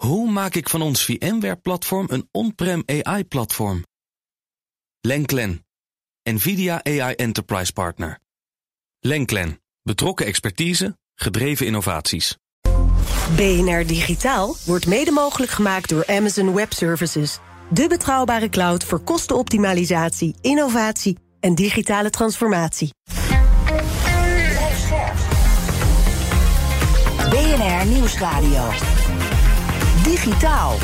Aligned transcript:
Hoe 0.00 0.30
maak 0.30 0.54
ik 0.54 0.68
van 0.68 0.82
ons 0.82 1.04
VMware-platform 1.04 2.06
een 2.10 2.28
on-prem 2.32 2.82
AI-platform? 2.86 3.84
Lenklen, 5.00 5.66
NVIDIA 6.22 6.84
AI 6.84 7.14
Enterprise 7.14 7.72
Partner. 7.72 8.18
Lenklen, 9.00 9.60
betrokken 9.82 10.26
expertise, 10.26 10.98
gedreven 11.14 11.66
innovaties. 11.66 12.36
BNR 13.36 13.86
Digitaal 13.86 14.56
wordt 14.64 14.86
mede 14.86 15.10
mogelijk 15.10 15.52
gemaakt 15.52 15.88
door 15.88 16.06
Amazon 16.06 16.54
Web 16.54 16.72
Services. 16.72 17.38
De 17.70 17.88
betrouwbare 17.88 18.48
cloud 18.48 18.84
voor 18.84 19.00
kostenoptimalisatie, 19.00 20.34
innovatie 20.40 21.18
en 21.40 21.54
digitale 21.54 22.10
transformatie. 22.10 22.90
BNR 27.30 27.86
Nieuwsradio. 27.86 28.98
Digitaal. 30.04 30.78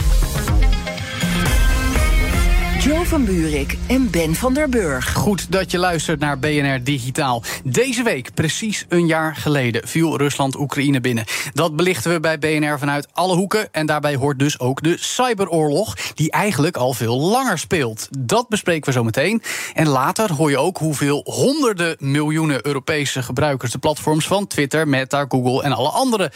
Jo 2.87 3.05
van 3.05 3.25
Buurik 3.25 3.79
en 3.89 4.11
Ben 4.11 4.35
van 4.35 4.55
der 4.55 4.69
Burg. 4.69 5.13
Goed 5.13 5.53
dat 5.53 5.71
je 5.71 5.79
luistert 5.79 6.21
naar 6.21 6.39
BNR 6.39 6.85
Digitaal. 6.85 7.43
Deze 7.65 8.03
week, 8.03 8.35
precies 8.35 8.85
een 8.89 9.07
jaar 9.07 9.37
geleden, 9.37 9.89
viel 9.89 10.19
Rusland 10.19 10.59
Oekraïne 10.59 11.01
binnen. 11.01 11.25
Dat 11.53 11.77
belichten 11.77 12.13
we 12.13 12.21
bij 12.21 12.39
BNR 12.39 12.79
vanuit 12.79 13.09
alle 13.13 13.35
hoeken. 13.37 13.73
En 13.73 13.87
daarbij 13.87 14.15
hoort 14.15 14.39
dus 14.39 14.61
ook 14.61 14.83
de 14.83 14.97
cyberoorlog, 14.99 15.95
die 16.15 16.31
eigenlijk 16.31 16.77
al 16.77 16.93
veel 16.93 17.21
langer 17.21 17.59
speelt. 17.59 18.09
Dat 18.19 18.49
bespreken 18.49 18.85
we 18.85 18.93
zo 18.93 19.05
meteen. 19.05 19.43
En 19.75 19.89
later 19.89 20.33
hoor 20.33 20.51
je 20.51 20.59
ook 20.59 20.79
hoeveel 20.79 21.21
honderden 21.25 21.97
miljoenen 21.99 22.67
Europese 22.67 23.23
gebruikers 23.23 23.73
de 23.73 23.79
platforms 23.79 24.27
van 24.27 24.47
Twitter, 24.47 24.89
Meta, 24.89 25.25
Google 25.29 25.63
en 25.63 25.73
alle 25.73 25.91
andere 25.91 26.33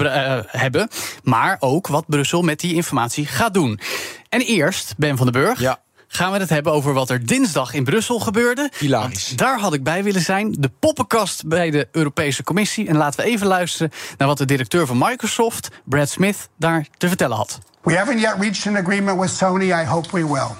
uh, 0.00 0.38
hebben. 0.46 0.88
Maar 1.22 1.56
ook 1.60 1.86
wat 1.86 2.06
Brussel 2.06 2.42
met 2.42 2.60
die 2.60 2.74
informatie 2.74 3.26
gaat 3.26 3.54
doen. 3.54 3.80
En 4.28 4.40
eerst, 4.40 4.94
Ben 4.96 5.16
van 5.16 5.26
den 5.32 5.42
Burg. 5.42 5.60
Ja 5.60 5.82
gaan 6.16 6.32
we 6.32 6.38
het 6.38 6.48
hebben 6.48 6.72
over 6.72 6.92
wat 6.92 7.10
er 7.10 7.26
dinsdag 7.26 7.74
in 7.74 7.84
Brussel 7.84 8.20
gebeurde. 8.20 8.70
Hilarisch. 8.78 9.28
daar 9.28 9.58
had 9.58 9.74
ik 9.74 9.82
bij 9.82 10.02
willen 10.02 10.20
zijn. 10.20 10.56
De 10.58 10.70
poppenkast 10.78 11.46
bij 11.46 11.70
de 11.70 11.88
Europese 11.92 12.42
Commissie. 12.44 12.88
En 12.88 12.96
laten 12.96 13.24
we 13.24 13.30
even 13.30 13.46
luisteren 13.46 13.90
naar 14.18 14.28
wat 14.28 14.38
de 14.38 14.44
directeur 14.44 14.86
van 14.86 14.98
Microsoft, 14.98 15.68
Brad 15.84 16.08
Smith, 16.08 16.48
daar 16.58 16.86
te 16.96 17.08
vertellen 17.08 17.36
had. 17.36 17.58
We 17.82 17.96
haven't 17.96 18.20
yet 18.20 18.34
reached 18.38 18.66
an 18.66 18.76
agreement 18.76 19.20
with 19.20 19.30
Sony. 19.30 19.64
I 19.64 19.86
hope 19.86 20.08
we 20.12 20.26
will. 20.26 20.50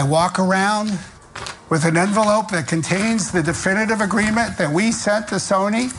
I 0.00 0.08
walk 0.08 0.38
around 0.38 0.90
with 1.68 1.84
an 1.84 1.96
envelope 1.96 2.54
that 2.54 2.64
contains 2.64 3.30
the 3.30 3.42
definitive 3.42 4.02
agreement 4.02 4.56
that 4.56 4.72
we 4.72 4.92
sent 4.92 5.28
to 5.28 5.38
Sony 5.38 5.90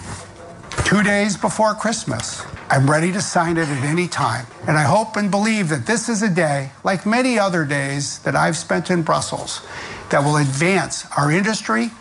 two 0.83 1.03
days 1.03 1.37
before 1.37 1.73
Christmas. 1.73 2.43
I'm 2.69 2.89
ready 2.89 3.11
to 3.11 3.21
sign 3.21 3.57
it 3.57 3.67
at 3.67 3.83
any 3.83 4.07
time. 4.07 4.45
And 4.67 4.77
I 4.77 4.83
hope 4.83 5.15
and 5.15 5.29
believe 5.29 5.69
that 5.69 5.85
this 5.85 6.09
is 6.09 6.21
a 6.21 6.29
day, 6.29 6.71
like 6.83 7.05
many 7.05 7.39
other 7.39 7.63
days 7.63 8.19
that 8.19 8.35
I've 8.35 8.57
spent 8.57 8.89
in 8.89 9.03
Brussels, 9.03 9.65
that 10.09 10.23
will 10.23 10.37
advance 10.37 11.05
our 11.17 11.31
industry 11.31 11.91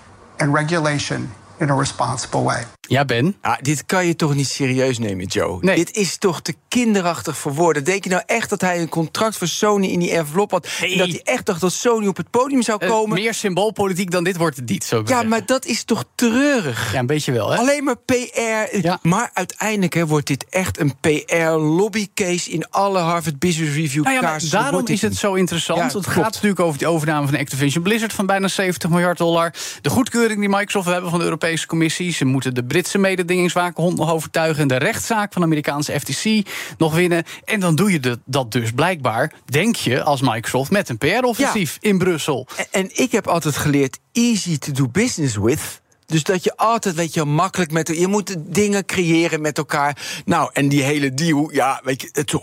and 0.41 0.53
regulation 0.53 1.31
in 1.61 1.71
a 1.71 1.75
responsible 1.75 2.45
way. 2.45 2.65
Ja, 2.89 3.05
Ben. 3.05 3.37
Ah, 3.41 3.57
dit 3.61 3.87
kan 3.87 4.07
je 4.07 4.17
toch 4.17 4.35
niet 4.35 4.49
serieus 4.49 4.99
nemen, 4.99 5.27
Joe? 5.27 5.59
Nee. 5.61 5.77
Dit 5.77 5.97
is 5.97 6.17
toch 6.19 6.41
te 6.43 6.55
kinderachtig 6.69 7.39
voor 7.39 7.55
woorden. 7.55 7.85
Denk 7.85 8.05
je 8.05 8.11
nou 8.11 8.23
echt 8.27 8.51
dat 8.51 8.61
hij 8.61 8.81
een 8.81 8.89
contract 8.89 9.37
voor 9.37 9.47
Sony 9.47 9.87
in 9.87 9.99
die 9.99 10.11
envelop 10.11 10.51
had? 10.51 10.69
Nee. 10.81 10.93
En 10.93 10.99
dat 10.99 11.09
hij 11.09 11.21
echt 11.25 11.47
dacht 11.47 11.61
dat 11.61 11.73
Sony 11.73 12.07
op 12.07 12.17
het 12.17 12.31
podium 12.31 12.63
zou 12.63 12.85
Uh, 12.85 12.91
komen? 12.91 13.15
meer 13.15 13.35
symboolpolitiek 13.35 14.11
dan 14.11 14.25
dit 14.25 14.37
wordt 14.37 14.57
het 14.57 14.69
niet, 14.69 14.85
zo 14.85 15.03
ja, 15.07 15.23
maar 15.23 15.47
dat 15.47 15.65
is 15.65 15.85
toch 15.85 16.05
treurig? 16.15 16.93
Ja, 16.93 16.99
een 16.99 17.07
beetje 17.07 17.33
wel, 17.33 17.51
hè? 17.51 17.57
Alleen 17.59 17.85
maar 17.85 17.97
PR. 17.97 18.77
Ja. 18.81 18.99
Maar 19.03 19.31
uiteindelijk 19.33 19.95
hè, 19.95 20.07
wordt 20.07 20.27
dit 20.27 20.47
echt 20.51 20.81
een 20.81 20.93
PR-lobbycase 21.01 22.51
in 22.51 22.71
alle 22.71 22.99
Harvard 22.99 23.39
Business 23.39 23.75
Review 23.77 24.03
Nou 24.05 24.15
ja, 24.15 24.21
casussen. 24.21 24.59
daarom 24.61 24.87
is 24.87 25.03
het 25.03 25.17
zo 25.17 25.35
interessant. 25.35 25.79
Ja, 25.79 25.85
het 25.85 25.93
klopt. 25.93 26.07
gaat 26.09 26.33
natuurlijk 26.33 26.61
over 26.61 26.79
die 26.79 26.87
overname 26.89 27.27
van 27.29 27.39
Activision 27.39 27.83
Blizzard 27.83 28.13
van 28.13 28.27
bijna 28.27 28.49
70 28.49 28.91
miljard 28.91 29.19
dollar. 29.19 29.53
De 29.83 29.91
goedkeuring 29.91 30.41
die 30.41 30.49
Microsoft 30.49 30.87
hebben 30.89 31.11
van 31.11 31.19
de 31.19 31.25
Europese 31.25 31.67
Commissie. 31.67 32.13
Ze 32.13 32.25
moeten 32.25 32.55
de 32.55 32.65
Britse 32.75 32.99
mededingingswakenhond 32.99 33.97
nog 33.99 34.13
overtuigen. 34.13 34.63
En 34.63 34.69
de 34.69 34.77
rechtszaak 34.77 35.33
van 35.33 35.43
de 35.43 35.47
Amerikaanse 35.49 36.01
FTC 36.01 36.49
nog 36.79 36.95
winnen. 36.95 37.25
En 37.45 37.61
dan 37.61 37.75
doe 37.75 37.93
je 37.93 38.01
de- 38.01 38.19
dat 38.25 38.53
dus 38.53 38.71
blijkbaar, 38.73 39.33
denk 39.45 39.77
je, 39.77 40.03
als 40.03 40.21
Microsoft 40.21 40.71
met 40.71 40.89
een 40.89 40.99
PR-offensief 40.99 41.79
in 41.81 41.99
Brussel. 41.99 42.47
En, 42.57 42.67
en 42.71 42.91
ik 42.93 43.13
heb 43.13 43.27
altijd 43.27 43.57
geleerd 43.57 43.99
easy 44.13 44.59
to 44.59 44.73
do 44.73 44.89
business 44.89 45.37
with. 45.37 45.83
Dus 46.07 46.23
dat 46.23 46.45
je 46.45 46.57
altijd, 46.57 46.95
weet 46.95 47.15
je, 47.15 47.25
makkelijk 47.25 47.71
met... 47.71 47.89
Je 47.89 48.07
moet 48.07 48.37
dingen 48.39 48.85
creëren 48.87 49.41
met 49.41 49.59
elkaar. 49.59 50.23
Nou, 50.25 50.51
en 50.53 50.69
die 50.69 50.83
hele 50.83 51.15
deal, 51.15 51.53
ja, 51.53 51.81
weet 51.85 52.01
je... 52.03 52.09
Het, 52.13 52.35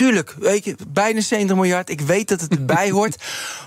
tuurlijk, 0.00 0.34
weet 0.38 0.64
je, 0.64 0.76
bijna 0.88 1.20
70 1.20 1.56
miljard. 1.56 1.90
Ik 1.90 2.00
weet 2.00 2.28
dat 2.28 2.40
het 2.40 2.52
erbij 2.52 2.90
hoort. 2.96 3.22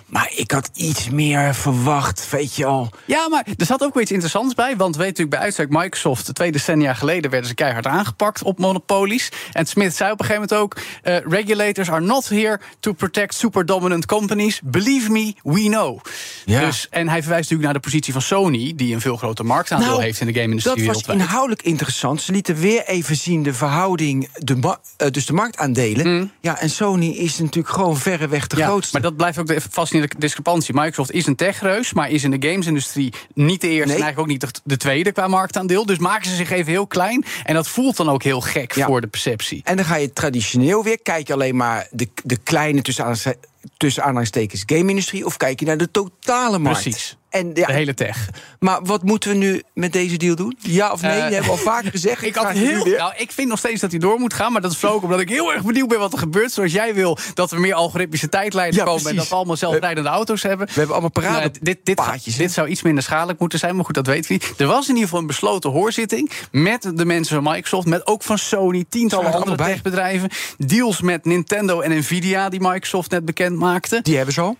Maar 0.05 0.31
ik 0.35 0.51
had 0.51 0.69
iets 0.73 1.09
meer 1.09 1.55
verwacht, 1.55 2.29
weet 2.29 2.55
je 2.55 2.66
al. 2.66 2.89
Ja, 3.05 3.29
maar 3.29 3.45
er 3.57 3.66
zat 3.66 3.83
ook 3.83 3.94
weer 3.94 4.01
iets 4.03 4.11
interessants 4.11 4.53
bij. 4.53 4.77
Want 4.77 4.95
weet 4.95 5.07
natuurlijk 5.07 5.35
bij 5.35 5.39
uitstek, 5.39 5.69
Microsoft 5.69 6.35
twee 6.35 6.51
decennia 6.51 6.94
geleden 6.94 7.31
werden 7.31 7.49
ze 7.49 7.55
keihard 7.55 7.88
aangepakt 7.88 8.44
op 8.44 8.59
monopolies. 8.59 9.31
En 9.51 9.66
Smith 9.66 9.95
zei 9.95 10.11
op 10.11 10.19
een 10.19 10.25
gegeven 10.25 10.47
moment 10.49 10.77
ook: 10.77 10.83
eh, 11.01 11.17
regulators 11.31 11.89
are 11.89 12.01
not 12.01 12.29
here 12.29 12.59
to 12.79 12.94
protect 12.94 13.33
super 13.33 13.65
dominant 13.65 14.05
companies. 14.05 14.61
Believe 14.63 15.11
me, 15.11 15.33
we 15.44 15.61
know. 15.61 16.00
Ja. 16.45 16.59
Dus, 16.65 16.88
en 16.89 17.09
hij 17.09 17.21
verwijst 17.21 17.50
natuurlijk 17.50 17.63
naar 17.63 17.81
de 17.81 17.89
positie 17.89 18.13
van 18.13 18.21
Sony, 18.21 18.73
die 18.75 18.94
een 18.94 19.01
veel 19.01 19.17
groter 19.17 19.45
marktaandeel 19.45 19.88
Nou, 19.88 20.01
heeft 20.01 20.19
in 20.19 20.27
de 20.27 20.33
game-industrie 20.33 20.75
Dat 20.75 20.85
was 20.85 20.95
wereldwijd. 20.95 21.19
inhoudelijk 21.19 21.61
interessant. 21.61 22.21
Ze 22.21 22.31
lieten 22.31 22.55
weer 22.55 22.85
even 22.85 23.15
zien 23.15 23.44
de 23.44 23.53
verhouding, 23.53 24.29
de 24.33 24.77
eh, 24.97 25.09
dus 25.09 25.25
de 25.25 25.33
marktaandelen. 25.33 26.22
Ja, 26.39 26.59
en 26.59 26.69
Sony 26.69 27.09
is 27.09 27.39
natuurlijk 27.39 27.73
gewoon 27.73 27.97
verreweg 27.97 28.47
de. 28.47 28.57
Ja, 28.57 28.66
grootste. 28.66 28.89
maar 28.94 29.01
dat 29.01 29.16
blijft 29.17 29.38
ook 29.38 29.47
de 29.47 29.61
fascinerende 29.72 30.16
discrepantie. 30.19 30.73
Microsoft 30.73 31.11
is 31.11 31.25
een 31.25 31.35
techreus, 31.35 31.94
maar 31.94 32.09
is 32.09 32.23
in 32.23 32.31
de 32.39 32.50
gamesindustrie 32.50 33.13
niet 33.34 33.61
de 33.61 33.67
eerste 33.67 33.88
Nee. 33.88 33.95
en 33.97 34.03
eigenlijk 34.03 34.19
ook 34.19 34.28
niet 34.28 34.41
de, 34.41 34.59
de 34.63 34.78
tweede 34.78 35.12
qua 35.12 35.28
marktaandeel. 35.28 35.85
Dus 35.85 35.97
maken 35.97 36.29
ze 36.29 36.35
zich 36.35 36.51
even 36.51 36.72
heel 36.72 36.88
klein. 36.88 37.25
En 37.44 37.53
dat 37.53 37.67
voelt 37.67 37.97
dan 37.97 38.09
ook 38.09 38.23
heel 38.23 38.41
gek 38.41 38.72
Ja. 38.75 38.85
voor 38.85 39.01
de 39.01 39.07
perceptie. 39.07 39.62
En 39.63 39.75
dan 39.75 39.85
ga 39.85 39.95
je 39.95 40.13
traditioneel 40.13 40.83
weer, 40.83 41.00
kijk 41.01 41.28
je 41.28 41.33
alleen 41.33 41.56
maar 41.56 41.88
de, 41.91 42.07
de 42.23 42.38
kleine 42.38 42.81
tussen, 42.81 43.03
aanhalingstekens- 43.03 43.51
tussen 43.78 44.03
aanhalingstekens 44.03 44.63
game-industrie, 44.66 45.25
of 45.25 45.38
kijk 45.38 45.59
je 45.59 45.66
naar 45.66 45.78
de 45.78 45.91
totale 45.91 46.59
markt. 46.59 46.81
Precies. 46.81 47.18
En, 47.34 47.51
ja, 47.53 47.66
De 47.66 47.74
hele 47.74 47.94
tech. 47.94 48.29
Maar 48.59 48.79
wat 48.84 49.03
moeten 49.03 49.29
we 49.29 49.35
nu 49.35 49.63
met 49.74 49.94
deze 49.94 50.18
deal 50.18 50.35
doen? 50.35 50.57
Ja 50.59 50.91
of 50.91 51.01
nee? 51.01 51.12
Dat 51.12 51.22
hebben 51.22 51.44
we 51.44 51.50
al 51.50 51.57
vaker 51.57 51.91
gezegd. 51.97 52.24
Ik, 52.24 52.35
had 52.35 52.50
heel, 52.50 52.85
nou, 52.85 53.13
ik 53.18 53.31
vind 53.31 53.50
nog 53.50 53.57
steeds 53.59 53.81
dat 53.81 53.91
hij 53.91 54.00
door 54.00 54.19
moet 54.19 54.34
gaan. 54.34 54.51
Maar 54.51 54.62
dat 54.62 54.72
is 54.72 54.85
ook 54.85 55.03
omdat 55.03 55.19
ik 55.19 55.29
heel 55.29 55.53
erg 55.53 55.63
benieuwd 55.63 55.88
ben 55.88 56.00
wat 56.00 56.13
er 56.13 56.19
gebeurt. 56.19 56.51
Zoals 56.51 56.72
jij 56.72 56.94
wil 56.94 57.18
dat 57.34 57.51
er 57.51 57.59
meer 57.59 57.74
algoritmische 57.74 58.29
tijdlijnen 58.29 58.75
Ja, 58.75 58.84
komen. 58.84 59.09
En 59.09 59.16
dat 59.16 59.28
we 59.28 59.35
allemaal 59.35 59.56
zelfrijdende 59.56 60.09
auto's 60.09 60.44
hebben. 60.44 60.68
We 60.68 60.74
hebben 60.74 60.91
allemaal 60.91 61.09
parade 61.12 61.38
Nou, 61.38 61.51
dit, 61.62 61.78
dit, 61.84 61.95
paadjes, 61.95 62.34
hè? 62.34 62.40
dit 62.40 62.51
zou 62.51 62.68
iets 62.68 62.81
minder 62.81 63.03
schadelijk 63.03 63.40
moeten 63.40 63.59
zijn. 63.59 63.75
Maar 63.75 63.85
goed, 63.85 63.95
dat 63.95 64.07
weten 64.07 64.28
we 64.28 64.34
niet. 64.34 64.59
Er 64.59 64.68
was 64.68 64.84
in 64.84 64.90
ieder 64.90 65.03
geval 65.03 65.19
een 65.19 65.28
besloten 65.28 65.69
hoorzitting. 65.69 66.31
Met 66.51 66.91
de 66.95 67.06
mensen 67.06 67.44
van 67.44 67.53
Microsoft. 67.53 67.88
Met 67.88 68.07
ook 68.07 68.24
van 68.24 68.38
Sony. 68.38 68.85
Tientallen 68.90 69.28
er 69.28 69.34
andere 69.34 69.57
techbedrijven. 69.57 70.30
Deals 70.57 71.01
met 71.01 71.25
Nintendo 71.25 71.80
en 71.80 71.97
Nvidia. 71.97 72.50
Die 72.50 72.62
Microsoft 72.62 73.12
net 73.12 73.25
bekend 73.25 73.53
maakte. 73.58 74.00
Die 74.02 74.16
hebben 74.16 74.34
ze 74.34 74.41
al. 74.41 74.58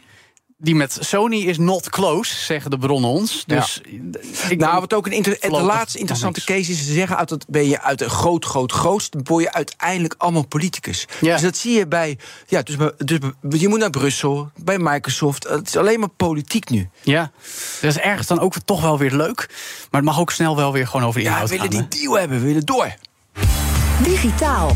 Die 0.58 0.76
met 0.76 0.98
Sony 1.00 1.36
is 1.36 1.58
not 1.58 1.90
close, 1.90 2.36
zeggen 2.36 2.72
de 2.72 2.78
bronnen 2.78 3.10
ons. 3.10 3.44
Dus 3.48 3.82
ik 4.50 4.58
Nou, 4.60 4.80
wat 4.80 4.94
ook 4.94 5.06
een 5.06 5.12
inter- 5.12 5.38
de 5.42 5.50
laatste 5.50 5.98
interessante 6.00 6.44
case 6.44 6.72
is, 6.72 6.78
ze 6.86 6.94
zeggen 6.94 7.18
uit 7.18 7.30
dat 7.30 7.46
ben 7.48 7.68
je 7.68 7.82
uit 7.82 8.02
een 8.02 8.10
groot, 8.10 8.46
groot, 8.46 8.72
grootst, 8.72 9.12
dan 9.12 9.22
word 9.24 9.44
je 9.44 9.54
uiteindelijk 9.54 10.16
allemaal 10.18 10.48
politicus. 10.48 11.08
Ja. 11.22 11.34
Dus 11.34 11.42
dat 11.42 11.58
zie 11.58 11.78
je 11.78 11.88
bij, 11.88 12.18
ja, 12.48 12.62
dus, 12.62 12.76
dus 13.42 13.62
je 13.62 13.68
moet 13.68 13.80
naar 13.80 13.90
Brussel, 13.90 14.52
bij 14.56 14.78
Microsoft. 14.80 15.48
Het 15.48 15.68
is 15.68 15.78
alleen 15.78 16.00
maar 16.00 16.10
politiek 16.10 16.70
nu. 16.70 16.90
Ja, 17.02 17.32
dat 17.82 17.90
is 17.90 17.98
ergens 17.98 18.28
dan 18.28 18.40
ook 18.40 18.54
toch 18.66 18.82
wel 18.82 18.98
weer 18.98 19.12
leuk. 19.16 19.48
Maar 19.92 20.02
het 20.02 20.10
mag 20.10 20.20
ook 20.20 20.32
snel 20.32 20.56
wel 20.56 20.72
weer 20.74 20.88
gewoon 20.88 21.06
over 21.08 21.20
de 21.20 21.26
Ja, 21.26 21.32
we 21.32 21.34
inhoud 21.42 21.50
willen 21.62 21.72
gaan. 21.80 21.88
die 21.90 22.00
deal 22.02 22.20
hebben, 22.20 22.40
we 22.40 22.46
willen 22.46 22.66
door. 22.66 22.94
Digitaal. 24.04 24.76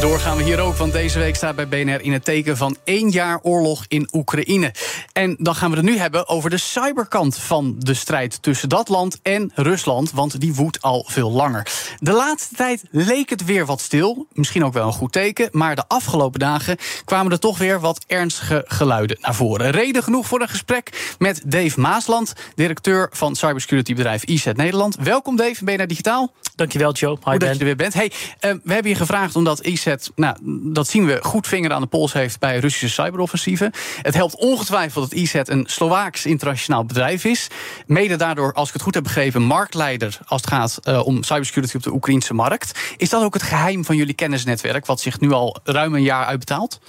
Doorgaan 0.00 0.36
we 0.36 0.42
hier 0.42 0.60
ook, 0.60 0.76
want 0.76 0.92
deze 0.92 1.18
week 1.18 1.36
staat 1.36 1.56
bij 1.56 1.68
BNR 1.68 2.00
in 2.00 2.12
het 2.12 2.24
teken 2.24 2.56
van 2.56 2.76
één 2.84 3.10
jaar 3.10 3.38
oorlog 3.42 3.84
in 3.88 4.08
Oekraïne. 4.12 4.74
En 5.12 5.36
dan 5.38 5.54
gaan 5.54 5.70
we 5.70 5.76
het 5.76 5.84
nu 5.84 5.98
hebben 5.98 6.28
over 6.28 6.50
de 6.50 6.56
cyberkant 6.56 7.38
van 7.38 7.76
de 7.78 7.94
strijd 7.94 8.42
tussen 8.42 8.68
dat 8.68 8.88
land 8.88 9.18
en 9.22 9.52
Rusland, 9.54 10.12
want 10.12 10.40
die 10.40 10.54
woedt 10.54 10.82
al 10.82 11.04
veel 11.08 11.30
langer. 11.30 11.66
De 11.98 12.12
laatste 12.12 12.54
tijd 12.54 12.82
leek 12.90 13.30
het 13.30 13.44
weer 13.44 13.66
wat 13.66 13.80
stil, 13.80 14.26
misschien 14.32 14.64
ook 14.64 14.72
wel 14.72 14.86
een 14.86 14.92
goed 14.92 15.12
teken, 15.12 15.48
maar 15.52 15.76
de 15.76 15.84
afgelopen 15.88 16.40
dagen 16.40 16.76
kwamen 17.04 17.32
er 17.32 17.38
toch 17.38 17.58
weer 17.58 17.80
wat 17.80 18.04
ernstige 18.06 18.64
geluiden 18.66 19.16
naar 19.20 19.34
voren. 19.34 19.70
Reden 19.70 20.02
genoeg 20.02 20.26
voor 20.26 20.40
een 20.40 20.48
gesprek 20.48 21.14
met 21.18 21.42
Dave 21.44 21.80
Maasland, 21.80 22.32
directeur 22.54 23.08
van 23.12 23.36
cybersecurity-bedrijf 23.36 24.24
IZ 24.24 24.46
Nederland. 24.52 24.96
Welkom 25.00 25.36
Dave, 25.36 25.64
naar 25.64 25.86
Digitaal? 25.86 26.32
Dankjewel, 26.54 26.92
Joe. 26.92 27.18
Hi, 27.24 27.30
dat 27.30 27.38
Ben. 27.38 27.52
je 27.52 27.58
er 27.58 27.64
weer 27.64 27.76
bent. 27.76 27.94
Hey, 27.94 28.12
eh, 28.40 28.54
we 28.62 28.72
hebben 28.72 28.90
je 28.90 28.98
gevraagd 28.98 29.36
omdat 29.36 29.66
IZ 29.66 29.87
Nou, 30.14 30.36
dat 30.72 30.88
zien 30.88 31.06
we, 31.06 31.18
goed 31.22 31.46
vinger 31.46 31.72
aan 31.72 31.80
de 31.80 31.86
pols 31.86 32.12
heeft 32.12 32.38
bij 32.38 32.58
Russische 32.58 33.02
cyberoffensieven. 33.02 33.72
Het 34.02 34.14
helpt 34.14 34.34
ongetwijfeld 34.34 35.10
dat 35.10 35.18
IZ 35.18 35.34
een 35.34 35.64
Slovaaks 35.66 36.26
internationaal 36.26 36.84
bedrijf 36.84 37.24
is. 37.24 37.48
Mede 37.86 38.16
daardoor, 38.16 38.52
als 38.52 38.68
ik 38.68 38.74
het 38.74 38.82
goed 38.82 38.94
heb 38.94 39.02
begrepen, 39.02 39.42
marktleider 39.42 40.18
als 40.26 40.40
het 40.40 40.50
gaat 40.50 40.78
uh, 40.84 41.06
om 41.06 41.22
cybersecurity 41.22 41.76
op 41.76 41.82
de 41.82 41.92
Oekraïnse 41.92 42.34
markt. 42.34 42.78
Is 42.96 43.08
dat 43.08 43.22
ook 43.22 43.34
het 43.34 43.42
geheim 43.42 43.84
van 43.84 43.96
jullie 43.96 44.14
kennisnetwerk, 44.14 44.86
wat 44.86 45.00
zich 45.00 45.20
nu 45.20 45.32
al 45.32 45.56
ruim 45.64 45.94
een 45.94 46.02
jaar 46.02 46.26
uitbetaalt? 46.26 46.80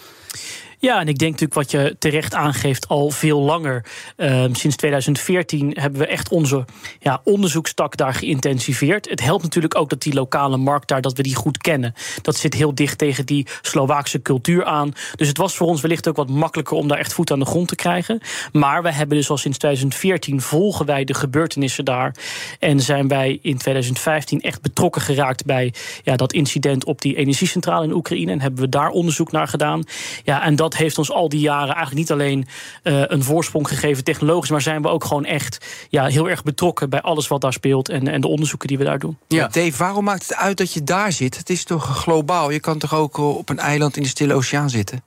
Ja, 0.82 1.00
en 1.00 1.08
ik 1.08 1.18
denk 1.18 1.32
natuurlijk 1.32 1.60
wat 1.60 1.72
je 1.72 1.96
terecht 2.00 2.34
aangeeft 2.34 2.88
al 2.88 3.10
veel 3.10 3.40
langer. 3.40 3.86
Uh, 4.18 4.46
sinds 4.52 4.76
2014 4.76 5.72
hebben 5.80 6.00
we 6.00 6.08
echt 6.08 6.30
onze 6.30 6.66
ja, 7.00 7.22
onderzoekstak 7.24 7.98
daar 7.98 8.14
geïntensiveerd. 8.14 9.10
Het 9.10 9.22
helpt 9.22 9.44
natuurlijk 9.44 9.78
ook 9.78 9.90
dat 9.90 10.02
die 10.02 10.14
lokale 10.14 10.58
markt 10.58 10.88
daar, 10.88 11.02
dat 11.02 11.18
we 11.18 11.24
die 11.24 11.36
goed 11.36 11.58
kennen. 11.58 11.94
Dat 12.22 12.36
zit 12.36 12.54
heel 12.54 12.76
dicht 12.76 12.98
tegen 12.98 13.26
die 13.26 13.48
Slovaakse 13.62 14.22
cultuur 14.22 14.66
aan. 14.66 14.94
Dus 15.16 15.28
het 15.28 15.38
was 15.38 15.56
voor 15.56 15.68
ons 15.68 15.82
wellicht 15.82 16.08
ook 16.08 16.16
wat 16.16 16.30
makkelijker 16.30 16.78
om 16.78 16.88
daar 16.88 16.98
echt 16.98 17.14
voet 17.14 17.32
aan 17.32 17.40
de 17.40 17.46
grond 17.46 17.68
te 17.68 17.76
krijgen. 17.76 18.22
Maar 18.52 18.84
we 18.84 18.94
hebben 18.94 19.18
dus 19.18 19.30
al 19.30 19.38
sinds 19.38 19.58
2014 19.58 20.42
volgen 20.42 20.86
wij 20.86 21.04
de 21.04 21.14
gebeurtenissen 21.14 21.86
daar. 21.86 22.16
En 22.60 22.80
zijn 22.80 23.08
wij 23.08 23.40
in 23.42 23.58
2015 23.58 24.42
echt 24.42 24.62
betrokken 24.62 25.02
geraakt 25.02 25.46
bij 25.46 25.74
ja, 26.04 26.16
dat 26.16 26.34
incident 26.34 26.86
op 26.86 27.02
die 27.02 27.16
energiecentrale 27.16 27.86
in 27.86 27.94
Oekraïne. 27.94 28.32
En 28.32 28.42
hebben 28.42 28.62
we 28.62 28.70
daar 28.70 28.90
onderzoek 28.90 29.32
naar 29.32 29.48
gedaan. 29.48 29.84
Ja, 30.24 30.44
en 30.44 30.56
dat 30.56 30.68
dat 30.70 30.80
heeft 30.80 30.98
ons 30.98 31.12
al 31.12 31.30
die 31.30 31.40
jaren 31.40 31.76
eigenlijk 31.76 31.96
niet 31.96 32.12
alleen 32.12 32.48
uh, 32.84 33.04
een 33.08 33.24
voorsprong 33.24 33.68
gegeven 33.68 34.04
technologisch, 34.04 34.50
maar 34.50 34.62
zijn 34.62 34.82
we 34.82 34.88
ook 34.88 35.04
gewoon 35.04 35.26
echt 35.26 35.66
ja, 35.90 36.06
heel 36.06 36.30
erg 36.30 36.44
betrokken 36.44 36.90
bij 36.90 37.02
alles 37.02 37.28
wat 37.28 37.42
daar 37.42 37.54
speelt 37.54 37.90
en, 37.90 38.08
en 38.08 38.22
de 38.22 38.28
onderzoeken 38.28 38.68
die 38.68 38.78
we 38.78 38.84
daar 38.84 39.00
doen. 39.00 39.18
Ja. 39.28 39.48
Dave, 39.48 39.78
waarom 39.78 40.04
maakt 40.04 40.22
het 40.22 40.36
uit 40.36 40.58
dat 40.58 40.74
je 40.74 40.84
daar 40.84 41.12
zit? 41.12 41.38
Het 41.38 41.50
is 41.50 41.64
toch 41.64 41.86
globaal? 41.86 42.50
Je 42.50 42.60
kan 42.60 42.78
toch 42.78 42.96
ook 42.96 43.18
op 43.18 43.50
een 43.50 43.60
eiland 43.60 43.98
in 43.98 44.04
de 44.04 44.10
Stille 44.10 44.34
Oceaan 44.34 44.70
zitten? 44.70 45.04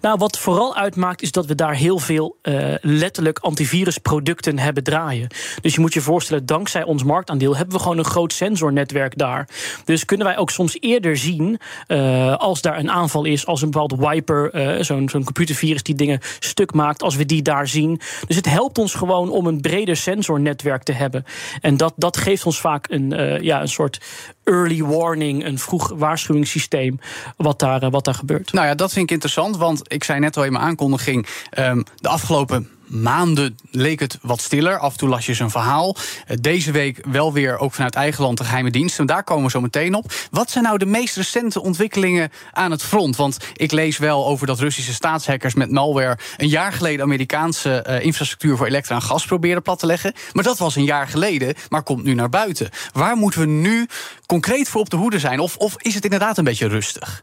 Nou, 0.00 0.18
wat 0.18 0.38
vooral 0.38 0.76
uitmaakt 0.76 1.22
is 1.22 1.32
dat 1.32 1.46
we 1.46 1.54
daar 1.54 1.74
heel 1.74 1.98
veel 1.98 2.36
uh, 2.42 2.74
letterlijk 2.80 3.38
antivirusproducten 3.38 4.58
hebben 4.58 4.82
draaien. 4.82 5.28
Dus 5.60 5.74
je 5.74 5.80
moet 5.80 5.94
je 5.94 6.00
voorstellen, 6.00 6.46
dankzij 6.46 6.82
ons 6.84 7.04
marktaandeel 7.04 7.56
hebben 7.56 7.76
we 7.76 7.82
gewoon 7.82 7.98
een 7.98 8.04
groot 8.04 8.32
sensornetwerk 8.32 9.18
daar. 9.18 9.48
Dus 9.84 10.04
kunnen 10.04 10.26
wij 10.26 10.36
ook 10.36 10.50
soms 10.50 10.76
eerder 10.80 11.16
zien 11.16 11.58
uh, 11.88 12.36
als 12.36 12.60
daar 12.60 12.78
een 12.78 12.90
aanval 12.90 13.24
is, 13.24 13.46
als 13.46 13.62
een 13.62 13.70
bepaald 13.70 13.96
wiper, 13.96 14.54
uh, 14.76 14.82
zo'n 14.82 15.08
zo'n 15.08 15.24
computervirus 15.24 15.82
die 15.82 15.94
dingen 15.94 16.20
stuk 16.38 16.74
maakt, 16.74 17.02
als 17.02 17.16
we 17.16 17.26
die 17.26 17.42
daar 17.42 17.68
zien. 17.68 18.00
Dus 18.26 18.36
het 18.36 18.46
helpt 18.46 18.78
ons 18.78 18.94
gewoon 18.94 19.30
om 19.30 19.46
een 19.46 19.60
breder 19.60 19.96
sensornetwerk 19.96 20.82
te 20.82 20.92
hebben. 20.92 21.24
En 21.60 21.76
dat, 21.76 21.92
dat 21.96 22.16
geeft 22.16 22.46
ons 22.46 22.60
vaak 22.60 22.86
een, 22.90 23.42
ja, 23.42 23.60
een 23.60 23.68
soort 23.68 24.00
early 24.44 24.82
warning, 24.82 25.44
een 25.44 25.58
vroeg 25.58 25.92
waarschuwingssysteem, 25.96 27.00
wat 27.36 27.58
daar, 27.58 27.90
wat 27.90 28.04
daar 28.04 28.14
gebeurt. 28.14 28.52
Nou 28.52 28.66
ja, 28.66 28.74
dat 28.74 28.92
vind 28.92 29.04
ik 29.04 29.10
interessant 29.10 29.53
want 29.56 29.92
ik 29.92 30.04
zei 30.04 30.20
net 30.20 30.36
al 30.36 30.44
in 30.44 30.52
mijn 30.52 30.64
aankondiging: 30.64 31.26
um, 31.58 31.84
de 31.96 32.08
afgelopen 32.08 32.68
maanden 32.86 33.56
leek 33.70 34.00
het 34.00 34.18
wat 34.22 34.40
stiller. 34.40 34.78
Af 34.78 34.92
en 34.92 34.98
toe 34.98 35.08
las 35.08 35.26
je 35.26 35.34
zijn 35.34 35.50
verhaal. 35.50 35.96
Eh, 36.26 36.36
deze 36.40 36.72
week 36.72 37.00
wel 37.10 37.32
weer 37.32 37.58
ook 37.58 37.74
vanuit 37.74 37.94
eigen 37.94 38.24
land 38.24 38.38
de 38.38 38.44
geheime 38.44 38.70
diensten. 38.70 39.06
Daar 39.06 39.24
komen 39.24 39.44
we 39.44 39.50
zo 39.50 39.60
meteen 39.60 39.94
op. 39.94 40.12
Wat 40.30 40.50
zijn 40.50 40.64
nou 40.64 40.78
de 40.78 40.86
meest 40.86 41.16
recente 41.16 41.62
ontwikkelingen 41.62 42.30
aan 42.52 42.70
het 42.70 42.82
front? 42.82 43.16
Want 43.16 43.38
ik 43.54 43.72
lees 43.72 43.98
wel 43.98 44.26
over 44.26 44.46
dat 44.46 44.58
Russische 44.58 44.94
staatshackers 44.94 45.54
met 45.54 45.70
malware 45.70 46.18
een 46.36 46.48
jaar 46.48 46.72
geleden 46.72 47.04
Amerikaanse 47.04 47.84
uh, 47.88 48.04
infrastructuur 48.04 48.56
voor 48.56 48.66
elektra 48.66 48.94
en 48.94 49.02
gas 49.02 49.26
probeerden 49.26 49.62
plat 49.62 49.78
te 49.78 49.86
leggen. 49.86 50.12
Maar 50.32 50.44
dat 50.44 50.58
was 50.58 50.76
een 50.76 50.84
jaar 50.84 51.08
geleden, 51.08 51.54
maar 51.68 51.82
komt 51.82 52.04
nu 52.04 52.14
naar 52.14 52.28
buiten. 52.28 52.70
Waar 52.92 53.16
moeten 53.16 53.40
we 53.40 53.46
nu 53.46 53.88
concreet 54.26 54.68
voor 54.68 54.80
op 54.80 54.90
de 54.90 54.96
hoede 54.96 55.18
zijn? 55.18 55.38
Of, 55.38 55.56
of 55.56 55.74
is 55.76 55.94
het 55.94 56.04
inderdaad 56.04 56.38
een 56.38 56.44
beetje 56.44 56.68
rustig? 56.68 57.22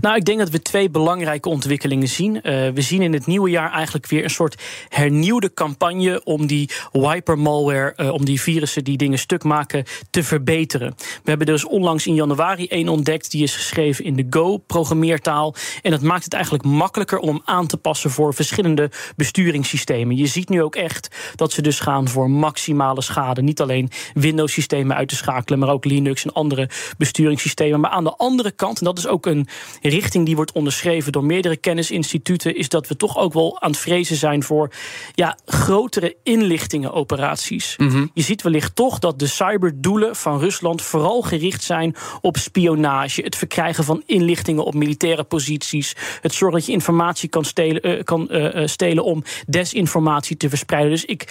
Nou, 0.00 0.16
ik 0.16 0.24
denk 0.24 0.38
dat 0.38 0.50
we 0.50 0.62
twee 0.62 0.90
belangrijke 0.90 1.48
ontwikkelingen 1.48 2.08
zien. 2.08 2.34
Uh, 2.34 2.42
we 2.42 2.80
zien 2.80 3.02
in 3.02 3.12
het 3.12 3.26
nieuwe 3.26 3.50
jaar 3.50 3.72
eigenlijk 3.72 4.06
weer 4.06 4.24
een 4.24 4.30
soort 4.30 4.62
hernieuwde 4.88 5.54
campagne 5.54 6.24
om 6.24 6.46
die 6.46 6.70
wiper 6.92 7.38
malware, 7.38 7.92
uh, 7.96 8.12
om 8.12 8.24
die 8.24 8.40
virussen 8.40 8.84
die 8.84 8.96
dingen 8.96 9.18
stuk 9.18 9.44
maken, 9.44 9.84
te 10.10 10.22
verbeteren. 10.22 10.94
We 10.98 11.30
hebben 11.30 11.46
dus 11.46 11.64
onlangs 11.64 12.06
in 12.06 12.14
januari 12.14 12.66
één 12.66 12.88
ontdekt, 12.88 13.30
die 13.30 13.42
is 13.42 13.56
geschreven 13.56 14.04
in 14.04 14.16
de 14.16 14.26
Go-programmeertaal. 14.30 15.54
En 15.82 15.90
dat 15.90 16.02
maakt 16.02 16.24
het 16.24 16.32
eigenlijk 16.32 16.64
makkelijker 16.64 17.18
om 17.18 17.42
aan 17.44 17.66
te 17.66 17.76
passen 17.76 18.10
voor 18.10 18.34
verschillende 18.34 18.90
besturingssystemen. 19.16 20.16
Je 20.16 20.26
ziet 20.26 20.48
nu 20.48 20.62
ook 20.62 20.76
echt 20.76 21.08
dat 21.34 21.52
ze 21.52 21.62
dus 21.62 21.80
gaan 21.80 22.08
voor 22.08 22.30
maximale 22.30 23.02
schade. 23.02 23.42
Niet 23.42 23.60
alleen 23.60 23.90
Windows-systemen 24.14 24.96
uit 24.96 25.08
te 25.08 25.16
schakelen, 25.16 25.58
maar 25.58 25.68
ook 25.68 25.84
Linux 25.84 26.24
en 26.24 26.32
andere 26.32 26.70
besturingssystemen. 26.98 27.80
Maar 27.80 27.90
aan 27.90 28.04
de 28.04 28.16
andere 28.16 28.50
kant, 28.50 28.78
en 28.78 28.84
dat 28.84 28.98
is 28.98 29.06
ook 29.06 29.26
een 29.26 29.48
richting 29.82 30.26
die 30.26 30.36
wordt 30.36 30.52
onderschreven 30.52 31.12
door 31.12 31.24
meerdere 31.24 31.56
kennisinstituten, 31.56 32.56
is 32.56 32.68
dat 32.68 32.88
we 32.88 32.96
toch 32.96 33.18
ook 33.18 33.32
wel 33.32 33.60
aan 33.60 33.70
het 33.70 33.80
vrezen 33.80 34.16
zijn 34.16 34.42
voor 34.42 34.70
ja, 35.14 35.38
grotere 35.46 36.16
inlichtingenoperaties. 36.22 37.74
Mm 37.76 38.10
Je 38.14 38.22
ziet 38.22 38.42
wellicht 38.42 38.74
toch 38.74 38.98
dat 38.98 39.18
de 39.18 39.26
cyberdoelen 39.26 40.16
van 40.16 40.38
Rusland 40.38 40.82
vooral 40.82 41.22
gericht 41.22 41.62
zijn 41.62 41.96
op 42.20 42.36
spionage, 42.36 43.22
het 43.22 43.36
verkrijgen 43.36 43.84
van 43.84 44.02
inlichtingen 44.06 44.64
op 44.64 44.74
militaire 44.74 45.24
posities, 45.24 45.96
het 46.20 46.34
zorgen 46.34 46.58
dat 46.58 46.66
je 46.66 46.72
informatie 46.72 47.28
kan 47.28 47.44
stelen, 47.44 47.88
uh, 47.88 48.02
kan, 48.02 48.28
uh, 48.30 48.66
stelen 48.66 49.04
om 49.04 49.22
desinformatie 49.46 50.36
te 50.36 50.48
verspreiden. 50.48 50.90
Dus 50.90 51.04
ik 51.04 51.26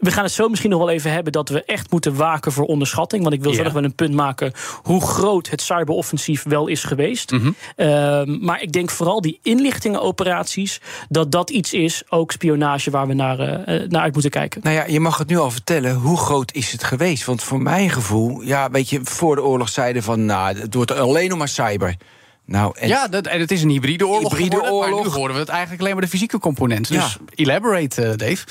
we 0.00 0.10
gaan 0.10 0.24
het 0.24 0.32
zo 0.32 0.48
misschien 0.48 0.70
nog 0.70 0.78
wel 0.78 0.90
even 0.90 1.12
hebben 1.12 1.32
dat 1.32 1.48
we 1.48 1.64
echt 1.64 1.90
moeten 1.90 2.14
waken 2.14 2.52
voor 2.52 2.64
onderschatting. 2.64 3.22
Want 3.22 3.34
ik 3.34 3.42
wil 3.42 3.54
zo 3.54 3.62
nog 3.62 3.72
wel 3.72 3.84
een 3.84 3.94
punt 3.94 4.14
maken 4.14 4.52
hoe 4.82 5.02
groot 5.02 5.50
het 5.50 5.62
cyberoffensief 5.62 6.42
wel 6.42 6.66
is 6.66 6.84
geweest. 6.84 7.30
Mm 7.30 7.40
-hmm. 7.40 7.54
uh, 7.76 8.22
maar 8.40 8.62
ik 8.62 8.72
denk 8.72 8.90
vooral 8.90 9.20
die 9.20 9.38
inlichtingenoperaties, 9.42 10.80
dat 11.08 11.32
dat 11.32 11.50
iets 11.50 11.72
is, 11.72 12.02
ook 12.08 12.32
spionage, 12.32 12.90
waar 12.90 13.06
we 13.06 13.14
naar, 13.14 13.40
uh, 13.40 13.88
naar 13.88 14.02
uit 14.02 14.12
moeten 14.12 14.30
kijken. 14.30 14.60
Nou 14.64 14.76
ja, 14.76 14.84
je 14.86 15.00
mag 15.00 15.18
het 15.18 15.28
nu 15.28 15.38
al 15.38 15.50
vertellen. 15.50 15.94
Hoe 15.94 16.16
groot 16.16 16.52
is 16.52 16.72
het 16.72 16.84
geweest? 16.84 17.24
Want 17.24 17.42
voor 17.42 17.62
mijn 17.62 17.90
gevoel, 17.90 18.40
ja, 18.40 18.70
weet 18.70 18.90
je, 18.90 19.00
voor 19.02 19.34
de 19.34 19.42
oorlog 19.42 19.68
zeiden 19.68 20.02
van, 20.02 20.24
nou, 20.24 20.58
het 20.58 20.74
wordt 20.74 20.92
alleen 20.92 21.28
nog 21.28 21.38
maar 21.38 21.48
cyber. 21.48 21.96
Nou, 22.44 22.78
en 22.78 22.88
ja, 22.88 23.08
dat, 23.08 23.26
en 23.26 23.40
het 23.40 23.50
is 23.50 23.62
een 23.62 23.68
hybride 23.68 24.06
oorlog. 24.06 24.30
Hybride 24.30 24.56
geworden, 24.56 24.74
oorlog. 24.74 25.00
Maar 25.00 25.12
nu 25.12 25.18
horen 25.18 25.34
we 25.34 25.40
het 25.40 25.48
eigenlijk 25.48 25.80
alleen 25.80 25.92
maar 25.92 26.02
de 26.02 26.08
fysieke 26.10 26.38
component. 26.38 26.88
Dus 26.88 26.96
ja. 26.96 27.08
elaborate, 27.34 28.02
uh, 28.02 28.16
Dave. 28.16 28.44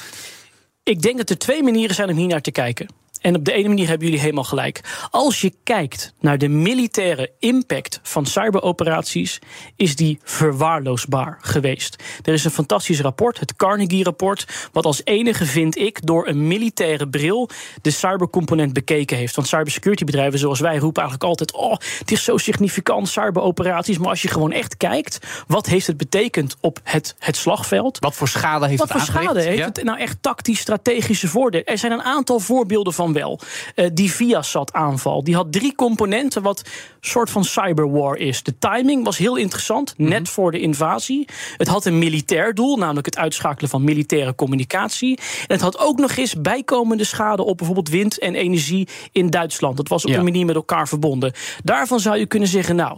Ik 0.83 1.01
denk 1.01 1.17
dat 1.17 1.29
er 1.29 1.37
twee 1.37 1.63
manieren 1.63 1.95
zijn 1.95 2.09
om 2.09 2.17
hier 2.17 2.27
naar 2.27 2.41
te 2.41 2.51
kijken. 2.51 2.87
En 3.21 3.35
op 3.35 3.45
de 3.45 3.51
ene 3.51 3.67
manier 3.67 3.87
hebben 3.87 4.05
jullie 4.05 4.21
helemaal 4.21 4.43
gelijk. 4.43 5.07
Als 5.11 5.41
je 5.41 5.53
kijkt 5.63 6.13
naar 6.19 6.37
de 6.37 6.47
militaire 6.47 7.31
impact 7.39 7.99
van 8.03 8.25
cyberoperaties, 8.25 9.39
is 9.75 9.95
die 9.95 10.19
verwaarloosbaar 10.23 11.37
geweest. 11.41 12.03
Er 12.23 12.33
is 12.33 12.45
een 12.45 12.51
fantastisch 12.51 13.01
rapport, 13.01 13.39
het 13.39 13.55
Carnegie-rapport, 13.55 14.69
wat 14.71 14.85
als 14.85 15.01
enige, 15.03 15.45
vind 15.45 15.77
ik, 15.77 16.05
door 16.05 16.27
een 16.27 16.47
militaire 16.47 17.09
bril 17.09 17.49
de 17.81 17.91
cybercomponent 17.91 18.73
bekeken 18.73 19.17
heeft. 19.17 19.35
Want 19.35 19.47
cybersecurity 19.47 20.03
bedrijven 20.03 20.39
zoals 20.39 20.59
wij 20.59 20.77
roepen 20.77 21.01
eigenlijk 21.01 21.29
altijd: 21.29 21.53
oh, 21.53 21.77
het 21.99 22.11
is 22.11 22.23
zo 22.23 22.37
significant, 22.37 23.09
cyberoperaties. 23.09 23.97
Maar 23.97 24.09
als 24.09 24.21
je 24.21 24.27
gewoon 24.27 24.51
echt 24.51 24.77
kijkt, 24.77 25.19
wat 25.47 25.65
heeft 25.65 25.87
het 25.87 25.97
betekend 25.97 26.55
op 26.61 26.79
het, 26.83 27.15
het 27.19 27.35
slagveld? 27.35 27.99
Wat 27.99 28.15
voor 28.15 28.27
schade 28.27 28.67
heeft 28.67 28.79
wat 28.79 28.89
het 28.89 28.97
Wat 28.97 29.07
voor 29.07 29.21
schade 29.21 29.41
heeft 29.41 29.65
het 29.65 29.83
nou 29.83 29.99
echt 29.99 30.17
tactisch, 30.21 30.59
strategische 30.59 31.27
voordelen? 31.27 31.65
Er 31.65 31.77
zijn 31.77 31.91
een 31.91 32.03
aantal 32.03 32.39
voorbeelden 32.39 32.93
van 32.93 33.08
wel. 33.13 33.39
Uh, 33.75 33.85
die 33.93 34.11
Viasat-aanval. 34.11 35.23
Die 35.23 35.35
had 35.35 35.51
drie 35.51 35.75
componenten, 35.75 36.41
wat 36.41 36.61
soort 36.99 37.29
van 37.29 37.43
cyberwar 37.43 38.17
is. 38.17 38.43
De 38.43 38.57
timing 38.57 39.03
was 39.03 39.17
heel 39.17 39.35
interessant, 39.35 39.93
net 39.97 40.07
mm 40.07 40.15
-hmm. 40.15 40.27
voor 40.27 40.51
de 40.51 40.59
invasie. 40.59 41.27
Het 41.57 41.67
had 41.67 41.85
een 41.85 41.97
militair 41.97 42.53
doel, 42.53 42.77
namelijk 42.77 43.05
het 43.05 43.17
uitschakelen 43.17 43.69
van 43.69 43.83
militaire 43.83 44.35
communicatie. 44.35 45.17
En 45.17 45.53
het 45.53 45.61
had 45.61 45.79
ook 45.79 45.97
nog 45.97 46.15
eens 46.15 46.41
bijkomende 46.41 47.03
schade 47.03 47.43
op 47.43 47.57
bijvoorbeeld 47.57 47.89
wind 47.89 48.19
en 48.19 48.35
energie 48.35 48.87
in 49.11 49.29
Duitsland. 49.29 49.77
Dat 49.77 49.87
was 49.87 50.05
op 50.05 50.11
ja. 50.11 50.17
een 50.17 50.23
manier 50.23 50.45
met 50.45 50.55
elkaar 50.55 50.87
verbonden. 50.87 51.33
Daarvan 51.63 51.99
zou 51.99 52.17
je 52.17 52.25
kunnen 52.25 52.49
zeggen, 52.49 52.75
nou. 52.75 52.97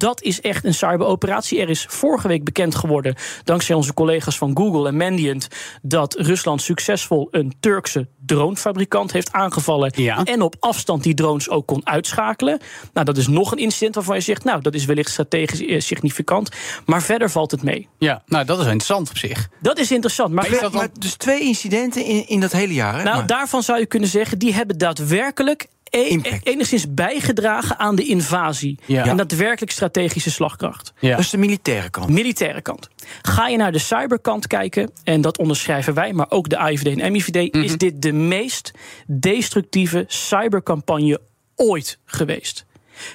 Dat 0.00 0.22
is 0.22 0.40
echt 0.40 0.64
een 0.64 0.74
cyberoperatie. 0.74 1.60
Er 1.60 1.68
is 1.68 1.86
vorige 1.88 2.28
week 2.28 2.44
bekend 2.44 2.74
geworden, 2.74 3.14
dankzij 3.44 3.74
onze 3.74 3.94
collega's 3.94 4.38
van 4.38 4.56
Google 4.56 4.88
en 4.88 4.96
Mandiant, 4.96 5.48
dat 5.82 6.14
Rusland 6.14 6.62
succesvol 6.62 7.28
een 7.30 7.54
Turkse 7.60 8.08
dronefabrikant 8.26 9.12
heeft 9.12 9.32
aangevallen. 9.32 9.92
Ja. 9.94 10.24
En 10.24 10.42
op 10.42 10.56
afstand 10.58 11.02
die 11.02 11.14
drones 11.14 11.50
ook 11.50 11.66
kon 11.66 11.86
uitschakelen. 11.86 12.60
Nou, 12.92 13.06
dat 13.06 13.16
is 13.16 13.28
nog 13.28 13.52
een 13.52 13.58
incident 13.58 13.94
waarvan 13.94 14.14
je 14.14 14.20
zegt, 14.20 14.44
nou, 14.44 14.60
dat 14.60 14.74
is 14.74 14.84
wellicht 14.84 15.10
strategisch 15.10 15.60
eh, 15.60 15.80
significant. 15.80 16.48
Maar 16.86 17.02
verder 17.02 17.30
valt 17.30 17.50
het 17.50 17.62
mee. 17.62 17.88
Ja, 17.98 18.22
nou, 18.26 18.44
dat 18.44 18.58
is 18.58 18.64
interessant 18.64 19.10
op 19.10 19.16
zich. 19.16 19.48
Dat 19.60 19.78
is 19.78 19.90
interessant. 19.90 20.32
Maar, 20.32 20.50
maar, 20.60 20.70
maar 20.72 20.88
dus 20.98 21.14
twee 21.14 21.40
incidenten 21.40 22.04
in, 22.04 22.28
in 22.28 22.40
dat 22.40 22.52
hele 22.52 22.74
jaar. 22.74 22.96
Hè? 22.96 23.02
Nou, 23.02 23.16
maar. 23.16 23.26
daarvan 23.26 23.62
zou 23.62 23.78
je 23.78 23.86
kunnen 23.86 24.08
zeggen, 24.08 24.38
die 24.38 24.54
hebben 24.54 24.78
daadwerkelijk 24.78 25.68
Impact. 25.90 26.46
enigszins 26.46 26.94
bijgedragen 26.94 27.78
aan 27.78 27.96
de 27.96 28.04
invasie. 28.04 28.78
Ja. 28.86 29.06
En 29.06 29.16
daadwerkelijk 29.16 29.72
strategische 29.72 30.30
slagkracht. 30.30 30.92
Ja. 30.98 31.10
Dat 31.10 31.18
is 31.18 31.30
de 31.30 31.38
militaire 31.38 31.90
kant. 31.90 32.08
Militaire 32.08 32.60
kant. 32.60 32.88
Ga 33.22 33.48
je 33.48 33.56
naar 33.56 33.72
de 33.72 33.78
cyberkant 33.78 34.46
kijken, 34.46 34.90
en 35.04 35.20
dat 35.20 35.38
onderschrijven 35.38 35.94
wij, 35.94 36.12
maar 36.12 36.26
ook 36.28 36.48
de 36.48 36.56
AIVD 36.56 36.98
en 36.98 37.12
MIVD, 37.12 37.34
mm 37.34 37.48
-hmm. 37.50 37.62
is 37.62 37.76
dit 37.76 38.02
de 38.02 38.12
meest 38.12 38.70
destructieve 39.06 40.04
cybercampagne 40.06 41.20
ooit 41.56 41.98
geweest. 42.04 42.66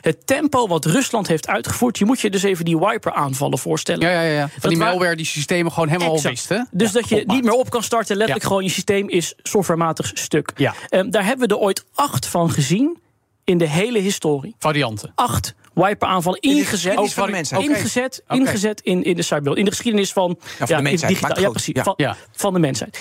Het 0.01 0.27
tempo 0.27 0.67
wat 0.67 0.85
Rusland 0.85 1.27
heeft 1.27 1.47
uitgevoerd, 1.47 1.97
je 1.97 2.05
moet 2.05 2.19
je 2.19 2.29
dus 2.29 2.43
even 2.43 2.65
die 2.65 2.77
wiper-aanvallen 2.79 3.57
voorstellen. 3.59 4.01
Ja, 4.09 4.21
ja, 4.21 4.31
ja. 4.31 4.49
Van 4.59 4.69
die 4.69 4.79
wa- 4.79 4.85
malware 4.85 5.15
die 5.15 5.25
systemen 5.25 5.71
gewoon 5.71 5.89
helemaal 5.89 6.21
wisten. 6.21 6.67
Dus 6.71 6.91
dat 6.91 7.09
je 7.09 7.23
niet 7.25 7.43
meer 7.43 7.53
op 7.53 7.69
kan 7.69 7.83
starten, 7.83 8.15
letterlijk 8.15 8.41
Ja. 8.43 8.47
gewoon 8.49 8.63
je 8.63 8.69
systeem 8.69 9.09
is 9.09 9.33
softwarematig 9.43 10.11
stuk. 10.13 10.51
Ja. 10.55 10.73
Ehm, 10.89 11.09
daar 11.09 11.25
hebben 11.25 11.47
we 11.47 11.53
er 11.55 11.59
ooit 11.61 11.85
acht 11.93 12.25
van 12.27 12.49
gezien 12.51 12.97
in 13.43 13.57
de 13.57 13.67
hele 13.69 13.99
historie. 13.99 14.55
Varianten. 14.59 15.11
Acht 15.15 15.55
wiper-aanvallen 15.73 16.41
de 16.41 16.47
ingezet. 16.47 16.67
geschiedenis 16.69 17.13
van 17.13 17.25
de 17.25 17.31
mensheid. 17.31 17.61
Ingezet, 17.63 18.23
ingezet 18.27 18.81
in, 18.81 19.03
in 19.03 19.15
de 19.15 19.21
cyberwereld. 19.21 19.57
In 19.59 19.65
de 19.65 19.71
geschiedenis 19.71 20.13
van, 20.13 20.35
van 20.39 20.67
de 20.67 20.73
in 20.73 20.83
mensheid, 20.83 21.11
digitaal- 21.11 21.39
ja, 21.43 21.49
precies, 21.49 21.73
Ja. 21.75 21.83
Van, 21.83 21.93
Ja. 21.97 22.15
van 22.31 22.53
de 22.53 22.59
mensheid. 22.59 22.99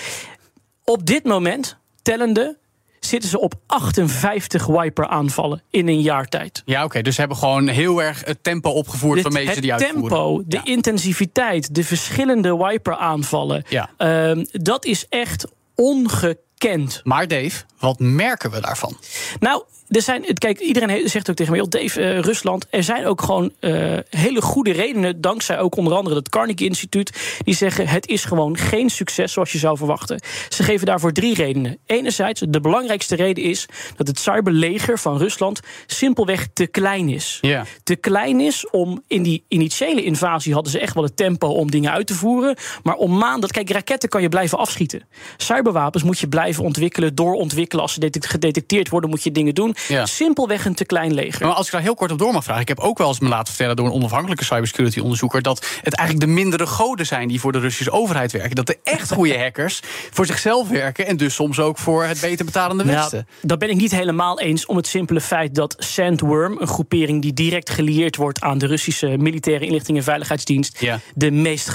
Op 0.83 1.05
dit 1.05 1.23
moment, 1.23 1.77
tellende, 2.01 2.57
zitten 3.05 3.29
ze 3.29 3.39
op 3.39 3.53
58 3.67 4.65
wiper-aanvallen 4.65 5.61
in 5.69 5.87
een 5.87 6.01
jaar 6.01 6.25
tijd. 6.25 6.61
Ja, 6.65 6.83
oké. 6.83 7.01
dus 7.01 7.13
ze 7.13 7.19
hebben 7.19 7.37
gewoon 7.37 7.67
heel 7.67 8.03
erg 8.03 8.25
het 8.25 8.43
tempo 8.43 8.69
opgevoerd 8.69 9.21
waarmee 9.21 9.53
ze 9.53 9.61
die 9.61 9.71
het 9.71 9.81
uitvoeren. 9.81 10.17
tempo, 10.17 10.43
de 10.47 10.61
intensiviteit, 10.63 11.75
de 11.75 11.83
verschillende 11.83 12.57
wiper-aanvallen. 12.57 13.63
Ja. 13.69 13.89
ehm, 13.97 14.45
dat 14.51 14.85
is 14.85 15.05
echt 15.09 15.45
ongekend. 15.75 17.01
Maar 17.03 17.27
Dave, 17.27 17.63
wat 17.79 17.99
merken 17.99 18.51
we 18.51 18.61
daarvan? 18.61 18.97
Nou, 19.39 19.63
er 19.87 20.01
zijn, 20.01 20.23
kijk, 20.33 20.59
iedereen 20.59 21.09
zegt 21.09 21.29
ook 21.29 21.35
tegen 21.35 21.51
mij, 21.51 21.61
"Oh, 21.61 21.69
Dave, 21.69 22.01
eh, 22.01 22.19
Rusland. 22.19 22.67
Er 22.69 22.83
zijn 22.83 23.05
ook 23.05 23.21
gewoon 23.21 23.51
eh, 23.59 23.97
hele 24.09 24.41
goede 24.41 24.71
redenen, 24.71 25.21
dankzij 25.21 25.59
ook 25.59 25.75
onder 25.75 25.93
andere 25.93 26.15
het 26.15 26.29
Carnegie 26.29 26.67
Instituut, 26.67 27.37
die 27.43 27.55
zeggen 27.55 27.87
het 27.87 28.07
is 28.07 28.25
gewoon 28.25 28.57
geen 28.57 28.89
succes 28.89 29.31
zoals 29.33 29.51
je 29.51 29.57
zou 29.57 29.77
verwachten. 29.77 30.21
Ze 30.49 30.63
geven 30.63 30.85
daarvoor 30.85 31.11
drie 31.11 31.33
redenen. 31.35 31.77
Enerzijds, 31.85 32.41
de 32.49 32.61
belangrijkste 32.61 33.15
reden 33.15 33.43
is 33.43 33.65
dat 33.95 34.07
het 34.07 34.19
cyberleger 34.19 34.99
van 34.99 35.17
Rusland 35.17 35.59
simpelweg 35.85 36.47
te 36.53 36.67
klein 36.67 37.09
is. 37.09 37.37
Ja. 37.41 37.65
Te 37.83 37.95
klein 37.95 38.39
is 38.39 38.69
om 38.69 39.03
in 39.07 39.23
die 39.23 39.43
initiële 39.47 40.03
invasie 40.03 40.53
hadden 40.53 40.71
ze 40.71 40.79
echt 40.79 40.93
wel 40.93 41.03
het 41.03 41.17
tempo 41.17 41.47
om 41.47 41.71
dingen 41.71 41.91
uit 41.91 42.07
te 42.07 42.13
voeren. 42.13 42.55
Maar 42.83 42.95
om 42.95 43.17
maanden, 43.17 43.49
kijk, 43.49 43.69
raketten 43.69 44.09
kan 44.09 44.21
je 44.21 44.29
blijven 44.29 44.57
afschieten. 44.57 45.07
Cyberwapens 45.37 46.03
moet 46.03 46.19
je 46.19 46.27
blijven 46.27 46.63
ontwikkelen, 46.63 47.15
doorontwikkelen. 47.15 47.83
Als 47.83 47.93
ze 47.93 47.99
detect- 47.99 48.25
gedetecteerd 48.25 48.89
worden, 48.89 49.09
moet 49.09 49.23
je 49.23 49.31
dingen 49.31 49.53
doen. 49.55 49.74
Ja. 49.87 50.05
Simpelweg 50.05 50.65
een 50.65 50.75
te 50.75 50.85
klein 50.85 51.13
leger. 51.13 51.45
Maar 51.45 51.55
als 51.55 51.65
ik 51.65 51.71
daar 51.71 51.81
heel 51.81 51.95
kort 51.95 52.11
op 52.11 52.17
door 52.19 52.33
mag 52.33 52.43
vragen. 52.43 52.61
Ik 52.61 52.67
heb 52.67 52.79
ook 52.79 52.97
wel 52.97 53.07
eens 53.07 53.19
me 53.19 53.29
laten 53.29 53.47
vertellen 53.47 53.75
door 53.75 53.85
een 53.85 53.91
onafhankelijke 53.91 54.43
cybersecurity 54.43 54.99
onderzoeker. 54.99 55.41
dat 55.41 55.65
het 55.81 55.95
eigenlijk 55.95 56.27
de 56.27 56.33
mindere 56.33 56.67
goden 56.67 57.05
zijn 57.05 57.27
die 57.27 57.39
voor 57.39 57.51
de 57.51 57.59
Russische 57.59 57.91
overheid 57.91 58.31
werken. 58.31 58.55
Dat 58.55 58.67
de 58.67 58.77
echt 58.83 59.11
goede 59.13 59.37
hackers 59.43 59.79
voor 60.11 60.25
zichzelf 60.25 60.69
werken. 60.69 61.07
en 61.07 61.17
dus 61.17 61.33
soms 61.35 61.59
ook 61.59 61.77
voor 61.77 62.03
het 62.03 62.21
beter 62.21 62.45
betalende 62.45 62.83
Nou, 62.83 62.97
Westen. 62.97 63.27
dat 63.41 63.59
ben 63.59 63.69
ik 63.69 63.75
niet 63.75 63.91
helemaal 63.91 64.39
eens 64.39 64.65
om 64.65 64.75
het 64.75 64.87
simpele 64.87 65.21
feit 65.21 65.55
dat 65.55 65.75
Sandworm, 65.77 66.57
een 66.59 66.67
groepering 66.67 67.21
die 67.21 67.33
direct 67.33 67.69
gelieerd 67.69 68.15
wordt 68.15 68.41
aan 68.41 68.57
de 68.57 68.65
Russische 68.67 69.07
militaire 69.17 69.65
inlichting 69.65 69.97
en 69.97 70.03
veiligheidsdienst, 70.03 70.79
Ja. 70.79 70.99
de 71.15 71.31
meest 71.31 71.69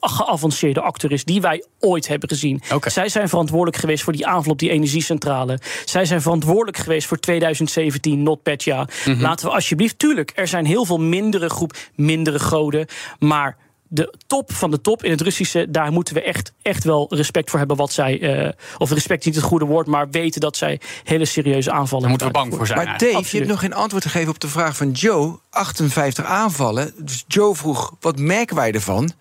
geavanceerde, 0.00 0.80
actor 0.80 1.12
is 1.12 1.24
die 1.24 1.40
wij 1.40 1.64
ooit 1.80 2.08
hebben 2.08 2.28
gezien. 2.28 2.62
Zij 2.84 3.08
zijn 3.08 3.28
verantwoordelijk 3.28 3.76
geweest 3.76 4.02
voor 4.04 4.12
die 4.12 4.26
aanval 4.26 4.52
op 4.52 4.58
die 4.58 4.70
energiecentrale. 4.70 5.58
Zij 5.84 6.04
zijn 6.04 6.22
verantwoordelijk 6.22 6.76
geweest 6.76 7.06
voor 7.06 7.18
2017, 7.22 8.22
NotPetya. 8.22 8.88
Mhm. 9.04 9.20
Laten 9.20 9.46
we 9.46 9.54
alsjeblieft, 9.54 9.98
tuurlijk, 9.98 10.32
er 10.34 10.48
zijn 10.48 10.66
heel 10.66 10.84
veel 10.84 11.00
mindere 11.00 11.48
groep, 11.48 11.76
mindere 11.94 12.38
goden, 12.38 12.86
maar 13.18 13.56
de 13.94 14.14
top 14.26 14.52
van 14.52 14.70
de 14.70 14.80
top 14.80 15.04
in 15.04 15.10
het 15.10 15.20
Russische, 15.20 15.66
daar 15.70 15.92
moeten 15.92 16.14
we 16.14 16.22
echt, 16.22 16.52
echt 16.62 16.84
wel 16.84 17.06
respect 17.10 17.50
voor 17.50 17.58
hebben 17.58 17.76
wat 17.76 17.92
zij, 17.92 18.20
eh, 18.20 18.52
of 18.78 18.90
respect 18.90 19.20
is 19.20 19.26
niet 19.26 19.34
het 19.34 19.44
goede 19.44 19.64
woord, 19.64 19.86
maar 19.86 20.10
weten 20.10 20.40
dat 20.40 20.56
zij 20.56 20.80
hele 21.04 21.24
serieuze 21.24 21.70
aanvallen 21.70 22.00
Daar 22.00 22.10
moeten 22.10 22.26
we 22.26 22.32
bang 22.32 22.54
voor 22.54 22.66
zijn. 22.66 22.78
Maar 22.86 22.98
Dave, 22.98 23.28
je 23.30 23.36
hebt 23.36 23.48
nog 23.48 23.60
geen 23.60 23.74
antwoord 23.74 24.04
gegeven 24.04 24.30
op 24.30 24.40
de 24.40 24.48
vraag 24.48 24.76
van 24.76 24.90
Joe. 24.90 25.38
58 25.50 26.24
aanvallen. 26.24 26.92
Dus 26.96 27.24
Joe 27.26 27.54
vroeg, 27.54 27.94
wat 28.00 28.18
merken 28.18 28.56
wij 28.56 28.72
ervan? 28.72 29.12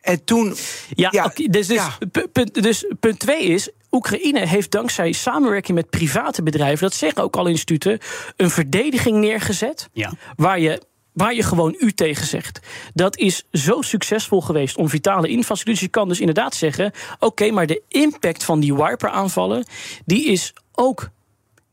En 0.00 0.24
toen... 0.24 0.56
Ja, 0.94 1.10
dus, 1.34 1.66
dus, 1.66 1.66
ja. 1.66 1.98
punt, 2.32 2.62
dus 2.62 2.92
punt 3.00 3.18
twee 3.18 3.44
is. 3.44 3.70
Oekraïne 3.96 4.46
heeft 4.46 4.70
dankzij 4.70 5.12
samenwerking 5.12 5.76
met 5.76 5.90
private 5.90 6.42
bedrijven, 6.42 6.88
dat 6.88 6.94
zeggen 6.94 7.22
ook 7.22 7.36
alle 7.36 7.50
instituten, 7.50 7.98
een 8.36 8.50
verdediging 8.50 9.16
neergezet. 9.16 9.88
Ja. 9.92 10.12
Waar 10.36 10.60
je. 10.60 10.82
Waar 11.12 11.34
je 11.34 11.42
gewoon 11.42 11.74
u 11.78 11.92
tegen 11.92 12.26
zegt. 12.26 12.60
Dat 12.94 13.16
is 13.16 13.44
zo 13.52 13.82
succesvol 13.82 14.40
geweest 14.40 14.76
om 14.76 14.88
vitale 14.88 15.28
infrastructuur. 15.28 15.74
Dus 15.74 15.82
je 15.82 15.88
kan 15.88 16.08
dus 16.08 16.20
inderdaad 16.20 16.54
zeggen: 16.54 16.92
oké, 17.18 17.50
maar 17.50 17.66
de 17.66 17.82
impact 17.88 18.44
van 18.44 18.60
die 18.60 18.74
wiper-aanvallen. 18.74 19.66
die 20.04 20.26
is 20.26 20.52
ook 20.72 21.10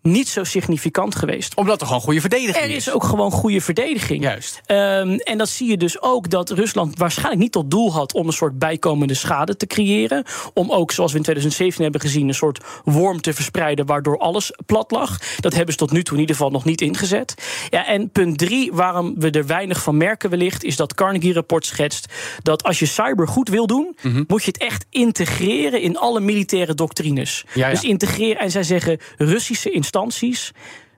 niet 0.04 0.30
zo 0.30 0.44
significant 0.44 1.16
geweest. 1.16 1.56
Omdat 1.56 1.82
er 1.82 1.88
gewoon 1.88 2.02
goede 2.02 2.22
verdediging 2.22 2.66
Er 2.66 2.76
is 2.76 2.92
ook 2.92 3.04
gewoon 3.04 3.32
goede 3.32 3.62
verdediging. 3.62 4.24
Juist. 4.24 4.62
Ehm, 4.66 5.10
en 5.10 5.38
dat 5.38 5.50
zie 5.50 5.70
je 5.70 5.78
dus 5.78 6.02
ook 6.02 6.30
dat 6.30 6.50
Rusland 6.50 6.98
waarschijnlijk 6.98 7.42
niet 7.42 7.52
tot 7.52 7.72
doel 7.72 7.94
had 7.94 8.14
om 8.14 8.28
een 8.28 8.34
soort 8.34 8.60
bijkomende 8.60 9.14
schade 9.14 9.58
te 9.58 9.68
creëren. 9.68 10.24
Om 10.54 10.72
ook, 10.72 10.92
zoals 10.92 11.12
we 11.12 11.18
in 11.18 11.24
2017 11.24 11.84
hebben 11.84 12.02
gezien, 12.02 12.28
een 12.28 12.34
soort 12.34 12.64
worm 12.84 13.22
te 13.22 13.34
verspreiden 13.34 13.86
waardoor 13.86 14.18
alles 14.18 14.52
plat 14.66 14.92
lag. 14.92 15.20
Dat 15.40 15.54
hebben 15.54 15.74
ze 15.74 15.80
tot 15.80 15.92
nu 15.92 16.04
toe 16.04 16.14
in 16.14 16.22
ieder 16.22 16.36
geval 16.36 16.52
nog 16.52 16.66
niet 16.66 16.82
ingezet. 16.82 17.34
Ja, 17.70 17.88
en 17.88 18.10
punt 18.10 18.38
drie, 18.38 18.74
waarom 18.74 19.14
we 19.18 19.30
er 19.30 19.46
weinig 19.46 19.82
van 19.84 19.98
merken 19.98 20.30
wellicht, 20.30 20.64
is 20.64 20.76
dat 20.76 20.94
Carnegie-rapport 20.94 21.66
schetst 21.66 22.14
dat 22.42 22.64
als 22.64 22.80
je 22.80 22.86
cyber 22.86 23.28
goed 23.28 23.50
wil 23.50 23.68
doen, 23.68 23.96
moet 24.28 24.44
je 24.44 24.52
het 24.52 24.62
echt 24.62 24.86
integreren 24.90 25.82
in 25.82 25.98
alle 25.98 26.20
militaire 26.20 26.74
doctrines. 26.74 27.46
Ja, 27.54 27.66
ja. 27.66 27.74
Dus 27.74 27.84
integreren. 27.84 28.42
En 28.42 28.52
zij 28.52 28.64
zeggen 28.64 29.00
Russische 29.18 29.70
instanties 29.70 29.92
instanties 29.94 30.52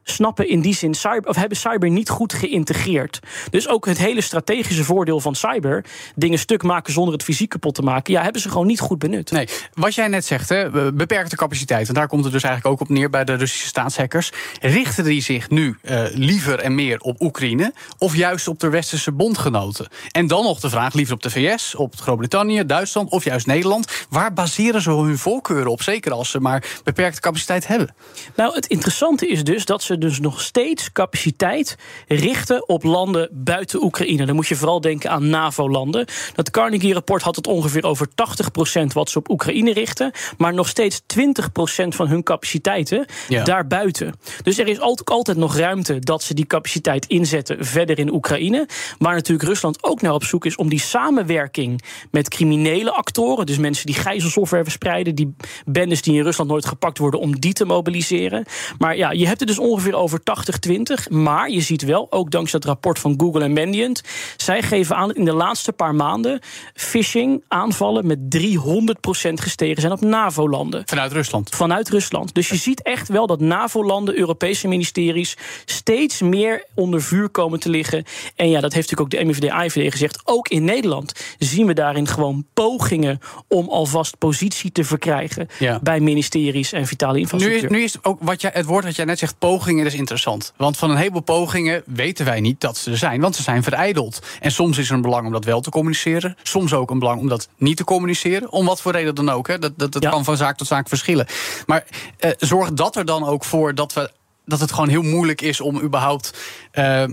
snappen 0.06 0.50
in 0.50 0.62
die 0.62 0.76
zin 0.76 0.94
cyber, 0.94 1.30
of 1.30 1.36
hebben 1.36 1.58
cyber 1.58 1.90
niet 1.90 2.10
goed 2.10 2.34
geïntegreerd. 2.34 3.20
Dus 3.50 3.68
ook 3.68 3.86
het 3.86 3.98
hele 3.98 4.22
strategische 4.22 4.84
voordeel 4.84 5.20
van 5.20 5.36
cyber, 5.36 5.86
dingen 6.16 6.40
stuk 6.40 6.64
maken 6.64 6.94
zonder 6.94 7.14
het 7.14 7.24
fysiek 7.24 7.50
kapot 7.50 7.76
te 7.76 7.82
maken, 7.82 8.14
ja, 8.14 8.24
hebben 8.24 8.42
ze 8.42 8.50
gewoon 8.50 8.68
niet 8.68 8.80
goed 8.80 9.00
benut. 9.00 9.32
Nee, 9.32 9.48
wat 9.74 9.96
jij 9.96 10.08
net 10.08 10.26
zegt, 10.26 10.50
hè, 10.50 10.92
beperkte 10.94 11.36
capaciteit. 11.36 11.88
En 11.88 11.94
daar 11.94 12.08
komt 12.08 12.24
het 12.24 12.34
dus 12.34 12.44
eigenlijk 12.44 12.74
ook 12.74 12.82
op 12.82 12.96
neer 12.96 13.10
bij 13.10 13.24
de 13.24 13.34
Russische 13.34 13.68
staatshackers. 13.68 14.32
Richten 14.62 15.04
die 15.04 15.22
zich 15.22 15.50
nu 15.50 15.78
eh, 15.82 16.04
liever 16.14 16.60
en 16.60 16.76
meer 16.76 17.00
op 17.00 17.22
Oekraïne 17.22 17.74
of 17.98 18.16
juist 18.16 18.48
op 18.48 18.60
de 18.60 18.70
westerse 18.70 19.12
bondgenoten? 19.12 19.88
En 20.12 20.28
dan 20.28 20.44
nog 20.44 20.60
de 20.60 20.70
vraag: 20.70 20.94
liever 20.94 21.16
op 21.16 21.24
de 21.24 21.30
VS, 21.30 21.76
op 21.76 21.96
Groot-Brittannië, 21.96 22.66
Duitsland 22.66 23.10
of 23.10 23.24
juist 23.24 23.46
Nederland? 23.46 24.06
Waar 24.10 24.34
baseren 24.34 24.82
ze 24.82 24.92
hun 24.92 25.18
voorkeuren 25.18 25.72
op? 25.72 25.82
Zeker 25.82 26.12
als 26.12 26.30
ze 26.30 26.40
maar 26.40 26.64
beperkte 26.84 27.22
capaciteit 27.22 27.68
hebben. 27.68 27.96
Nou, 28.36 28.56
het 28.56 28.66
interessante 28.66 29.28
is 29.28 29.44
dus 29.44 29.66
dat 29.66 29.84
ze 29.84 29.95
dus 30.00 30.20
nog 30.20 30.42
steeds 30.42 30.92
capaciteit 30.92 31.78
richten 32.08 32.70
op 32.70 32.84
landen 32.84 33.30
buiten 33.32 33.84
Oekraïne. 33.84 34.26
Dan 34.26 34.36
moet 34.36 34.48
je 34.48 34.56
vooral 34.56 34.82
denken 34.82 35.10
aan 35.12 35.30
NAVO-landen. 35.30 36.06
Dat 36.36 36.52
Carnegie-rapport 36.52 37.22
had 37.22 37.36
het 37.36 37.48
ongeveer 37.48 37.84
over 37.84 38.08
80% 38.08 38.86
wat 38.94 39.10
ze 39.10 39.18
op 39.18 39.30
Oekraïne 39.30 39.74
richten, 39.74 40.12
maar 40.38 40.54
nog 40.54 40.68
steeds 40.68 41.02
20% 41.06 41.96
van 41.96 42.08
hun 42.08 42.24
capaciteiten 42.24 43.06
Ja. 43.28 43.44
daarbuiten. 43.44 44.14
Dus 44.44 44.58
er 44.58 44.68
is 44.68 44.80
altijd, 44.80 45.10
altijd 45.10 45.38
nog 45.38 45.58
ruimte 45.58 46.00
dat 46.00 46.24
ze 46.24 46.34
die 46.34 46.46
capaciteit 46.46 47.06
inzetten 47.06 47.66
verder 47.66 48.00
in 48.00 48.14
Oekraïne. 48.14 48.68
Waar 48.98 49.14
natuurlijk 49.16 49.50
Rusland 49.50 49.84
ook 49.84 50.02
naar 50.02 50.14
op 50.14 50.24
zoek 50.24 50.46
is 50.46 50.56
om 50.56 50.70
die 50.70 50.80
samenwerking 50.80 51.82
met 52.12 52.30
criminele 52.30 52.92
actoren, 52.92 53.46
dus 53.46 53.58
mensen 53.58 53.86
die 53.86 53.96
gijzelsoftware 53.96 54.64
verspreiden, 54.64 55.16
die 55.16 55.36
bendes 55.66 56.02
die 56.02 56.16
in 56.18 56.24
Rusland 56.24 56.50
nooit 56.50 56.66
gepakt 56.66 56.98
worden, 56.98 57.20
om 57.20 57.40
die 57.40 57.54
te 57.54 57.66
mobiliseren. 57.66 58.46
Maar 58.78 58.98
ja, 58.98 59.12
je 59.12 59.28
hebt 59.28 59.40
het 59.40 59.48
dus 59.48 59.60
ongeveer 59.60 59.85
over 59.94 60.20
80-20. 60.20 61.10
Maar 61.10 61.50
je 61.50 61.62
ziet 61.62 61.82
wel, 61.82 62.08
ook 62.12 62.32
dankzij 62.32 62.60
het 62.60 62.68
rapport 62.68 63.00
van 63.00 63.14
Google 63.18 63.44
en 63.44 63.54
Mandiant, 63.54 64.02
zij 64.38 64.62
geven 64.62 64.96
aan 64.96 65.08
dat 65.08 65.18
in 65.18 65.26
de 65.26 65.34
laatste 65.34 65.72
paar 65.72 65.96
maanden 65.96 66.40
phishing 66.74 67.44
aanvallen 67.48 68.08
met 68.08 68.20
300% 68.38 69.34
gestegen 69.34 69.82
zijn 69.82 69.94
op 69.94 70.02
NAVO-landen 70.02 70.82
Vanuit 70.86 71.12
Rusland. 71.12 71.50
vanuit 71.56 71.90
Rusland. 71.90 72.34
Dus 72.34 72.50
je 72.50 72.56
ziet 72.56 72.82
echt 72.82 73.08
wel 73.08 73.28
dat 73.28 73.40
NAVO-landen, 73.40 74.18
Europese 74.18 74.68
ministeries 74.68 75.38
steeds 75.66 76.22
meer 76.22 76.66
onder 76.74 77.02
vuur 77.02 77.30
komen 77.30 77.60
te 77.60 77.70
liggen. 77.70 78.04
En 78.36 78.50
ja, 78.50 78.60
dat 78.62 78.74
heeft 78.74 78.90
natuurlijk 78.90 79.14
ook 79.16 79.20
de 79.20 79.26
MIVD-IVD 79.26 79.92
gezegd. 79.92 80.22
Ook 80.24 80.48
in 80.48 80.64
Nederland 80.64 81.12
zien 81.40 81.68
we 81.68 81.74
daarin 81.74 82.08
gewoon 82.08 82.46
pogingen 82.54 83.20
om 83.48 83.70
alvast 83.70 84.18
positie 84.18 84.72
te 84.72 84.84
verkrijgen 84.84 85.48
Ja. 85.60 85.80
bij 85.84 86.00
ministeries 86.00 86.72
en 86.72 86.88
vitale 86.88 87.14
Nu 87.14 87.20
infrastructuur. 87.20 87.64
is, 87.64 87.78
nu 87.78 87.84
is 87.84 87.96
ook 88.02 88.20
wat 88.22 88.42
jij, 88.42 88.52
het 88.54 88.66
woord 88.66 88.84
dat 88.84 88.96
jij 88.96 89.06
net 89.06 89.20
zegt, 89.20 89.40
pogingen, 89.76 89.86
is 89.94 90.00
interessant. 90.00 90.54
Want 90.58 90.78
van 90.78 90.90
een 90.92 90.98
heleboel 90.98 91.22
pogingen 91.22 91.84
weten 91.86 92.26
wij 92.26 92.40
niet 92.40 92.62
dat 92.62 92.78
ze 92.78 92.92
er 92.92 92.98
zijn, 92.98 93.22
want 93.22 93.36
ze 93.36 93.42
zijn 93.44 93.64
verijdeld. 93.64 94.20
En 94.40 94.52
soms 94.52 94.78
is 94.78 94.90
er 94.90 94.96
een 94.96 95.02
belang 95.02 95.26
om 95.26 95.32
dat 95.32 95.46
wel 95.46 95.62
te 95.62 95.70
communiceren. 95.70 96.36
Soms 96.44 96.74
ook 96.74 96.90
een 96.92 97.00
belang 97.00 97.20
om 97.20 97.28
dat 97.28 97.50
niet 97.58 97.78
te 97.78 97.84
communiceren. 97.84 98.52
Om 98.52 98.66
wat 98.66 98.82
voor 98.82 98.92
reden 98.92 99.16
dan 99.16 99.30
ook. 99.30 99.48
Hè. 99.48 99.60
Dat, 99.60 99.72
dat, 99.78 99.92
dat 99.92 100.04
Ja. 100.04 100.10
kan 100.10 100.24
van 100.24 100.38
zaak 100.38 100.58
tot 100.58 100.68
zaak 100.68 100.88
verschillen. 100.88 101.26
Maar 101.66 101.86
eh, 102.18 102.32
zorgt 102.38 102.78
dat 102.78 102.96
er 102.96 103.06
dan 103.06 103.24
ook 103.26 103.44
voor 103.46 103.76
dat, 103.76 103.94
we, 103.94 104.12
dat 104.46 104.60
het 104.60 104.72
gewoon 104.72 104.90
heel 104.90 105.02
moeilijk 105.02 105.42
is 105.42 105.62
om 105.62 105.82
überhaupt. 105.82 106.38
eh, 106.72 107.04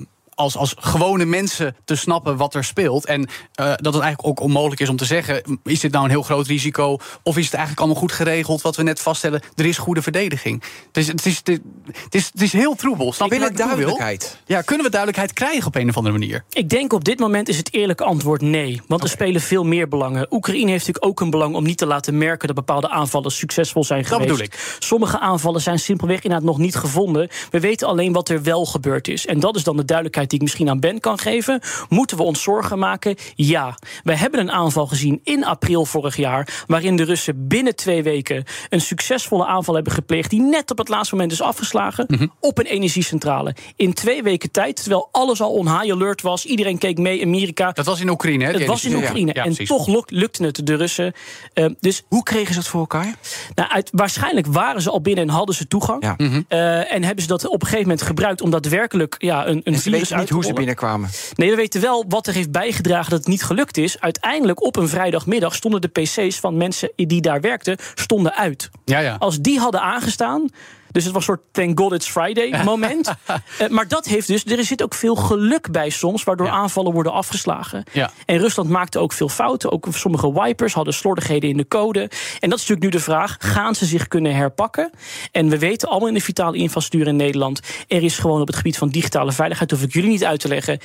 als, 0.43 0.57
als 0.57 0.75
gewone 0.79 1.25
mensen 1.25 1.77
te 1.85 1.97
snappen 1.97 2.37
wat 2.37 2.55
er 2.55 2.65
speelt. 2.65 3.07
En 3.07 3.21
uh, 3.21 3.27
dat 3.57 3.95
het 3.95 4.03
eigenlijk 4.03 4.27
ook 4.27 4.41
onmogelijk 4.41 4.81
is 4.81 4.89
om 4.89 4.97
te 4.97 5.05
zeggen: 5.05 5.61
is 5.65 5.81
dit 5.81 5.93
nou 5.93 6.05
een 6.05 6.11
heel 6.11 6.23
groot 6.23 6.47
risico? 6.47 6.99
Of 7.23 7.37
is 7.37 7.45
het 7.45 7.55
eigenlijk 7.55 7.79
allemaal 7.79 8.01
goed 8.01 8.13
geregeld? 8.13 8.63
Wat 8.63 8.77
we 8.77 8.83
net 8.83 9.01
vaststellen, 9.01 9.43
er 9.55 9.67
is 9.67 9.79
goede 9.79 10.03
verdediging. 10.03 10.63
Het 10.87 10.97
is, 10.97 11.07
het 11.07 11.27
is, 11.27 11.37
het 11.37 12.15
is, 12.15 12.31
het 12.33 12.43
is 12.43 12.53
heel 12.53 12.75
troebel. 12.75 13.13
Snap 13.13 13.33
je 13.33 13.39
wat 13.39 13.57
duidelijkheid? 13.57 14.39
Ja, 14.47 14.63
kunnen 14.63 14.85
we 14.85 14.91
duidelijkheid 14.91 15.33
krijgen 15.33 15.67
op 15.67 15.75
een 15.75 15.89
of 15.89 15.97
andere 15.97 16.19
manier? 16.19 16.45
Ik 16.51 16.69
denk 16.69 16.93
op 16.93 17.05
dit 17.05 17.19
moment 17.19 17.49
is 17.49 17.57
het 17.57 17.75
eerlijke 17.75 18.05
antwoord 18.05 18.41
nee. 18.41 18.81
Want 18.87 19.03
er 19.03 19.09
spelen 19.09 19.41
veel 19.41 19.65
meer 19.65 19.89
belangen. 19.89 20.27
Oekraïne 20.31 20.71
heeft 20.71 20.87
natuurlijk 20.87 21.05
ook 21.05 21.21
een 21.21 21.31
belang 21.31 21.55
om 21.55 21.65
niet 21.65 21.79
te 21.79 21.87
laten 21.87 22.19
merken 22.19 22.47
dat 22.47 22.57
bepaalde 22.57 22.89
aanvallen 22.89 23.31
succesvol 23.31 23.85
zijn 23.85 24.05
geweest. 24.05 24.29
Dat 24.29 24.39
bedoel 24.39 24.53
ik. 24.53 24.77
Sommige 24.79 25.19
aanvallen 25.19 25.61
zijn 25.61 25.79
simpelweg 25.79 26.23
inderdaad 26.23 26.47
nog 26.49 26.59
niet 26.59 26.75
gevonden. 26.75 27.29
We 27.51 27.61
weten 27.61 27.89
alleen 27.89 28.13
wat 28.13 28.29
er 28.29 28.43
wel 28.43 28.67
gebeurd 28.67 29.09
is. 29.09 29.27
En 29.27 29.41
dat 29.41 29.57
is 29.57 29.65
dan 29.65 29.77
de 29.77 29.85
duidelijkheid 29.85 30.31
die 30.33 30.41
ik 30.41 30.47
misschien 30.47 30.69
aan 30.69 30.81
Ben 30.81 31.01
kan 31.01 31.19
geven. 31.19 31.61
Moeten 31.89 32.17
we 32.17 32.23
ons 32.23 32.43
zorgen 32.43 32.79
maken? 32.79 33.17
Ja. 33.35 33.79
We 34.03 34.17
hebben 34.17 34.41
een 34.41 34.51
aanval 34.51 34.87
gezien 34.87 35.21
in 35.25 35.45
april 35.45 35.85
vorig 35.85 36.17
jaar. 36.17 36.65
Waarin 36.67 36.97
de 36.97 37.03
Russen 37.03 37.49
binnen 37.49 37.77
twee 37.77 38.03
weken 38.03 38.45
een 38.69 38.81
succesvolle 38.81 39.47
aanval 39.47 39.75
hebben 39.75 39.93
gepleegd. 39.93 40.31
Die 40.31 40.41
net 40.41 40.71
op 40.71 40.79
het 40.79 40.89
laatste 40.89 41.15
moment 41.15 41.33
is 41.33 41.41
afgeslagen. 41.41 42.05
Mhm. 42.09 42.27
Op 42.41 42.59
een 42.59 42.65
energiecentrale. 42.65 43.55
In 43.77 43.93
twee 43.93 44.23
weken 44.23 44.51
tijd. 44.51 44.77
Terwijl 44.77 45.09
alles 45.13 45.41
al 45.41 45.53
on 45.53 45.79
high 45.79 45.93
alert 45.93 46.23
was. 46.23 46.45
Iedereen 46.45 46.79
keek 46.79 46.99
mee. 46.99 47.23
Amerika. 47.23 47.73
Dat 47.73 47.87
was 47.87 48.01
in 48.01 48.09
Oekraïne, 48.09 48.45
hè? 48.45 48.51
Het 48.51 48.67
was 48.67 48.85
in 48.85 48.95
Oekraïne. 48.95 49.33
en 49.33 49.55
toch 49.55 50.07
lukte 50.07 50.45
het 50.45 50.67
de 50.67 50.75
Russen. 50.75 51.13
Uh, 51.55 51.67
dus 51.81 52.03
Hoe 52.09 52.23
kregen 52.23 52.55
ze 52.55 52.61
dat 52.61 52.69
voor 52.69 52.81
elkaar? 52.81 53.15
Nou, 53.55 53.71
uit, 53.71 53.91
waarschijnlijk 53.93 54.47
waren 54.47 54.83
ze 54.83 54.91
al 54.91 55.01
binnen 55.01 55.25
en 55.29 55.31
hadden 55.31 55.55
ze 55.55 55.69
toegang. 55.69 56.03
Ja. 56.03 56.15
Uh, 56.19 56.93
en 56.93 57.05
hebben 57.05 57.23
ze 57.23 57.29
dat 57.29 57.47
op 57.47 57.61
een 57.61 57.67
gegeven 57.67 57.89
moment 57.89 58.03
gebruikt 58.03 58.41
om 58.41 58.51
daadwerkelijk 58.51 59.15
ja, 59.19 59.47
een, 59.47 59.61
een 59.65 59.75
en 59.75 59.81
virus 59.81 60.12
niet 60.17 60.29
hoe 60.29 60.45
ze 60.45 60.53
binnenkwamen. 60.53 61.11
Nee, 61.35 61.51
we 61.51 61.57
weten 61.57 61.81
wel 61.81 62.05
wat 62.09 62.27
er 62.27 62.35
heeft 62.35 62.51
bijgedragen 62.51 63.11
dat 63.11 63.19
het 63.19 63.29
niet 63.29 63.43
gelukt 63.43 63.77
is. 63.77 64.01
Uiteindelijk 64.01 64.63
op 64.63 64.77
een 64.77 64.89
vrijdagmiddag 64.89 65.55
stonden 65.55 65.81
de 65.81 65.89
PC's 65.89 66.37
van 66.41 66.57
mensen 66.57 66.93
die 66.97 67.21
daar 67.21 67.41
werkten 67.41 67.77
stonden 67.95 68.35
uit. 68.35 68.71
Ja, 68.85 68.99
ja. 68.99 69.17
Als 69.19 69.41
die 69.41 69.59
hadden 69.59 69.81
aangestaan, 69.81 70.51
dus 70.93 71.05
het 71.05 71.13
was 71.13 71.29
een 71.29 71.35
soort 71.35 71.53
thank 71.53 71.79
God 71.79 71.93
it's 71.93 72.09
Friday 72.09 72.63
moment. 72.65 73.13
uh, 73.61 73.69
maar 73.69 73.89
dat 73.89 74.07
heeft 74.07 74.27
dus, 74.27 74.45
er 74.45 74.65
zit 74.65 74.83
ook 74.83 74.95
veel 74.95 75.15
geluk 75.15 75.71
bij 75.71 75.91
soms, 75.91 76.25
waardoor 76.25 76.49
aanvallen 76.49 76.93
worden 76.93 77.13
afgeslagen. 77.13 77.85
Ja. 77.93 78.11
En 78.27 78.39
Rusland 78.39 78.69
maakte 78.69 78.99
ook 78.99 79.13
veel 79.13 79.29
fouten. 79.29 79.73
Ook 79.73 79.87
sommige 79.91 80.33
wipers 80.43 80.75
hadden 80.75 80.95
slordigheden 80.95 81.51
in 81.51 81.57
de 81.57 81.69
code. 81.69 82.01
En 82.41 82.51
dat 82.51 82.59
is 82.59 82.69
natuurlijk 82.69 82.83
nu 82.83 82.89
de 82.89 83.01
vraag: 83.01 83.37
gaan 83.39 83.75
ze 83.75 83.87
zich 83.87 84.09
kunnen 84.09 84.35
herpakken? 84.35 84.91
En 85.31 85.49
we 85.49 85.59
weten 85.59 85.89
allemaal 85.89 86.09
in 86.09 86.15
de 86.15 86.21
vitale 86.21 86.57
infrastructuur 86.57 87.07
in 87.07 87.17
Nederland, 87.17 87.61
er 87.89 88.03
is 88.03 88.19
gewoon 88.19 88.41
op 88.41 88.47
het 88.47 88.57
gebied 88.57 88.79
van 88.79 88.89
digitale 88.89 89.33
veiligheid, 89.33 89.71
hoef 89.71 89.83
ik 89.83 89.93
jullie 89.93 90.11
niet 90.11 90.25
uit 90.25 90.41
te 90.41 90.49
leggen, 90.49 90.79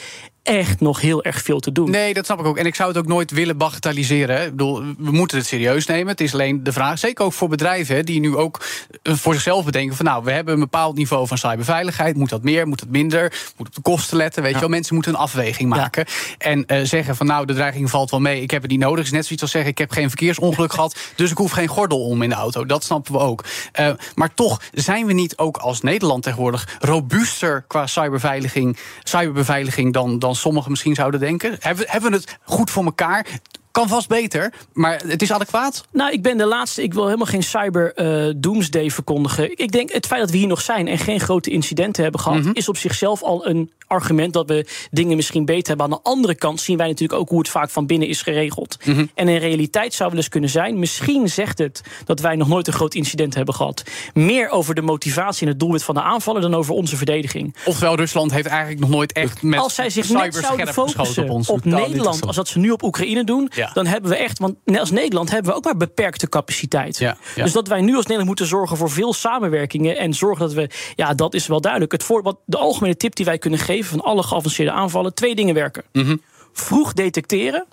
echt 0.47 0.79
nog 0.79 1.01
heel 1.01 1.23
erg 1.23 1.41
veel 1.41 1.59
te 1.59 1.71
doen. 1.71 1.89
Nee, 1.89 2.13
dat 2.13 2.25
snap 2.25 2.39
ik 2.39 2.45
ook. 2.45 2.57
En 2.57 2.65
ik 2.65 2.75
zou 2.75 2.89
het 2.89 2.97
ook 2.97 3.07
nooit 3.07 3.31
willen 3.31 3.57
bagatelliseren. 3.57 4.43
Ik 4.43 4.49
bedoel, 4.49 4.83
we 4.97 5.11
moeten 5.11 5.37
het 5.37 5.47
serieus 5.47 5.85
nemen. 5.85 6.07
Het 6.07 6.21
is 6.21 6.33
alleen 6.33 6.63
de 6.63 6.71
vraag, 6.71 6.99
zeker 6.99 7.25
ook 7.25 7.33
voor 7.33 7.47
bedrijven... 7.49 8.05
die 8.05 8.19
nu 8.19 8.35
ook 8.35 8.65
eh, 9.01 9.13
voor 9.13 9.33
zichzelf 9.33 9.65
bedenken 9.65 9.95
van... 9.95 10.05
nou, 10.05 10.23
we 10.23 10.31
hebben 10.31 10.53
een 10.53 10.59
bepaald 10.59 10.95
niveau 10.95 11.27
van 11.27 11.37
cyberveiligheid. 11.37 12.15
Moet 12.15 12.29
dat 12.29 12.43
meer, 12.43 12.67
moet 12.67 12.79
dat 12.79 12.89
minder? 12.89 13.33
Moet 13.57 13.67
op 13.67 13.75
de 13.75 13.81
kosten 13.81 14.17
letten? 14.17 14.43
Weet 14.43 14.53
je 14.53 14.59
wel, 14.59 14.69
mensen 14.69 14.93
moeten 14.93 15.13
een 15.13 15.19
afweging 15.19 15.69
maken. 15.69 16.05
En 16.37 16.63
uh, 16.67 16.79
zeggen 16.83 17.15
van 17.15 17.25
nou, 17.25 17.45
de 17.45 17.53
dreiging 17.53 17.89
valt 17.89 18.11
wel 18.11 18.19
mee. 18.19 18.41
Ik 18.41 18.51
heb 18.51 18.61
het 18.61 18.71
niet 18.71 18.79
nodig. 18.79 19.05
is 19.05 19.11
net 19.11 19.25
zoiets 19.25 19.41
als 19.41 19.51
zeggen, 19.51 19.71
ik 19.71 19.77
heb 19.77 19.91
geen 19.91 20.07
verkeersongeluk 20.07 20.73
gehad... 20.73 20.97
dus 21.15 21.31
ik 21.31 21.37
hoef 21.37 21.51
geen 21.51 21.67
gordel 21.67 22.05
om 22.05 22.21
in 22.21 22.29
de 22.29 22.35
auto. 22.35 22.65
Dat 22.65 22.83
snappen 22.83 23.13
we 23.13 23.19
ook. 23.19 23.43
Uh, 23.79 23.89
maar 24.15 24.33
toch 24.33 24.61
zijn 24.71 25.05
we 25.05 25.13
niet 25.13 25.37
ook 25.37 25.57
als 25.57 25.81
Nederland 25.81 26.23
tegenwoordig... 26.23 26.77
robuuster 26.79 27.65
qua 27.67 27.87
cyberveiliging, 27.87 28.77
cyberbeveiliging 29.03 29.93
dan, 29.93 30.19
dan 30.19 30.35
sommigen 30.37 30.71
misschien 30.71 30.95
zouden 30.95 31.19
denken? 31.19 31.57
Hebben, 31.59 31.85
hebben 31.89 32.11
we 32.11 32.17
het 32.17 32.37
goed 32.43 32.71
voor 32.71 32.83
elkaar? 32.85 33.39
Kan 33.77 33.87
vast 33.87 34.07
beter, 34.07 34.53
maar 34.73 35.01
het 35.07 35.21
is 35.21 35.31
adequaat? 35.31 35.85
Nou, 35.91 36.11
ik 36.11 36.21
ben 36.21 36.37
de 36.37 36.45
laatste. 36.45 36.83
Ik 36.83 36.93
wil 36.93 37.05
helemaal 37.05 37.25
geen 37.25 37.43
cyber 37.43 37.93
uh, 37.95 38.33
doomsday 38.37 38.89
verkondigen. 38.89 39.57
Ik 39.57 39.71
denk 39.71 39.91
het 39.91 40.05
feit 40.05 40.21
dat 40.21 40.31
we 40.31 40.37
hier 40.37 40.47
nog 40.47 40.61
zijn 40.61 40.87
en 40.87 40.97
geen 40.97 41.19
grote 41.19 41.49
incidenten 41.49 42.03
hebben 42.03 42.21
gehad, 42.21 42.37
mm 42.37 42.43
-hmm. 42.43 42.55
is 42.55 42.69
op 42.69 42.77
zichzelf 42.77 43.23
al 43.23 43.47
een 43.47 43.71
argument 43.87 44.33
dat 44.33 44.47
we 44.47 44.65
dingen 44.91 45.15
misschien 45.15 45.45
beter 45.45 45.67
hebben. 45.67 45.85
Aan 45.85 46.01
de 46.03 46.09
andere 46.09 46.35
kant 46.35 46.61
zien 46.61 46.77
wij 46.77 46.87
natuurlijk 46.87 47.19
ook 47.19 47.29
hoe 47.29 47.39
het 47.39 47.49
vaak 47.49 47.69
van 47.69 47.85
binnen 47.85 48.07
is 48.07 48.21
geregeld. 48.21 48.77
Mm 48.83 48.93
-hmm. 48.93 49.09
En 49.13 49.27
in 49.27 49.37
realiteit 49.37 49.93
zou 49.93 50.09
wel 50.09 50.17
eens 50.17 50.29
kunnen 50.29 50.49
zijn, 50.49 50.79
misschien 50.79 51.29
zegt 51.29 51.57
het 51.57 51.81
dat 52.05 52.19
wij 52.19 52.35
nog 52.35 52.47
nooit 52.47 52.67
een 52.67 52.73
groot 52.73 52.93
incident 52.93 53.35
hebben 53.35 53.53
gehad. 53.53 53.83
Meer 54.13 54.49
over 54.49 54.75
de 54.75 54.81
motivatie 54.81 55.41
en 55.41 55.51
het 55.51 55.59
doelwit 55.59 55.83
van 55.83 55.95
de 55.95 56.01
aanvallen 56.01 56.41
dan 56.41 56.55
over 56.55 56.73
onze 56.73 56.97
verdediging. 56.97 57.55
Oftewel, 57.65 57.95
Rusland 57.95 58.31
heeft 58.31 58.47
eigenlijk 58.47 58.79
nog 58.79 58.89
nooit 58.89 59.11
echt 59.11 59.41
met 59.41 59.59
Als 59.59 59.75
zij 59.75 59.89
zich 59.89 60.09
net 60.09 60.35
zouden 60.35 60.67
focussen 60.67 61.23
op, 61.23 61.29
ons. 61.29 61.49
op 61.49 61.65
Nederland, 61.65 62.25
als 62.27 62.35
dat 62.35 62.47
ze 62.47 62.59
nu 62.59 62.69
op 62.69 62.83
Oekraïne 62.83 63.23
doen, 63.23 63.51
ja. 63.55 63.66
Dan 63.73 63.85
hebben 63.85 64.09
we 64.09 64.17
echt, 64.17 64.39
want 64.39 64.55
als 64.65 64.91
Nederland 64.91 65.31
hebben 65.31 65.51
we 65.51 65.57
ook 65.57 65.63
maar 65.63 65.77
beperkte 65.77 66.29
capaciteit. 66.29 66.97
Ja, 66.97 67.17
ja. 67.35 67.43
Dus 67.43 67.51
dat 67.53 67.67
wij 67.67 67.81
nu 67.81 67.95
als 67.95 68.03
Nederland 68.03 68.27
moeten 68.27 68.45
zorgen 68.45 68.77
voor 68.77 68.89
veel 68.89 69.13
samenwerkingen 69.13 69.97
en 69.97 70.13
zorgen 70.13 70.39
dat 70.39 70.53
we, 70.53 70.69
ja, 70.95 71.13
dat 71.13 71.33
is 71.33 71.47
wel 71.47 71.61
duidelijk. 71.61 71.91
Het 71.91 72.03
voor, 72.03 72.21
wat 72.23 72.37
de 72.45 72.57
algemene 72.57 72.97
tip 72.97 73.15
die 73.15 73.25
wij 73.25 73.37
kunnen 73.37 73.59
geven 73.59 73.89
van 73.89 74.01
alle 74.01 74.23
geavanceerde 74.23 74.71
aanvallen, 74.71 75.13
twee 75.13 75.35
dingen 75.35 75.53
werken. 75.53 75.83
Mm 75.91 76.03
-hmm. 76.03 76.21
Vroeg 76.53 76.93
detecteren 76.93 77.65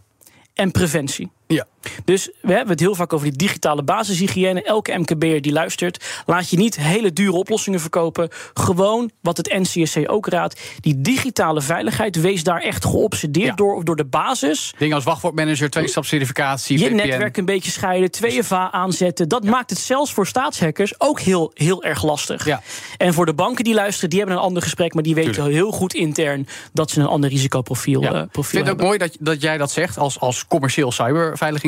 en 0.55 0.71
preventie. 0.71 1.31
Ja. 1.47 1.67
Dus 2.05 2.31
we 2.41 2.53
hebben 2.53 2.71
het 2.71 2.81
heel 2.81 2.95
vaak 2.95 3.13
over 3.13 3.29
die 3.29 3.37
digitale 3.37 3.83
basishygiëne. 3.83 4.63
Elke 4.63 4.99
MKB'er 4.99 5.41
die 5.43 5.53
luistert, 5.53 6.05
laat 6.27 6.51
je 6.51 6.57
niet 6.57 6.77
hele 6.77 7.13
dure 7.13 7.37
oplossingen 7.37 7.81
verkopen. 7.81 8.29
Gewoon 8.55 9.11
wat 9.21 9.37
het 9.37 9.53
NCSC 9.53 9.99
ook 10.07 10.27
raadt. 10.27 10.61
Die 10.81 11.01
digitale 11.01 11.61
veiligheid, 11.61 12.21
wees 12.21 12.43
daar 12.43 12.61
echt 12.61 12.85
geobsedeerd 12.85 13.47
ja. 13.47 13.55
door, 13.55 13.85
door 13.85 13.97
de 13.97 14.05
basis. 14.05 14.75
Dingen 14.79 14.95
als 14.95 15.05
wachtwoordmanager, 15.05 15.71
twee-stapscertificatie, 15.71 16.79
Je 16.79 16.85
VPN. 16.85 16.95
netwerk 16.95 17.37
een 17.37 17.45
beetje 17.45 17.71
scheiden, 17.71 18.11
2FA 18.23 18.71
aanzetten. 18.71 19.29
Dat 19.29 19.45
ja. 19.45 19.51
maakt 19.51 19.71
het 19.71 19.79
zelfs 19.79 20.13
voor 20.13 20.27
staatshackers 20.27 21.01
ook 21.01 21.21
heel, 21.21 21.51
heel 21.55 21.83
erg 21.83 22.03
lastig. 22.03 22.45
Ja. 22.45 22.63
En 22.97 23.15
voor 23.15 23.27
de 23.27 23.35
banken 23.35 23.65
die 23.65 23.75
luisteren, 23.75 24.11
die 24.11 24.19
hebben 24.19 24.37
een 24.37 24.43
ander 24.43 24.63
gesprek... 24.63 24.95
maar 24.95 25.03
die 25.03 25.15
weten 25.15 25.33
Tuurlijk. 25.33 25.55
heel 25.55 25.71
goed 25.71 25.95
intern 25.95 26.47
dat 26.73 26.91
ze 26.91 27.01
een 27.01 27.07
ander 27.07 27.31
risicoprofiel 27.31 28.03
uh, 28.03 28.09
profiel 28.11 28.25
Ik 28.27 28.33
vind 28.33 28.53
het 28.53 28.61
ook 28.61 28.67
hebben. 28.67 28.87
mooi 28.87 28.99
dat, 28.99 29.17
dat 29.21 29.43
jij 29.43 29.59
dat 29.59 29.71
zegt 29.71 29.99
als, 29.99 30.21
als 30.21 30.47
commercieel 30.47 30.93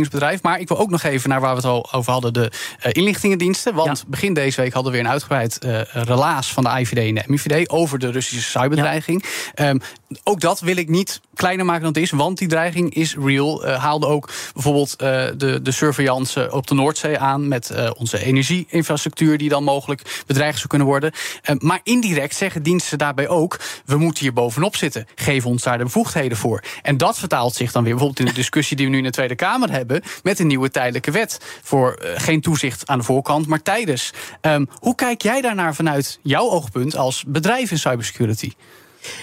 cyberveiligingsbedrijf. 0.07 0.43
Maar 0.43 0.61
ik 0.61 0.69
wil 0.69 0.79
ook 0.79 0.91
nog 0.91 1.03
even 1.03 1.29
naar 1.29 1.41
waar 1.41 1.51
we 1.51 1.57
het 1.57 1.67
al 1.67 1.93
over 1.93 2.13
hadden, 2.13 2.33
de 2.33 2.51
uh, 2.87 2.93
inlichtingendiensten. 2.93 3.75
Want 3.75 3.99
ja. 3.99 4.05
begin 4.07 4.35
deze 4.35 4.61
week 4.61 4.73
hadden 4.73 4.93
we 4.93 4.99
weer 4.99 5.07
een 5.07 5.13
uitgebreid 5.13 5.59
uh, 5.65 5.81
relaas 5.93 6.53
van 6.53 6.65
de 6.65 6.71
IVD 6.71 6.99
en 6.99 7.15
de 7.15 7.23
MIVD 7.27 7.69
over 7.71 7.99
de 7.99 8.11
Russische 8.11 8.59
cyberdreiging. 8.59 9.25
Ja. 9.55 9.69
Um, 9.69 9.81
ook 10.25 10.41
dat 10.41 10.61
wil 10.61 10.77
ik 10.77 10.89
niet 10.89 11.21
kleiner 11.35 11.65
maken 11.65 11.83
dan 11.83 11.93
het 11.93 12.03
is, 12.03 12.11
want 12.11 12.39
die 12.39 12.49
dreiging 12.49 12.95
is 12.95 13.17
real. 13.17 13.67
Uh, 13.67 13.83
haalde 13.83 14.07
ook 14.07 14.31
bijvoorbeeld 14.55 14.99
de, 14.99 15.61
de 15.63 15.73
surveillance 15.73 16.53
op 16.53 16.67
de 16.67 16.75
Noordzee 16.75 17.19
aan 17.19 17.49
met 17.49 17.73
onze 17.97 18.25
energieinfrastructuur, 18.25 19.39
die 19.39 19.49
dan 19.49 19.65
mogelijk 19.65 20.25
bedreigd 20.27 20.57
zou 20.57 20.69
kunnen 20.69 20.87
worden. 20.87 21.13
maar 21.59 21.81
indirect 21.83 22.37
zeggen 22.37 22.63
diensten 22.63 22.99
daarbij 22.99 23.29
ook: 23.29 23.61
we 23.85 23.97
moeten 23.97 24.23
hier 24.23 24.33
bovenop 24.33 24.77
zitten. 24.77 25.07
Geef 25.15 25.47
ons 25.47 25.63
daar 25.63 25.79
de 25.79 25.85
bevoegdheden 25.85 26.39
voor. 26.39 26.63
En 26.83 26.97
dat 26.97 27.19
vertaalt 27.19 27.55
zich 27.55 27.73
dan 27.73 27.83
weer 27.83 27.93
bijvoorbeeld 27.93 28.21
in 28.21 28.35
de 28.35 28.41
discussie 28.41 28.77
die 28.77 28.87
we 28.87 28.93
nu 28.93 28.99
in 28.99 29.05
de 29.05 29.11
Tweede 29.11 29.35
Kamer 29.35 29.71
hebben 29.71 30.03
met 30.23 30.39
een 30.39 30.47
nieuwe 30.47 30.71
tijdelijke 30.71 31.11
wet 31.11 31.41
voor 31.63 31.99
geen 32.15 32.41
toezicht 32.41 32.87
aan 32.87 32.99
de 32.99 33.05
voorkant, 33.05 33.47
maar 33.47 33.63
tijdens. 33.63 34.13
Um, 34.41 34.69
hoe 34.79 34.95
kijk 34.95 35.23
jij 35.23 35.41
daarnaar 35.41 35.75
vanuit 35.75 36.19
jouw 36.23 36.51
oogpunt 36.51 36.97
als 36.97 37.25
bedrijf 37.27 37.71
in 37.71 37.79
cybersecurity? 37.79 38.53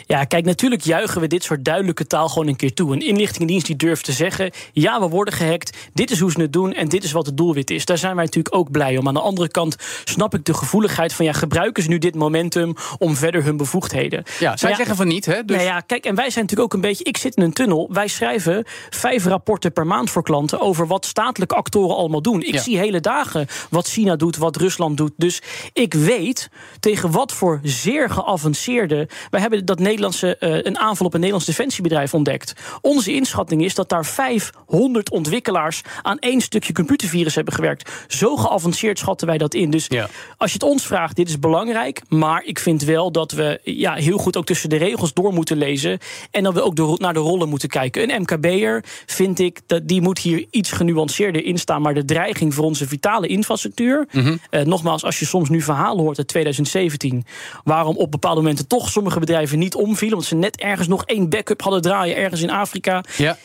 Ja, 0.05 0.23
kijk, 0.23 0.45
natuurlijk 0.45 0.81
juichen 0.83 1.21
we 1.21 1.27
dit 1.27 1.43
soort 1.43 1.65
duidelijke 1.65 2.07
taal 2.07 2.29
gewoon 2.29 2.47
een 2.47 2.55
keer 2.55 2.73
toe. 2.73 2.93
Een 2.93 3.05
inlichtingendienst 3.05 3.65
die 3.65 3.75
durft 3.75 4.05
te 4.05 4.11
zeggen: 4.11 4.51
ja, 4.71 4.99
we 4.99 5.07
worden 5.07 5.33
gehackt, 5.33 5.77
dit 5.93 6.11
is 6.11 6.19
hoe 6.19 6.31
ze 6.31 6.41
het 6.41 6.53
doen 6.53 6.73
en 6.73 6.89
dit 6.89 7.03
is 7.03 7.11
wat 7.11 7.25
het 7.25 7.37
doelwit 7.37 7.69
is. 7.69 7.85
Daar 7.85 7.97
zijn 7.97 8.15
wij 8.15 8.25
natuurlijk 8.25 8.55
ook 8.55 8.71
blij 8.71 8.97
om. 8.97 9.07
Aan 9.07 9.13
de 9.13 9.19
andere 9.19 9.49
kant 9.49 9.75
snap 10.03 10.33
ik 10.33 10.45
de 10.45 10.53
gevoeligheid 10.53 11.13
van 11.13 11.25
ja, 11.25 11.33
gebruiken 11.33 11.83
ze 11.83 11.89
nu 11.89 11.97
dit 11.97 12.15
momentum 12.15 12.75
om 12.97 13.15
verder 13.15 13.43
hun 13.43 13.57
bevoegdheden. 13.57 14.23
Ja, 14.39 14.57
zij 14.57 14.69
ja, 14.69 14.75
zeggen 14.75 14.95
van 14.95 15.07
niet, 15.07 15.25
hè? 15.25 15.45
Dus... 15.45 15.55
Nou 15.55 15.67
ja, 15.67 15.79
kijk, 15.79 16.05
en 16.05 16.15
wij 16.15 16.29
zijn 16.29 16.43
natuurlijk 16.45 16.73
ook 16.73 16.73
een 16.73 16.89
beetje. 16.89 17.03
Ik 17.03 17.17
zit 17.17 17.35
in 17.35 17.43
een 17.43 17.53
tunnel. 17.53 17.89
Wij 17.91 18.07
schrijven 18.07 18.65
vijf 18.89 19.25
rapporten 19.25 19.73
per 19.73 19.87
maand 19.87 20.09
voor 20.09 20.23
klanten 20.23 20.59
over 20.59 20.87
wat 20.87 21.05
statelijke 21.05 21.55
actoren 21.55 21.95
allemaal 21.95 22.21
doen. 22.21 22.41
Ik 22.41 22.53
ja. 22.53 22.61
zie 22.61 22.77
hele 22.77 22.99
dagen 22.99 23.47
wat 23.69 23.87
China 23.87 24.15
doet, 24.15 24.37
wat 24.37 24.55
Rusland 24.55 24.97
doet. 24.97 25.11
Dus 25.17 25.41
ik 25.73 25.93
weet 25.93 26.49
tegen 26.79 27.11
wat 27.11 27.31
voor 27.31 27.59
zeer 27.63 28.09
geavanceerde. 28.09 29.09
Wij 29.29 29.41
hebben 29.41 29.65
dat 29.65 29.72
Nederlandse, 29.79 30.37
uh, 30.39 30.61
een 30.61 30.77
aanval 30.77 31.05
op 31.05 31.13
een 31.13 31.19
Nederlands 31.19 31.47
defensiebedrijf 31.47 32.13
ontdekt. 32.13 32.53
Onze 32.81 33.13
inschatting 33.13 33.63
is 33.63 33.75
dat 33.75 33.89
daar 33.89 34.05
500 34.05 35.11
ontwikkelaars 35.11 35.81
aan 36.01 36.19
één 36.19 36.41
stukje 36.41 36.73
computervirus 36.73 37.35
hebben 37.35 37.53
gewerkt. 37.53 37.91
Zo 38.07 38.35
geavanceerd 38.35 38.99
schatten 38.99 39.27
wij 39.27 39.37
dat 39.37 39.53
in. 39.53 39.69
Dus 39.69 39.85
ja. 39.87 40.09
als 40.37 40.51
je 40.51 40.57
het 40.59 40.69
ons 40.69 40.85
vraagt, 40.85 41.15
dit 41.15 41.29
is 41.29 41.39
belangrijk. 41.39 42.01
Maar 42.09 42.43
ik 42.43 42.59
vind 42.59 42.83
wel 42.83 43.11
dat 43.11 43.31
we 43.31 43.59
ja, 43.63 43.93
heel 43.93 44.17
goed 44.17 44.37
ook 44.37 44.45
tussen 44.45 44.69
de 44.69 44.75
regels 44.75 45.13
door 45.13 45.33
moeten 45.33 45.57
lezen. 45.57 45.99
En 46.31 46.43
dat 46.43 46.53
we 46.53 46.61
ook 46.61 46.75
de, 46.75 46.95
naar 46.97 47.13
de 47.13 47.19
rollen 47.19 47.49
moeten 47.49 47.69
kijken. 47.69 48.09
Een 48.09 48.21
MKB'er 48.21 48.83
vind 49.05 49.39
ik 49.39 49.59
dat 49.65 49.87
die 49.87 50.01
moet 50.01 50.19
hier 50.19 50.45
iets 50.49 50.71
genuanceerder 50.71 51.45
in 51.45 51.57
staan. 51.57 51.81
Maar 51.81 51.93
de 51.93 52.05
dreiging 52.05 52.53
voor 52.53 52.65
onze 52.65 52.87
vitale 52.87 53.27
infrastructuur. 53.27 54.07
Mm 54.11 54.23
-hmm. 54.23 54.39
uh, 54.51 54.61
nogmaals, 54.61 55.03
als 55.03 55.19
je 55.19 55.25
soms 55.25 55.49
nu 55.49 55.61
verhalen 55.61 56.03
hoort 56.03 56.17
uit 56.17 56.27
2017. 56.27 57.25
waarom 57.63 57.97
op 57.97 58.11
bepaalde 58.11 58.41
momenten 58.41 58.67
toch 58.67 58.89
sommige 58.89 59.19
bedrijven 59.19 59.59
niet 59.59 59.62
omvielen. 59.71 60.15
Want 60.15 60.27
ze 60.27 60.35
net 60.35 60.57
ergens 60.61 60.87
nog 60.87 61.05
één 61.05 61.29
backup 61.29 61.61
hadden 61.61 61.81
draaien, 61.81 62.15
ergens 62.15 62.41
in 62.41 62.49
Afrika. 62.49 63.03
Ja 63.17 63.37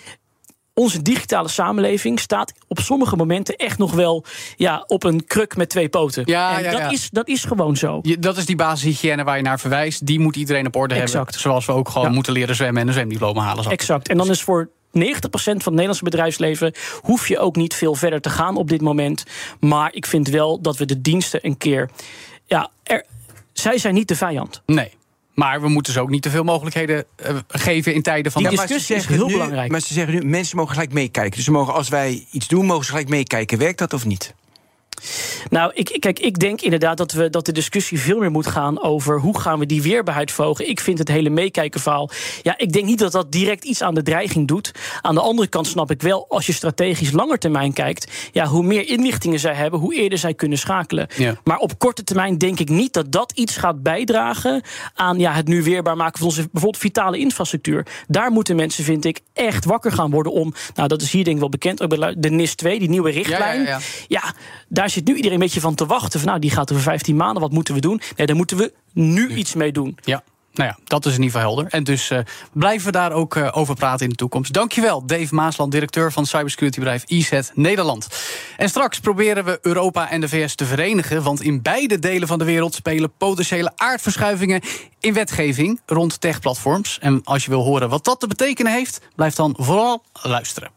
onze 0.79 1.03
digitale 1.03 1.49
samenleving 1.49 2.21
staat 2.21 2.53
op 2.69 2.79
sommige 2.79 3.17
momenten 3.17 3.57
echt 3.57 3.79
nog 3.79 3.93
wel 3.93 4.25
ja, 4.57 4.85
op 4.87 5.05
een 5.05 5.27
kruk 5.27 5.57
met 5.57 5.69
twee 5.69 5.89
poten. 5.89 6.23
Ja, 6.27 6.57
en 6.57 6.63
ja, 6.63 6.71
dat. 6.71 6.93
Is, 6.93 7.11
dat 7.11 7.29
is 7.29 7.45
gewoon 7.45 7.77
zo. 7.77 7.99
Je- 8.03 8.19
dat 8.19 8.37
is 8.37 8.47
die 8.47 8.57
basishygiëne 8.57 9.25
waar 9.25 9.37
je 9.37 9.43
naar 9.43 9.61
verwijst. 9.61 10.07
Die 10.07 10.21
moet 10.21 10.37
iedereen 10.37 10.67
op 10.67 10.77
orde 10.77 10.95
Exact. 10.95 11.13
hebben. 11.13 11.41
Zoals 11.41 11.67
we 11.67 11.73
ook 11.73 11.89
gewoon 11.89 12.13
moeten 12.13 12.33
leren 12.33 12.55
zwemmen 12.55 12.83
en 12.83 12.87
een 12.89 12.93
zwemdiploma 12.95 13.43
halen. 13.43 13.65
Exact. 13.71 14.09
En 14.09 14.17
dan 14.17 14.31
is 14.31 14.43
voor 14.43 14.71
90% 14.93 14.93
van 14.93 15.53
het 15.53 15.65
Nederlandse 15.65 16.05
bedrijfsleven 16.05 16.73
hoef 17.01 17.29
je 17.29 17.39
ook 17.39 17.57
niet 17.57 17.75
veel 17.75 17.95
verder 17.95 18.21
te 18.21 18.31
gaan 18.31 18.57
op 18.57 18.69
dit 18.69 18.81
moment. 18.81 19.25
Maar 19.61 19.95
ik 19.95 20.07
vind 20.07 20.29
wel 20.29 20.61
dat 20.61 20.77
we 20.77 20.85
de 20.85 21.01
diensten 21.01 21.41
een 21.43 21.57
keer. 21.57 21.91
Ja, 22.47 22.71
er, 22.83 23.05
zij 23.53 23.79
zijn 23.79 23.95
niet 23.95 24.09
de 24.09 24.17
vijand. 24.17 24.63
Nee. 24.67 24.91
Maar 25.39 25.61
we 25.61 25.69
moeten 25.69 25.93
ze 25.93 26.01
ook 26.01 26.11
niet 26.11 26.23
te 26.23 26.31
veel 26.31 26.45
mogelijkheden 26.45 27.05
eh, 27.17 27.37
geven 27.49 27.95
in 27.95 28.03
tijden 28.03 28.33
van 28.33 28.43
Die 28.43 28.51
discussie 28.51 28.97
is 28.97 29.07
heel 29.07 29.27
nu- 29.27 29.33
belangrijk. 29.33 29.71
Maar 29.71 29.81
ze 29.81 29.93
zeggen 29.95 30.15
nu, 30.15 30.23
mensen 30.23 30.57
mogen 30.57 30.73
gelijk 30.73 30.93
meekijken. 30.93 31.37
Dus 31.37 31.45
ze 31.45 31.51
mogen, 31.51 31.75
als 31.75 31.89
wij 31.89 32.27
iets 32.31 32.49
doen, 32.49 32.67
mogen 32.67 32.85
ze 32.85 32.91
gelijk 32.91 33.09
meekijken. 33.09 33.59
Werkt 33.59 33.79
dat 33.79 33.93
of 33.93 34.05
niet? 34.05 34.35
Nou, 35.51 35.71
ik, 35.75 35.97
kijk, 36.01 36.19
ik 36.19 36.39
denk 36.39 36.61
inderdaad 36.61 36.97
dat, 36.97 37.13
we, 37.13 37.31
dat 37.31 37.47
de 37.47 37.53
discussie 37.53 38.01
veel 38.01 38.19
meer 38.19 38.31
moet 38.31 38.47
gaan 38.47 38.83
over 38.83 39.21
hoe 39.21 39.41
gaan 39.41 39.59
we 39.59 39.67
die 39.67 39.83
weerbaarheid 39.83 40.33
verhogen. 40.33 40.69
Ik 40.69 40.81
vind 40.81 40.99
het 40.99 41.09
hele 41.09 41.31
meekijken 41.31 41.81
verhaal. 41.81 42.11
Ja, 42.43 42.59
ik 42.59 42.73
denk 42.73 42.85
niet 42.85 42.99
dat 42.99 43.13
dat 43.13 43.33
direct 43.33 43.65
iets 43.65 43.83
aan 43.83 43.95
de 43.95 44.03
dreiging 44.03 44.49
doet. 44.49 44.73
Aan 45.01 45.15
de 45.15 45.21
andere 45.21 45.49
kant 45.49 45.67
snap 45.67 45.91
ik 45.91 46.03
wel, 46.03 46.27
als 46.29 46.47
je 46.47 46.53
strategisch 46.53 47.11
langer 47.11 47.39
termijn 47.39 47.73
kijkt, 47.73 48.31
ja, 48.33 48.47
hoe 48.47 48.63
meer 48.63 48.89
inlichtingen 48.89 49.39
zij 49.39 49.55
hebben, 49.55 49.81
hoe 49.81 49.95
eerder 49.95 50.19
zij 50.19 50.35
kunnen 50.35 50.59
schakelen. 50.59 51.09
Ja. 51.17 51.37
Maar 51.45 51.59
op 51.59 51.79
korte 51.79 52.05
termijn 52.05 52.39
denk 52.39 52.59
ik 52.61 52.69
niet 52.69 52.93
dat 52.93 53.13
dat 53.13 53.33
iets 53.33 53.57
gaat 53.57 53.83
bijdragen 53.83 54.63
aan 54.95 55.19
ja, 55.19 55.33
het 55.33 55.49
nu 55.49 55.63
weerbaar 55.63 55.97
maken 55.97 56.19
van 56.19 56.29
onze 56.29 56.49
bijvoorbeeld 56.53 56.83
vitale 56.83 57.19
infrastructuur. 57.19 57.87
Daar 58.07 58.31
moeten 58.31 58.57
mensen, 58.57 58.85
vind 58.85 59.05
ik, 59.05 59.21
echt 59.33 59.65
wakker 59.65 59.93
gaan 59.93 60.11
worden 60.11 60.33
om. 60.33 60.55
Nou, 60.75 60.89
dat 60.89 61.03
is 61.03 61.13
hier 61.13 61.25
denk 61.25 61.35
ik 61.35 61.41
wel 61.41 61.51
bekend. 61.51 61.83
Ook 61.83 61.99
bij 61.99 62.15
de 62.19 62.31
NIS 62.31 62.55
2, 62.55 62.79
die 62.79 62.89
nieuwe 62.89 63.11
richtlijn. 63.11 63.63
Ja, 63.63 63.69
ja, 63.69 63.79
Ja, 64.09 64.35
daar 64.69 64.88
zit 64.91 65.07
nu 65.07 65.15
iedereen 65.15 65.33
een 65.33 65.45
beetje 65.45 65.61
van 65.61 65.75
te 65.75 65.87
wachten. 65.87 66.21
Van, 66.21 66.29
nou, 66.29 66.41
die 66.41 66.51
gaat 66.51 66.71
over 66.71 66.83
15 66.83 67.17
maanden. 67.17 67.43
Wat 67.43 67.53
moeten 67.53 67.75
we 67.75 67.81
doen? 67.81 68.01
Nee, 68.17 68.27
daar 68.27 68.37
moeten 68.37 68.57
we 68.57 68.73
nu 68.93 69.35
iets 69.35 69.55
mee 69.55 69.73
doen. 69.73 69.99
Ja. 70.05 70.23
Nou 70.59 70.71
ja, 70.71 70.79
dat 70.85 71.07
is 71.07 71.15
in 71.15 71.23
ieder 71.23 71.41
geval 71.41 71.55
helder. 71.55 71.73
En 71.73 71.85
dus 71.85 72.11
eh, 72.11 72.19
blijven 72.53 72.87
we 72.87 72.93
daar 72.93 73.13
ook 73.13 73.37
eh, 73.37 73.49
over 73.53 73.75
praten 73.75 74.05
in 74.05 74.11
de 74.11 74.17
toekomst. 74.17 74.53
Dankjewel, 74.53 75.07
Dave 75.07 75.35
Maasland, 75.35 75.73
directeur 75.73 76.13
van 76.13 76.27
cybersecurity-bedrijf 76.27 77.05
IZ 77.05 77.41
Nederland. 77.55 78.09
En 78.57 78.69
straks 78.69 79.01
proberen 79.01 79.45
we 79.45 79.59
Europa 79.63 80.11
en 80.11 80.21
de 80.21 80.29
VS 80.29 80.55
te 80.55 80.65
verenigen. 80.65 81.23
Want 81.23 81.43
in 81.43 81.63
beide 81.63 81.99
delen 81.99 82.29
van 82.29 82.39
de 82.39 82.45
wereld 82.45 82.75
spelen 82.75 83.13
potentiële 83.19 83.73
aardverschuivingen 83.77 84.61
in 85.01 85.15
wetgeving 85.15 85.81
rond 85.87 86.21
techplatforms. 86.21 86.99
En 87.01 87.21
als 87.25 87.45
je 87.45 87.51
wil 87.51 87.63
horen 87.63 87.89
wat 87.89 88.05
dat 88.05 88.21
te 88.21 88.27
betekenen 88.27 88.73
heeft, 88.73 89.01
blijf 89.15 89.35
dan 89.35 89.55
vooral 89.59 90.03
luisteren. 90.13 90.71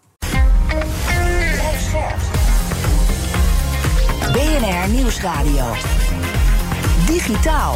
BNR 4.62 4.90
Nieuwsradio. 4.90 5.74
Digitaal. 7.06 7.76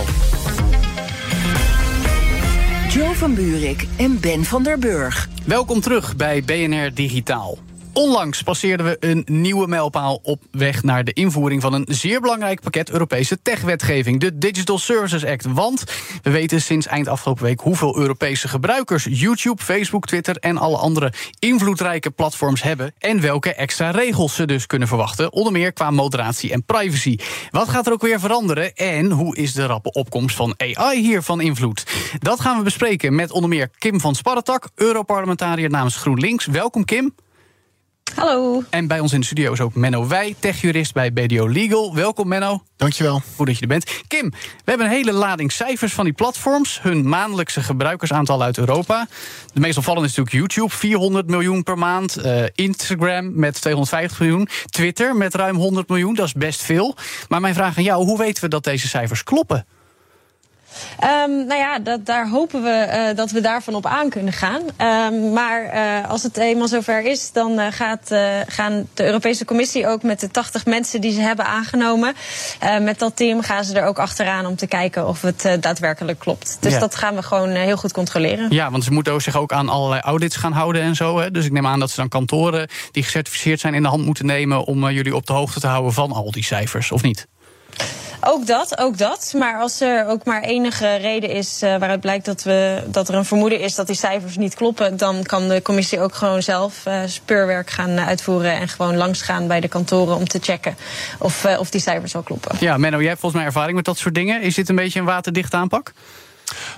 Joe 2.90 3.16
van 3.16 3.36
Buurik 3.36 3.88
en 3.98 4.20
Ben 4.20 4.44
van 4.44 4.64
der 4.64 4.80
Burg. 4.80 5.30
Welkom 5.46 5.82
terug 5.82 6.16
bij 6.16 6.44
BNR 6.44 6.94
Digitaal. 6.94 7.58
Onlangs 7.96 8.44
passeerden 8.44 8.86
we 8.86 8.98
een 9.00 9.24
nieuwe 9.26 9.68
mijlpaal 9.68 10.20
op 10.24 10.44
weg 10.52 10.84
naar 10.84 11.04
de 11.04 11.14
invoering 11.14 11.62
van 11.62 11.74
een 11.74 11.86
zeer 11.90 12.22
belangrijk 12.22 12.62
pakket 12.62 12.90
Europese 12.90 13.42
techwetgeving, 13.42 14.20
de 14.20 14.38
Digital 14.38 14.80
Services 14.80 15.26
Act. 15.26 15.46
Want 15.46 15.84
we 16.24 16.30
weten 16.30 16.62
sinds 16.62 16.88
eind 16.88 17.08
afgelopen 17.08 17.44
week 17.44 17.60
hoeveel 17.60 17.98
Europese 17.98 18.48
gebruikers 18.48 19.08
YouTube, 19.10 19.62
Facebook, 19.62 20.06
Twitter 20.06 20.38
en 20.38 20.58
alle 20.58 20.78
andere 20.78 21.14
invloedrijke 21.40 22.12
platforms 22.12 22.64
hebben 22.64 22.94
en 23.00 23.22
welke 23.22 23.54
extra 23.54 23.92
regels 23.92 24.36
ze 24.36 24.46
dus 24.46 24.66
kunnen 24.66 24.88
verwachten, 24.88 25.34
onder 25.34 25.52
meer 25.52 25.74
qua 25.74 25.92
moderatie 25.92 26.52
en 26.52 26.64
privacy. 26.64 27.18
Wat 27.52 27.70
gaat 27.70 27.88
er 27.88 27.94
ook 27.94 28.02
weer 28.02 28.20
veranderen 28.20 28.74
en 28.76 29.12
hoe 29.12 29.36
is 29.36 29.54
de 29.54 29.66
rappe 29.66 29.92
opkomst 29.92 30.36
van 30.36 30.54
AI 30.58 31.02
hier 31.02 31.22
van 31.22 31.42
invloed? 31.42 31.86
Dat 32.20 32.40
gaan 32.40 32.58
we 32.58 32.64
bespreken 32.64 33.16
met 33.16 33.32
onder 33.32 33.50
meer 33.50 33.70
Kim 33.78 34.00
van 34.00 34.16
Sparretak, 34.16 34.70
Europarlementariër 34.76 35.70
namens 35.70 35.96
GroenLinks. 35.96 36.46
Welkom 36.46 36.86
Kim. 36.86 37.14
Hallo. 38.14 38.64
En 38.70 38.88
bij 38.88 39.00
ons 39.00 39.14
in 39.14 39.20
de 39.20 39.26
studio 39.26 39.52
is 39.52 39.62
ook 39.62 39.76
Menno 39.76 40.08
Wij, 40.08 40.36
techjurist 40.40 40.94
bij 40.94 41.14
BDO 41.14 41.50
Legal. 41.50 41.96
Welkom 41.96 42.28
Menno. 42.28 42.64
Dankjewel. 42.78 43.22
Goed 43.36 43.46
dat 43.46 43.56
je 43.56 43.62
er 43.62 43.68
bent. 43.68 44.02
Kim, 44.08 44.30
we 44.30 44.38
hebben 44.66 44.86
een 44.86 44.92
hele 44.92 45.12
lading 45.12 45.52
cijfers 45.52 45.94
van 45.94 46.04
die 46.04 46.14
platforms. 46.14 46.82
Hun 46.82 47.10
maandelijkse 47.10 47.62
gebruikersaantal 47.62 48.42
uit 48.44 48.58
Europa. 48.58 49.08
De 49.54 49.60
meest 49.60 49.78
opvallende 49.78 50.08
is 50.08 50.16
natuurlijk 50.16 50.54
YouTube, 50.54 50.76
400 50.76 51.28
miljoen 51.28 51.64
per 51.64 51.78
maand. 51.78 52.18
Eh, 52.18 52.44
Instagram 52.56 53.40
met 53.40 53.62
250 53.62 54.20
miljoen. 54.20 54.48
Twitter 54.66 55.16
met 55.16 55.36
ruim 55.36 55.56
100 55.56 55.90
miljoen, 55.90 56.16
dat 56.16 56.26
is 56.26 56.34
best 56.34 56.64
veel. 56.64 56.96
Maar 57.30 57.42
mijn 57.42 57.54
vraag 57.54 57.78
aan 57.78 57.84
jou, 57.84 58.06
hoe 58.06 58.18
weten 58.18 58.44
we 58.44 58.50
dat 58.50 58.64
deze 58.64 58.88
cijfers 58.88 59.24
kloppen? 59.24 59.66
Ehm, 61.00 61.30
nou 61.32 61.56
ja, 61.56 61.80
dat, 61.80 62.06
daar 62.06 62.30
hopen 62.30 62.64
we 62.64 62.70
eh, 62.70 63.16
dat 63.16 63.32
we 63.32 63.42
daarvan 63.42 63.76
op 63.76 63.86
aan 63.86 64.10
kunnen 64.10 64.34
gaan. 64.34 64.62
Ehm, 64.78 65.34
maar 65.34 65.64
eh, 65.66 66.10
als 66.10 66.24
het 66.24 66.38
eenmaal 66.38 66.68
zover 66.68 67.06
is, 67.06 67.32
dan 67.32 67.60
eh, 67.60 67.68
gaat, 67.72 68.16
gaan 68.48 68.88
de 68.94 69.06
Europese 69.06 69.46
Commissie 69.46 69.88
ook 69.88 70.04
met 70.04 70.20
de 70.20 70.32
80 70.32 70.66
mensen 70.66 71.02
die 71.02 71.12
ze 71.12 71.22
hebben 71.22 71.46
aangenomen. 71.46 72.14
met 72.82 73.00
dat 73.00 73.16
team 73.16 73.42
gaan 73.42 73.64
ze 73.64 73.80
er 73.80 73.86
ook 73.88 74.00
achteraan 74.00 74.46
om 74.46 74.56
te 74.56 74.68
kijken 74.68 75.08
of 75.08 75.22
het 75.22 75.58
daadwerkelijk 75.60 76.20
klopt. 76.20 76.58
Dus 76.60 76.74
Ja. 76.74 76.80
dat 76.80 76.96
gaan 76.96 77.16
we 77.16 77.24
gewoon 77.24 77.50
heel 77.50 77.78
goed 77.78 77.94
controleren. 77.94 78.48
Ja, 78.50 78.72
want 78.72 78.84
ze 78.84 78.92
moeten 78.92 79.22
zich 79.22 79.36
ook 79.36 79.52
aan 79.52 79.70
allerlei 79.70 80.02
audits 80.02 80.36
gaan 80.36 80.52
houden 80.52 80.82
en 80.82 80.96
zo. 80.96 81.20
Hè? 81.20 81.32
Dus 81.32 81.46
ik 81.46 81.52
neem 81.52 81.68
aan 81.68 81.80
dat 81.80 81.90
ze 81.90 81.96
dan 81.96 82.10
kantoren 82.10 82.70
die 82.92 83.04
gecertificeerd 83.04 83.60
zijn 83.60 83.74
in 83.74 83.82
de 83.82 83.88
hand 83.88 84.06
moeten 84.06 84.26
nemen 84.26 84.64
om 84.64 84.90
jullie 84.90 85.16
op 85.16 85.26
de 85.26 85.34
hoogte 85.34 85.60
te 85.60 85.68
houden 85.68 85.94
van 85.94 86.12
al 86.12 86.32
die 86.32 86.44
cijfers, 86.44 86.92
of 86.92 87.02
niet? 87.02 87.28
Ook 88.22 88.48
dat, 88.48 88.78
ook 88.78 88.98
dat. 88.98 89.34
Maar 89.38 89.60
als 89.60 89.82
er 89.82 90.08
ook 90.08 90.26
maar 90.26 90.42
enige 90.42 90.96
reden 90.96 91.30
is 91.30 91.62
eh, 91.62 91.70
waaruit 91.78 92.00
blijkt 92.02 92.26
dat, 92.26 92.44
we, 92.44 92.84
dat 92.88 93.10
er 93.10 93.16
een 93.16 93.26
vermoeden 93.26 93.60
is 93.60 93.76
dat 93.76 93.88
die 93.88 93.96
cijfers 93.96 94.38
niet 94.38 94.56
kloppen, 94.56 94.98
dan 94.98 95.24
kan 95.24 95.48
de 95.48 95.62
commissie 95.62 96.00
ook 96.00 96.16
gewoon 96.16 96.44
zelf 96.44 96.86
eh, 96.86 97.00
speurwerk 97.06 97.70
gaan 97.70 97.90
eh, 97.90 98.08
uitvoeren 98.08 98.54
en 98.54 98.68
gewoon 98.68 98.98
langsgaan 98.98 99.48
bij 99.48 99.60
de 99.60 99.68
kantoren 99.68 100.16
om 100.16 100.28
te 100.28 100.40
checken 100.42 100.76
of, 101.20 101.46
of 101.46 101.70
die 101.70 101.82
cijfers 101.82 102.14
wel 102.14 102.22
kloppen. 102.22 102.56
Ja, 102.60 102.78
Menno, 102.78 102.98
jij 102.98 103.08
hebt 103.08 103.20
volgens 103.20 103.42
mij 103.42 103.52
ervaring 103.52 103.76
met 103.76 103.86
dat 103.86 103.98
soort 103.98 104.16
dingen. 104.16 104.42
Is 104.42 104.56
dit 104.56 104.70
een 104.70 104.76
beetje 104.76 105.00
een 105.00 105.06
waterdichte 105.06 105.56
aanpak? 105.56 105.94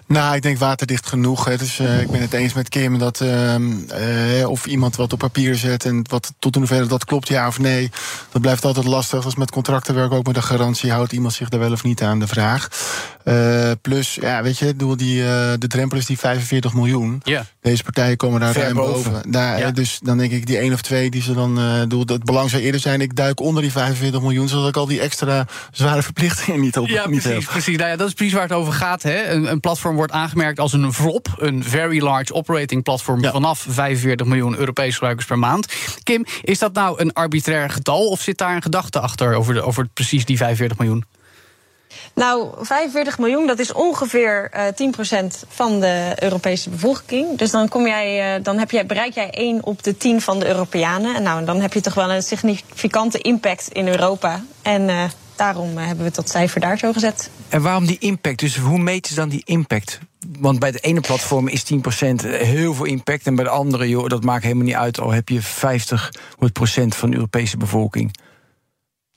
Nou, 0.06 0.36
ik 0.36 0.42
denk 0.42 0.58
waterdicht 0.58 1.08
genoeg. 1.08 1.46
Hè. 1.46 1.58
Dus 1.58 1.80
eh, 1.80 2.02
ik 2.02 2.10
ben 2.12 2.22
het 2.22 2.34
eens 2.34 2.54
met 2.54 2.70
Kim 2.70 2.98
dat 2.98 3.22
ehm, 3.22 3.72
eh, 3.90 4.50
of 4.50 4.66
iemand 4.66 4.96
wat 4.96 5.14
op 5.14 5.20
papier 5.20 5.56
zet 5.56 5.86
en 5.86 6.06
wat 6.10 6.34
tot 6.40 6.54
in 6.56 6.62
hoeverre 6.62 6.86
dat 6.86 7.06
klopt, 7.06 7.28
ja 7.28 7.48
of 7.48 7.60
nee. 7.60 7.90
Dat 8.32 8.42
blijft 8.42 8.66
altijd 8.66 8.86
lastig. 8.86 9.26
Als 9.26 9.36
met 9.36 9.52
contracten 9.52 9.96
werken 9.96 10.18
ook 10.18 10.28
met 10.28 10.36
een 10.36 10.44
garantie, 10.44 10.92
houdt 10.92 11.12
iemand 11.12 11.34
zich 11.34 11.50
daar 11.50 11.60
wel 11.60 11.72
of 11.72 11.84
niet 11.84 12.02
aan 12.02 12.20
de 12.20 12.28
vraag. 12.28 12.68
Eh, 13.24 13.72
plus, 13.82 14.16
ja, 14.22 14.44
weet 14.44 14.58
je, 14.58 14.76
die, 14.96 15.22
eh, 15.24 15.28
de 15.58 15.68
drempel 15.68 15.98
is 15.98 16.06
die 16.06 16.18
45 16.18 16.74
miljoen. 16.74 17.22
Ja. 17.24 17.46
Deze 17.62 17.84
partijen 17.84 18.18
komen 18.18 18.40
daar 18.40 18.54
Ver 18.54 18.62
ruim 18.62 18.76
boven. 18.76 19.12
boven. 19.12 19.32
Daar, 19.32 19.60
Ja. 19.60 19.72
Dus 19.72 20.00
dan 20.04 20.18
denk 20.18 20.32
ik, 20.32 20.46
die 20.48 20.58
één 20.58 20.74
of 20.74 20.82
twee 20.82 21.10
die 21.10 21.22
ze 21.22 21.34
dan. 21.34 21.60
eh 21.60 21.80
bedoel, 21.80 22.04
het 22.06 22.24
belang 22.24 22.50
zou 22.50 22.62
eerder 22.62 22.82
zijn, 22.82 23.02
ik 23.02 23.16
duik 23.16 23.40
onder 23.40 23.62
die 23.62 23.72
45 23.72 24.22
miljoen, 24.22 24.48
zodat 24.48 24.68
ik 24.68 24.78
al 24.78 24.86
die 24.86 25.00
extra 25.00 25.46
zware 25.72 26.04
verplichtingen 26.04 26.60
niet 26.62 26.78
op 26.78 26.88
Ja, 26.88 27.08
niet 27.08 27.22
precies. 27.22 27.44
heb. 27.44 27.52
precies. 27.52 27.78
Nou 27.78 27.90
ja, 27.90 27.96
dat 27.96 28.08
is 28.08 28.14
precies 28.14 28.34
waar 28.34 28.44
het 28.44 28.52
over 28.52 28.74
gaat. 28.74 29.04
Hè. 29.04 29.30
Een, 29.30 29.57
een 29.58 29.64
platform 29.70 29.96
wordt 29.96 30.12
aangemerkt 30.12 30.60
als 30.60 30.74
een 30.74 30.94
VLOP, 30.94 31.28
een 31.38 31.64
Very 31.64 32.02
Large 32.02 32.34
Operating 32.34 32.84
Platform, 32.84 33.22
Ja. 33.22 33.32
vanaf 33.32 33.66
45 33.70 34.26
miljoen 34.28 34.58
Europese 34.58 34.94
gebruikers 34.94 35.26
per 35.28 35.40
maand. 35.40 35.74
Kim, 36.04 36.26
is 36.42 36.60
dat 36.60 36.74
nou 36.74 37.02
een 37.02 37.14
arbitrair 37.14 37.70
getal 37.70 38.08
of 38.08 38.22
zit 38.22 38.38
daar 38.38 38.56
een 38.56 38.62
gedachte 38.62 39.00
achter 39.00 39.36
over, 39.36 39.54
de, 39.54 39.62
over 39.62 39.88
precies 39.94 40.26
die 40.26 40.38
45 40.38 40.78
miljoen? 40.78 41.06
Nou, 42.14 42.50
45 42.66 43.18
miljoen, 43.18 43.48
dat 43.48 43.60
is 43.60 43.74
ongeveer 43.74 44.50
eh 44.52 44.64
10% 44.66 45.48
van 45.48 45.80
de 45.80 46.14
Europese 46.16 46.70
bevolking. 46.70 47.38
Dus 47.38 47.52
dan, 47.52 47.68
kom 47.68 47.88
jij, 47.88 48.36
eh, 48.36 48.44
dan 48.44 48.58
heb 48.58 48.72
jij, 48.72 48.86
bereik 48.86 49.14
jij 49.14 49.30
1 49.32 49.64
op 49.64 49.84
de 49.84 49.98
10 49.98 50.22
van 50.22 50.40
de 50.40 50.48
Europeanen. 50.48 51.16
En 51.16 51.24
nou, 51.24 51.46
dan 51.46 51.62
heb 51.62 51.74
je 51.74 51.82
toch 51.82 51.94
wel 51.94 52.12
een 52.12 52.24
significante 52.24 53.18
impact 53.18 53.68
in 53.72 53.88
Europa. 53.88 54.44
En 54.62 54.90
eh, 54.90 55.04
daarom 55.38 55.78
eh, 55.78 55.86
hebben 55.86 56.06
we 56.06 56.12
dat 56.12 56.30
cijfer 56.30 56.62
daar 56.62 56.78
zo 56.78 56.94
gezet. 56.94 57.30
En 57.50 57.62
waarom 57.62 57.86
die 57.86 57.98
impact? 58.00 58.40
Dus 58.40 58.58
hoe 58.58 58.80
meten 58.80 59.10
ze 59.14 59.20
dan 59.20 59.30
die 59.30 59.44
impact? 59.46 60.00
Want 60.40 60.60
bij 60.60 60.72
de 60.72 60.80
ene 60.80 61.02
platform 61.02 61.48
is 61.48 61.64
10% 61.74 61.76
heel 62.26 62.74
veel 62.74 62.86
impact. 62.86 63.26
En 63.26 63.36
bij 63.36 63.44
de 63.44 63.50
andere, 63.50 63.90
joh, 63.90 64.08
dat 64.08 64.24
maakt 64.24 64.44
helemaal 64.44 64.66
niet 64.66 64.76
uit. 64.76 65.00
Al 65.00 65.12
heb 65.12 65.30
je 65.30 65.42
50% 65.42 65.46
van 66.88 67.10
de 67.10 67.16
Europese 67.16 67.58
bevolking. 67.58 68.12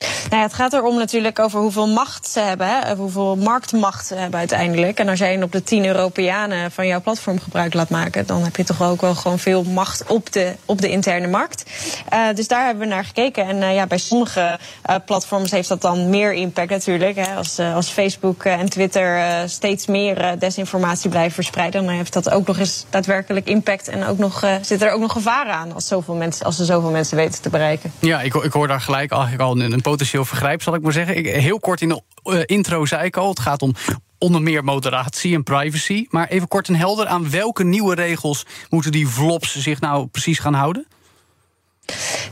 Nou 0.01 0.43
ja, 0.43 0.49
het 0.49 0.55
gaat 0.55 0.73
erom 0.73 0.99
natuurlijk 0.99 1.39
over 1.39 1.61
hoeveel 1.61 1.89
macht 1.89 2.29
ze 2.29 2.41
hebben, 2.41 2.67
hè, 2.69 2.95
hoeveel 2.95 3.37
marktmacht 3.37 4.07
ze 4.07 4.15
hebben 4.15 4.39
uiteindelijk. 4.39 4.99
En 4.99 5.09
als 5.09 5.19
jij 5.19 5.43
op 5.43 5.53
de 5.53 5.63
10 5.63 5.87
Europeanen 5.87 6.71
van 6.71 6.87
jouw 6.87 7.01
platform 7.01 7.41
gebruik 7.41 7.75
laat 7.75 7.91
maken, 7.91 8.27
dan 8.27 8.43
heb 8.43 8.57
je 8.57 8.65
toch 8.65 8.83
ook 8.83 9.01
wel 9.01 9.15
gewoon 9.15 9.39
veel 9.39 9.63
macht 9.63 10.05
op 10.07 10.33
de, 10.33 10.55
op 10.65 10.81
de 10.81 10.91
interne 10.91 11.27
markt. 11.27 11.71
Uh, 12.13 12.35
dus 12.35 12.49
daar 12.49 12.65
hebben 12.65 12.89
we 12.89 12.95
naar 12.95 13.05
gekeken. 13.05 13.47
En 13.47 13.57
uh, 13.57 13.75
ja, 13.75 13.87
bij 13.87 13.99
sommige 13.99 14.59
uh, 14.91 14.97
platforms 15.07 15.51
heeft 15.51 15.69
dat 15.69 15.81
dan 15.81 16.11
meer 16.11 16.33
impact 16.33 16.71
natuurlijk. 16.71 17.17
Hè. 17.17 17.35
Als, 17.35 17.59
als 17.59 17.89
Facebook 17.89 18.45
en 18.45 18.69
Twitter 18.69 19.23
steeds 19.49 19.87
meer 19.87 20.39
desinformatie 20.39 21.11
blijven 21.11 21.33
verspreiden, 21.33 21.85
dan 21.85 21.95
heeft 21.95 22.13
dat 22.13 22.31
ook 22.31 22.47
nog 22.47 22.59
eens 22.59 22.85
daadwerkelijk 22.91 23.47
impact. 23.47 23.89
En 23.89 24.07
ook 24.07 24.19
nog, 24.19 24.45
zit 24.61 24.83
er 24.83 24.93
ook 24.93 25.01
nog 25.01 25.13
gevaar 25.13 25.47
aan 25.47 25.75
als, 25.75 25.87
zoveel 25.87 26.15
mensen, 26.15 26.47
als 26.47 26.57
ze 26.57 26.65
zoveel 26.65 26.91
mensen 26.91 27.17
weten 27.17 27.43
te 27.43 27.51
bereiken. 27.51 27.93
Ja, 27.99 28.21
ik, 28.21 28.35
ik 28.35 28.53
hoor 28.53 28.69
daar 28.69 28.81
gelijk 28.81 29.13
eigenlijk 29.13 29.43
al 29.43 29.61
een, 29.61 29.73
een 29.73 29.83
potentieel 29.91 30.25
vergrijp, 30.25 30.63
zal 30.63 30.75
ik 30.75 30.83
maar 30.83 30.93
zeggen. 30.93 31.25
Heel 31.25 31.59
kort 31.59 31.81
in 31.81 31.89
de 31.89 32.03
uh, 32.25 32.43
intro 32.47 32.87
zei 32.87 33.05
ik 33.05 33.17
al, 33.17 33.29
het 33.29 33.41
gaat 33.41 33.63
om 33.63 33.75
onder 34.19 34.43
meer 34.43 34.65
moderatie 34.65 35.35
en 35.35 35.43
privacy. 35.43 36.07
Maar 36.11 36.29
even 36.29 36.49
kort 36.49 36.69
en 36.69 36.75
helder, 36.75 37.07
aan 37.07 37.31
welke 37.31 37.65
nieuwe 37.65 37.95
regels 37.95 38.47
moeten 38.69 38.93
die 38.93 39.09
vlops 39.09 39.57
zich 39.57 39.81
nou 39.81 40.07
precies 40.07 40.39
gaan 40.39 40.55
houden? 40.55 40.87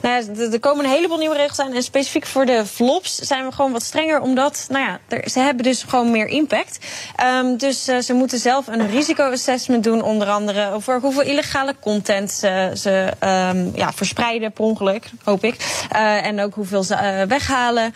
Nou 0.01 0.51
er 0.53 0.61
komen 0.61 0.85
een 0.85 0.91
heleboel 0.91 1.19
nieuwe 1.19 1.37
regels 1.37 1.59
aan. 1.59 1.73
En 1.73 1.83
specifiek 1.83 2.27
voor 2.27 2.47
de 2.47 2.67
flops 2.67 3.19
zijn 3.19 3.47
we 3.47 3.53
gewoon 3.53 3.73
wat 3.73 3.83
strenger. 3.83 4.21
Omdat, 4.21 4.67
nou 4.69 4.85
ja, 4.85 5.01
er, 5.09 5.31
ze 5.31 5.41
hebben 5.41 5.65
dus 5.65 5.83
gewoon 5.83 6.11
meer 6.11 6.27
impact. 6.27 6.79
Um, 7.25 7.57
dus 7.57 7.89
uh, 7.89 7.99
ze 7.99 8.13
moeten 8.13 8.39
zelf 8.39 8.67
een 8.67 8.91
risicoassessment 8.91 9.85
doen. 9.85 10.03
Onder 10.03 10.29
andere 10.29 10.73
over 10.73 11.01
hoeveel 11.01 11.23
illegale 11.23 11.75
content 11.81 12.31
ze, 12.31 12.71
ze 12.75 13.13
um, 13.21 13.73
ja, 13.75 13.93
verspreiden 13.93 14.53
per 14.53 14.65
ongeluk, 14.65 15.11
hoop 15.25 15.45
ik. 15.45 15.87
Uh, 15.93 16.27
en 16.27 16.41
ook 16.41 16.55
hoeveel 16.55 16.83
ze 16.83 16.95
uh, 16.95 17.23
weghalen. 17.29 17.95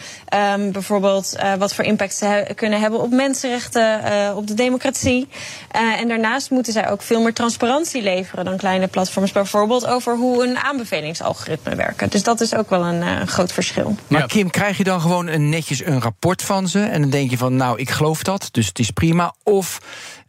Um, 0.55 0.73
bijvoorbeeld 0.73 1.37
wat 1.59 1.75
voor 1.75 1.85
impact 1.85 2.15
ze 2.15 2.47
kunnen 2.55 2.81
hebben 2.81 3.01
op 3.01 3.11
mensenrechten, 3.11 4.01
op 4.37 4.47
de 4.47 4.55
democratie. 4.55 5.29
en 5.99 6.09
daarnaast 6.09 6.51
moeten 6.51 6.73
zij 6.73 6.91
ook 6.91 7.03
veel 7.03 7.21
meer 7.21 7.35
transparantie 7.35 8.03
leveren 8.03 8.45
dan 8.45 8.57
kleine 8.57 8.87
platforms. 8.87 9.33
Bijvoorbeeld 9.33 9.87
over 9.87 10.17
hoe 10.17 10.45
een 10.45 10.59
aanbevelingsalgoritme 10.59 11.52
werken. 11.63 12.09
Dus 12.11 12.23
dat 12.23 12.41
is 12.41 12.55
ook 12.55 12.71
wel 12.71 12.85
een 12.85 13.03
uh, 13.03 13.27
groot 13.27 13.53
verschil. 13.53 13.97
Maar 14.09 14.27
Kim, 14.27 14.51
krijg 14.51 14.77
je 14.77 14.85
dan 14.85 15.01
gewoon 15.01 15.27
een, 15.27 15.49
netjes 15.49 15.85
een 15.85 16.01
rapport 16.01 16.43
van 16.43 16.69
ze... 16.69 16.81
en 16.81 17.01
dan 17.01 17.11
denk 17.11 17.31
je 17.31 17.39
van, 17.39 17.57
nou, 17.57 17.79
ik 17.79 17.91
geloof 17.91 18.23
dat, 18.23 18.49
dus 18.51 18.67
het 18.67 18.79
is 18.79 18.91
prima. 18.91 19.35
Of 19.43 19.79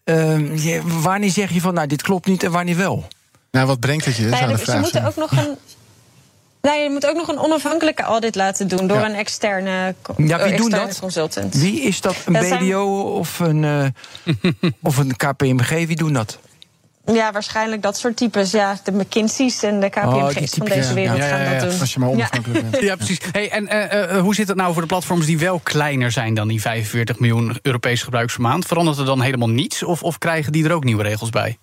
uh, 0.06 0.64
je, 0.64 0.82
wanneer 1.02 1.30
zeg 1.30 1.52
je 1.52 1.62
van, 1.62 1.74
nou, 1.74 1.88
dit 1.88 2.02
klopt 2.02 2.28
niet 2.28 2.44
en 2.44 2.52
wanneer 2.52 2.78
wel? 2.78 3.08
Nou, 3.52 3.68
wat 3.68 3.80
brengt 3.80 4.06
het 4.06 4.16
je? 4.16 4.26
Nou, 4.26 4.48
de 4.48 4.58
vraag. 4.58 4.76
Ze 4.76 4.82
moeten 4.82 5.06
ook 5.06 5.16
nog 5.16 5.32
een... 5.32 5.58
Nou, 6.62 6.80
je 6.80 6.90
moet 6.90 7.08
ook 7.08 7.16
nog 7.16 7.28
een 7.28 7.40
onafhankelijke 7.40 8.04
audit 8.04 8.36
laten 8.36 8.68
doen 8.68 8.88
door 8.88 8.98
ja. 8.98 9.06
een 9.06 9.16
externe, 9.16 9.96
ja, 10.18 10.38
wie 10.38 10.54
externe 10.54 10.70
dat? 10.70 11.00
consultant. 11.00 11.54
Wie 11.56 11.82
is 11.82 12.02
dat? 12.02 12.16
Een 12.26 12.34
dat 12.34 12.44
BDO 12.44 12.58
zijn... 12.58 12.82
of, 13.20 13.40
een, 13.40 13.64
uh, 13.64 13.86
of 14.82 14.98
een 14.98 15.16
KPMG? 15.16 15.70
Wie 15.70 15.96
doen 15.96 16.14
dat? 16.14 16.40
Ja, 17.06 17.32
waarschijnlijk 17.32 17.82
dat 17.82 17.98
soort 17.98 18.18
types. 18.18 18.52
Ja, 18.52 18.78
de 18.84 18.92
McKinsey's 18.92 19.64
en 19.64 19.80
de 19.80 19.90
KPMG's 19.90 20.52
oh, 20.52 20.58
van 20.58 20.68
deze 20.68 20.94
wereld 20.94 21.18
ja, 21.18 21.28
ja, 21.28 21.38
ja, 21.38 21.44
gaan 21.44 21.60
dat 21.60 21.70
doen. 21.70 21.80
Als 21.80 21.94
je 21.94 22.00
maar 22.00 22.10
onafhankelijk 22.10 22.70
bent. 22.72 22.84
Ja, 22.90 22.96
precies. 22.96 23.20
Hey, 23.32 23.50
en 23.50 23.64
uh, 23.76 24.14
uh, 24.16 24.22
hoe 24.22 24.36
zit 24.36 24.48
het 24.48 24.58
nou 24.58 24.74
voor 24.74 24.82
de 24.82 24.88
platforms 24.88 25.26
die 25.26 25.40
wel 25.40 25.60
kleiner 25.60 26.12
zijn 26.12 26.34
dan 26.34 26.48
die 26.48 26.62
45 26.62 27.20
miljoen 27.20 27.58
Europese 27.62 28.04
gebruikers 28.04 28.36
per 28.36 28.44
maand? 28.44 28.66
Verandert 28.66 28.98
er 28.98 29.06
dan 29.06 29.22
helemaal 29.22 29.50
niets 29.50 29.84
of, 29.84 30.04
of 30.04 30.18
krijgen 30.18 30.52
die 30.52 30.66
er 30.66 30.72
ook 30.72 30.84
nieuwe 30.84 31.04
regels 31.04 31.30
bij? 31.30 31.58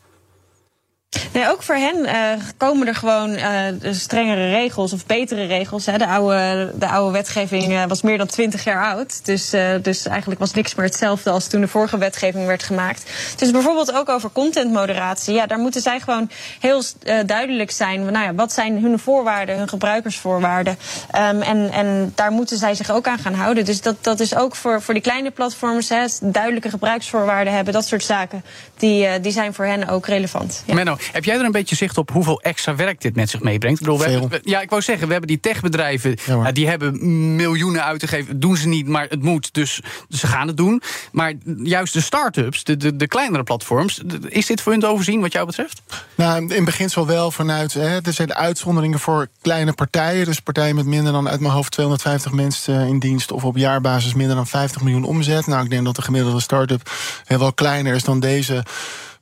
Nee, 1.33 1.49
ook 1.49 1.63
voor 1.63 1.75
hen 1.75 1.97
uh, 1.97 2.45
komen 2.57 2.87
er 2.87 2.95
gewoon 2.95 3.31
uh, 3.31 3.45
strengere 3.91 4.51
regels 4.51 4.93
of 4.93 5.07
betere 5.07 5.47
regels. 5.47 5.87
Hè. 5.87 5.99
De, 5.99 6.07
oude, 6.07 6.73
de 6.75 6.89
oude 6.89 7.13
wetgeving 7.13 7.73
uh, 7.73 7.85
was 7.85 8.03
meer 8.03 8.19
dan 8.19 8.27
twintig 8.27 8.65
jaar 8.65 8.85
oud. 8.85 9.25
Dus, 9.25 9.51
dus 9.83 10.07
eigenlijk 10.07 10.41
was 10.41 10.53
niks 10.53 10.75
meer 10.75 10.87
hetzelfde 10.87 11.31
als 11.31 11.47
toen 11.47 11.61
de 11.61 11.69
vorige 11.69 11.99
wetgeving 11.99 12.47
werd 12.47 12.63
gemaakt. 12.63 13.11
Dus 13.37 13.51
bijvoorbeeld 13.51 13.93
ook 13.93 14.09
over 14.09 14.31
contentmoderatie. 14.33 15.35
Ja, 15.35 15.47
daar 15.47 15.59
moeten 15.59 15.81
zij 15.81 16.01
gewoon 16.01 16.31
heel 16.61 16.83
duidelijk 17.27 17.71
zijn. 17.71 18.05
Nou 18.05 18.25
ja, 18.25 18.35
wat 18.35 18.53
zijn 18.53 18.83
hun 18.83 18.99
voorwaarden, 18.99 19.57
hun 19.57 19.69
gebruikersvoorwaarden? 19.69 20.79
Um, 21.17 21.43
en, 21.43 21.71
en 21.73 22.13
daar 22.15 22.31
moeten 22.31 22.59
zij 22.59 22.75
zich 22.75 22.91
ook 22.91 23.07
aan 23.07 23.19
gaan 23.19 23.35
houden. 23.35 23.65
Dus 23.65 23.81
dat, 23.81 24.05
dat 24.05 24.21
is 24.21 24.35
ook 24.35 24.57
voor, 24.57 24.83
voor 24.83 24.95
die 24.95 25.03
kleine 25.03 25.31
platforms, 25.31 25.89
hè, 25.89 26.05
duidelijke 26.23 26.71
gebruiksvoorwaarden 26.71 27.53
hebben, 27.53 27.73
dat 27.73 27.87
soort 27.87 28.05
zaken, 28.05 28.45
die, 28.77 29.21
die 29.21 29.33
zijn 29.33 29.55
voor 29.55 29.65
hen 29.65 29.89
ook 29.89 30.07
relevant. 30.07 30.63
Ja. 30.67 30.75
Menno, 30.75 30.97
heb 31.13 31.25
jij 31.25 31.39
er 31.39 31.45
een 31.45 31.53
beetje 31.53 31.77
zicht 31.77 31.99
op 31.99 32.11
hoeveel 32.11 32.41
extra 32.41 32.75
werk 32.75 33.01
dit 33.01 33.17
met 33.17 33.31
zich 33.31 33.41
meebrengt? 33.41 33.81
Ik 33.81 33.87
bedoel, 33.87 34.05
we 34.05 34.11
hebben, 34.11 34.41
ja, 34.43 34.61
ik 34.61 34.71
wou 34.71 34.83
zeggen, 34.83 35.07
we 35.07 35.13
hebben 35.13 35.31
die 35.31 35.41
techbedrijven, 35.41 36.17
ja, 36.27 36.53
die 36.53 36.69
hebben 36.69 37.37
miljoenen 37.37 37.85
uit 37.85 38.01
te 38.01 38.07
geven. 38.07 38.41
doen 38.41 38.57
ze 38.57 38.69
niet, 38.69 38.87
maar 38.89 39.07
het 39.09 39.23
moet, 39.23 39.55
dus 39.55 39.81
ze 40.09 40.27
gaan 40.27 40.47
het 40.47 40.57
doen. 40.57 40.83
Maar 41.13 41.33
juist 41.63 41.93
de 41.93 42.01
start-ups, 42.01 42.65
de, 42.65 42.77
de, 42.77 42.97
de 42.97 43.09
kleinere 43.09 43.43
platforms, 43.43 44.01
is 44.29 44.47
dit 44.47 44.61
voor 44.61 44.73
hun 44.73 44.81
te 44.81 44.87
overzien 44.87 45.21
wat 45.21 45.33
jou 45.33 45.47
betreft? 45.47 45.83
Nou, 46.15 46.55
in 46.55 46.65
beginsel 46.65 47.07
wel 47.07 47.31
vanuit, 47.31 47.73
hè, 47.73 48.01
er 48.01 48.13
zijn 48.13 48.35
uitzonderingen 48.35 48.99
voor 48.99 49.29
kleine 49.43 49.73
partijen. 49.73 50.25
Dus 50.25 50.41
partijen 50.41 50.75
met 50.75 50.87
minder 50.87 51.13
dan 51.13 51.29
uit 51.29 51.41
mijn 51.41 51.53
hoofd 51.53 51.73
250 51.73 52.33
mensen 52.33 52.87
in 52.87 52.99
dienst... 52.99 53.33
of 53.33 53.45
op 53.45 53.57
jaarbasis 53.57 54.15
minder 54.15 54.37
dan 54.37 54.47
50 54.47 54.83
miljoen 54.83 55.05
omzet. 55.05 55.47
Nou, 55.47 55.65
ik 55.65 55.71
denk 55.71 55.85
dat 55.85 55.97
de 55.97 56.03
gemiddelde 56.03 56.41
start-up 56.41 56.91
wel 57.27 57.53
kleiner 57.53 57.95
is 57.95 58.05
dan 58.05 58.21
deze 58.21 58.65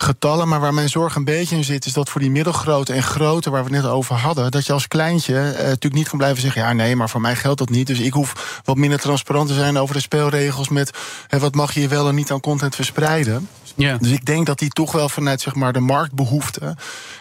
getallen. 0.02 0.48
Maar 0.48 0.60
waar 0.60 0.74
mijn 0.74 0.88
zorg 0.88 1.14
een 1.14 1.24
beetje 1.24 1.56
in 1.56 1.64
zit, 1.64 1.86
is 1.86 1.92
dat 1.92 2.08
voor 2.08 2.20
die 2.20 2.30
middelgrote 2.30 2.92
en 2.92 3.02
grote, 3.02 3.50
waar 3.50 3.64
we 3.64 3.74
het 3.74 3.82
net 3.82 3.90
over 3.92 4.14
hadden, 4.14 4.50
dat 4.50 4.66
je 4.66 4.72
als 4.72 4.88
kleintje 4.88 5.34
uh, 5.34 5.58
natuurlijk 5.58 5.94
niet 5.94 6.08
kan 6.08 6.18
blijven 6.18 6.40
zeggen: 6.40 6.62
ja, 6.62 6.72
nee, 6.72 6.96
maar 6.96 7.10
voor 7.10 7.20
mij 7.20 7.36
geldt 7.36 7.58
dat 7.58 7.70
niet. 7.70 7.86
Dus 7.86 7.98
ik 7.98 8.12
hoef 8.12 8.60
wat 8.64 8.76
minder 8.76 8.98
transparant 8.98 9.48
te 9.48 9.54
zijn 9.54 9.78
over 9.78 9.94
de 9.94 10.00
speelregels 10.00 10.68
met 10.68 10.90
hè, 11.26 11.38
wat 11.38 11.54
mag 11.54 11.72
je 11.74 11.88
wel 11.88 12.08
en 12.08 12.14
niet 12.14 12.30
aan 12.30 12.40
content 12.40 12.74
verspreiden. 12.74 13.48
Ja. 13.74 13.96
Dus 13.96 14.10
ik 14.10 14.24
denk 14.24 14.46
dat 14.46 14.58
die 14.58 14.68
toch 14.68 14.92
wel 14.92 15.08
vanuit 15.08 15.40
zeg 15.40 15.54
maar, 15.54 15.72
de 15.72 15.80
marktbehoeften 15.80 16.76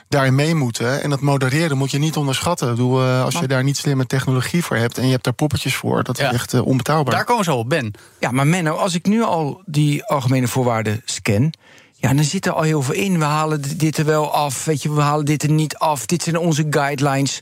daarin 0.10 0.36
mee 0.36 0.56
moeten. 0.56 1.04
En 1.04 1.10
dat 1.10 1.22
modereren 1.22 1.78
moet 1.78 1.92
je 1.92 1.98
niet 1.98 2.16
onderschatten. 2.16 2.70
Bedoel, 2.70 3.04
uh, 3.04 3.24
als 3.24 3.40
je 3.40 3.48
daar 3.48 3.64
niet 3.64 3.78
slimme 3.78 4.06
technologie 4.06 4.64
voor 4.64 4.76
hebt 4.76 4.98
en 4.98 5.06
je 5.06 5.12
hebt 5.12 5.24
daar 5.24 5.34
poppetjes 5.34 5.76
voor, 5.76 6.04
dat 6.04 6.20
is 6.20 6.26
echt 6.26 6.54
uh, 6.54 6.66
onbetaalbaar. 6.66 7.16
Daar 7.16 7.24
komen 7.24 7.44
ze 7.44 7.54
op, 7.54 7.70
Ben. 7.70 7.94
Ja, 8.20 8.32
maar 8.32 8.48
Menno, 8.48 8.76
als 8.76 8.94
ik 8.94 9.06
nu 9.06 9.24
al 9.24 9.62
die 9.66 10.06
algemene 10.06 10.48
voorwaarden 10.48 11.02
scan. 11.06 11.54
Ja, 12.00 12.14
dan 12.14 12.24
zit 12.24 12.46
er 12.46 12.52
al 12.52 12.62
heel 12.62 12.82
veel 12.82 12.94
in. 12.94 13.20
We 13.20 13.26
halen 13.26 13.78
dit 13.78 13.98
er 13.98 14.06
wel 14.06 14.34
af, 14.34 14.66
weet 14.66 14.82
je, 14.82 14.94
we 14.94 15.02
halen 15.02 15.26
dit 15.26 15.44
er 15.44 15.52
niet 15.52 15.78
af. 15.78 16.06
Dit 16.06 16.24
zijn 16.24 16.38
onze 16.38 16.68
guidelines. 16.70 17.42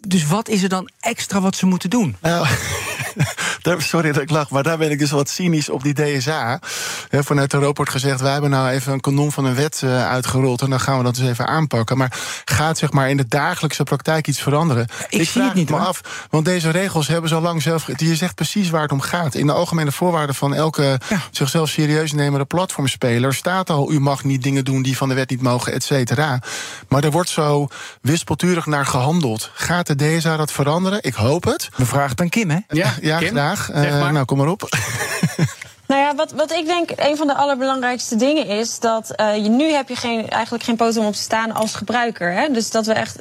Dus 0.00 0.26
wat 0.26 0.48
is 0.48 0.62
er 0.62 0.68
dan 0.68 0.88
extra 1.00 1.40
wat 1.40 1.56
ze 1.56 1.66
moeten 1.66 1.90
doen? 1.90 2.16
Nou, 2.20 2.46
sorry 3.78 4.12
dat 4.12 4.22
ik 4.22 4.30
lach, 4.30 4.50
maar 4.50 4.62
daar 4.62 4.78
ben 4.78 4.90
ik 4.90 4.98
dus 4.98 5.10
wat 5.10 5.28
cynisch 5.28 5.68
op 5.68 5.82
die 5.82 5.94
DSA. 5.94 6.60
vanuit 7.10 7.54
Europa 7.54 7.74
wordt 7.74 7.90
gezegd, 7.90 8.20
wij 8.20 8.32
hebben 8.32 8.50
nou 8.50 8.68
even 8.68 8.92
een 8.92 9.00
kanon 9.00 9.32
van 9.32 9.44
een 9.44 9.54
wet 9.54 9.80
uh, 9.84 10.08
uitgerold... 10.08 10.62
en 10.62 10.70
dan 10.70 10.80
gaan 10.80 10.98
we 10.98 11.04
dat 11.04 11.14
dus 11.14 11.28
even 11.28 11.46
aanpakken. 11.46 11.96
Maar 11.96 12.18
gaat 12.44 12.78
zeg 12.78 12.92
maar 12.92 13.10
in 13.10 13.16
de 13.16 13.26
dagelijkse 13.28 13.82
praktijk 13.82 14.26
iets 14.26 14.42
veranderen? 14.42 14.86
ik, 15.08 15.20
ik 15.20 15.28
zie 15.28 15.42
het 15.42 15.54
niet, 15.54 15.70
me 15.70 15.76
af, 15.76 16.26
want 16.30 16.44
deze 16.44 16.70
regels 16.70 17.08
hebben 17.08 17.30
zo 17.30 17.40
lang 17.40 17.62
zelf... 17.62 17.86
Je 17.96 18.16
zegt 18.16 18.34
precies 18.34 18.70
waar 18.70 18.82
het 18.82 18.92
om 18.92 19.00
gaat. 19.00 19.34
In 19.34 19.46
de 19.46 19.52
algemene 19.52 19.92
voorwaarden 19.92 20.34
van 20.34 20.54
elke 20.54 21.00
zichzelf 21.30 21.68
serieus 21.68 22.12
nemende 22.12 22.44
platformspeler... 22.44 23.34
staat 23.34 23.70
al, 23.70 23.92
u 23.92 24.00
mag 24.00 24.24
niet 24.24 24.42
dingen 24.42 24.64
doen 24.64 24.82
die 24.82 24.96
van 24.96 25.08
de 25.08 25.14
wet 25.14 25.30
niet 25.30 25.42
mogen, 25.42 25.72
et 25.72 25.84
cetera. 25.84 26.40
Maar 26.88 27.04
er 27.04 27.10
wordt 27.10 27.28
zo 27.28 27.68
wispelturig 28.00 28.66
naar 28.66 28.86
gehandeld. 28.86 29.50
Gaat 29.54 29.85
de 29.86 30.16
DSA 30.16 30.36
dat 30.36 30.52
veranderen? 30.52 30.98
Ik 31.02 31.14
hoop 31.14 31.44
het. 31.44 31.68
We 31.76 31.86
vragen 31.86 32.18
aan 32.18 32.28
Kim, 32.28 32.50
hè? 32.50 32.58
Ja, 32.68 32.94
ja 33.00 33.18
Kim? 33.18 33.28
graag. 33.28 33.70
Uh, 33.70 34.10
nou, 34.10 34.24
kom 34.24 34.38
maar 34.38 34.48
op. 34.48 34.68
Nou 35.86 36.00
ja, 36.00 36.14
wat, 36.14 36.32
wat 36.32 36.52
ik 36.52 36.66
denk 36.66 36.90
een 36.96 37.16
van 37.16 37.26
de 37.26 37.34
allerbelangrijkste 37.34 38.16
dingen 38.16 38.46
is 38.46 38.78
dat 38.78 39.12
uh, 39.16 39.36
je 39.36 39.48
nu 39.48 39.72
heb 39.72 39.88
je 39.88 39.96
geen, 39.96 40.28
eigenlijk 40.28 40.64
geen 40.64 40.76
poot 40.76 40.96
om 40.96 41.06
op 41.06 41.12
te 41.12 41.18
staan 41.18 41.52
als 41.52 41.74
gebruiker. 41.74 42.32
Hè? 42.32 42.48
Dus 42.52 42.70
dat 42.70 42.86
we 42.86 42.92
echt, 42.92 43.18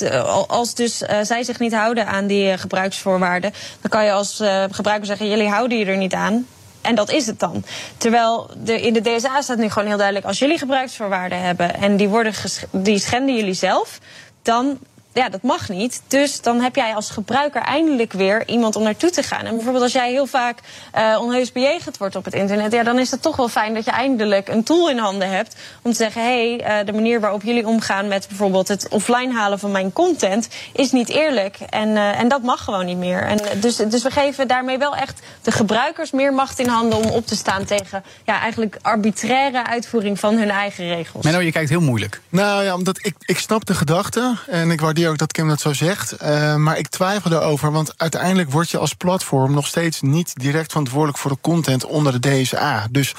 uh, 0.00 0.46
als 0.48 0.74
dus 0.74 1.02
uh, 1.02 1.08
zij 1.22 1.42
zich 1.42 1.58
niet 1.58 1.74
houden 1.74 2.06
aan 2.06 2.26
die 2.26 2.58
gebruiksvoorwaarden, 2.58 3.52
dan 3.80 3.90
kan 3.90 4.04
je 4.04 4.12
als 4.12 4.42
gebruiker 4.70 5.06
zeggen: 5.06 5.28
jullie 5.28 5.48
houden 5.48 5.78
je 5.78 5.84
er 5.84 5.96
niet 5.96 6.14
aan. 6.14 6.46
En 6.80 6.94
dat 6.94 7.10
is 7.10 7.26
het 7.26 7.40
dan. 7.40 7.64
Terwijl 7.96 8.50
de, 8.56 8.80
in 8.80 8.92
de 8.92 9.00
DSA 9.00 9.42
staat 9.42 9.58
nu 9.58 9.68
gewoon 9.68 9.88
heel 9.88 9.96
duidelijk: 9.96 10.26
als 10.26 10.38
jullie 10.38 10.58
gebruiksvoorwaarden 10.58 11.40
hebben 11.40 11.74
en 11.74 11.96
die, 11.96 12.08
worden 12.08 12.32
die 12.70 12.98
schenden 12.98 13.36
jullie 13.36 13.54
zelf, 13.54 13.98
dan 14.42 14.78
ja, 15.18 15.28
dat 15.28 15.42
mag 15.42 15.68
niet. 15.68 16.02
Dus 16.08 16.40
dan 16.40 16.60
heb 16.60 16.74
jij 16.74 16.94
als 16.94 17.10
gebruiker 17.10 17.62
eindelijk 17.62 18.12
weer 18.12 18.48
iemand 18.48 18.76
om 18.76 18.82
naartoe 18.82 19.10
te 19.10 19.22
gaan. 19.22 19.44
En 19.44 19.54
bijvoorbeeld 19.54 19.82
als 19.82 19.92
jij 19.92 20.10
heel 20.10 20.26
vaak 20.26 20.58
uh, 20.96 21.18
onheus 21.20 21.52
bejegend 21.52 21.96
wordt 21.96 22.16
op 22.16 22.24
het 22.24 22.34
internet, 22.34 22.72
ja, 22.72 22.82
dan 22.82 22.98
is 22.98 23.10
het 23.10 23.22
toch 23.22 23.36
wel 23.36 23.48
fijn 23.48 23.74
dat 23.74 23.84
je 23.84 23.90
eindelijk 23.90 24.48
een 24.48 24.64
tool 24.64 24.90
in 24.90 24.98
handen 24.98 25.30
hebt 25.30 25.56
om 25.82 25.90
te 25.90 25.96
zeggen: 25.96 26.22
hé, 26.22 26.56
hey, 26.58 26.80
uh, 26.80 26.86
de 26.86 26.92
manier 26.92 27.20
waarop 27.20 27.42
jullie 27.42 27.66
omgaan 27.66 28.08
met 28.08 28.28
bijvoorbeeld 28.28 28.68
het 28.68 28.88
offline 28.88 29.32
halen 29.32 29.58
van 29.58 29.70
mijn 29.70 29.92
content 29.92 30.48
is 30.72 30.92
niet 30.92 31.08
eerlijk. 31.08 31.56
En, 31.70 31.88
uh, 31.88 32.20
en 32.20 32.28
dat 32.28 32.42
mag 32.42 32.64
gewoon 32.64 32.86
niet 32.86 32.96
meer. 32.96 33.22
En 33.22 33.38
dus, 33.60 33.76
dus 33.76 34.02
we 34.02 34.10
geven 34.10 34.48
daarmee 34.48 34.78
wel 34.78 34.96
echt 34.96 35.20
de 35.42 35.50
gebruikers 35.50 36.10
meer 36.10 36.32
macht 36.32 36.58
in 36.58 36.68
handen 36.68 36.98
om 36.98 37.10
op 37.10 37.26
te 37.26 37.36
staan 37.36 37.64
tegen 37.64 38.02
ja, 38.24 38.40
eigenlijk 38.40 38.78
arbitraire 38.82 39.66
uitvoering 39.66 40.20
van 40.20 40.36
hun 40.36 40.50
eigen 40.50 40.88
regels. 40.88 41.24
Menno, 41.24 41.40
je 41.40 41.52
kijkt 41.52 41.70
heel 41.70 41.80
moeilijk. 41.80 42.20
Nou 42.28 42.64
ja, 42.64 42.74
omdat 42.74 42.98
ik, 43.02 43.14
ik 43.18 43.38
snap 43.38 43.66
de 43.66 43.74
gedachte 43.74 44.36
en 44.46 44.70
ik 44.70 44.80
waardeer 44.80 45.07
ook 45.08 45.18
dat 45.18 45.32
Kim 45.32 45.48
dat 45.48 45.60
zo 45.60 45.72
zegt. 45.72 46.22
Uh, 46.22 46.54
maar 46.54 46.78
ik 46.78 46.88
twijfel 46.88 47.32
erover, 47.32 47.72
want 47.72 47.92
uiteindelijk 47.96 48.50
word 48.50 48.70
je 48.70 48.78
als 48.78 48.94
platform 48.94 49.52
nog 49.52 49.66
steeds 49.66 50.00
niet 50.00 50.32
direct 50.34 50.70
verantwoordelijk 50.70 51.18
voor 51.18 51.30
de 51.30 51.38
content 51.40 51.84
onder 51.84 52.20
de 52.20 52.42
DSA. 52.42 52.86
Dus 52.90 53.14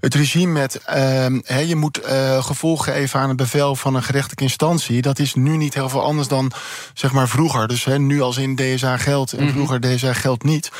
het 0.00 0.14
regime 0.14 0.52
met 0.52 0.80
uh, 0.94 1.68
je 1.68 1.76
moet 1.76 2.00
uh, 2.06 2.44
gevolg 2.44 2.84
geven 2.84 3.20
aan 3.20 3.30
een 3.30 3.36
bevel 3.36 3.76
van 3.76 3.94
een 3.94 4.02
gerechtelijke 4.02 4.42
instantie, 4.42 5.02
dat 5.02 5.18
is 5.18 5.34
nu 5.34 5.56
niet 5.56 5.74
heel 5.74 5.88
veel 5.88 6.02
anders 6.02 6.28
dan 6.28 6.52
zeg 6.94 7.12
maar 7.12 7.28
vroeger. 7.28 7.68
Dus 7.68 7.84
he, 7.84 7.98
nu 7.98 8.20
als 8.20 8.36
in 8.36 8.56
DSA 8.56 8.96
geldt 8.96 9.32
en 9.32 9.50
vroeger 9.50 9.80
DSA 9.80 10.12
geldt 10.12 10.44
niet. 10.44 10.70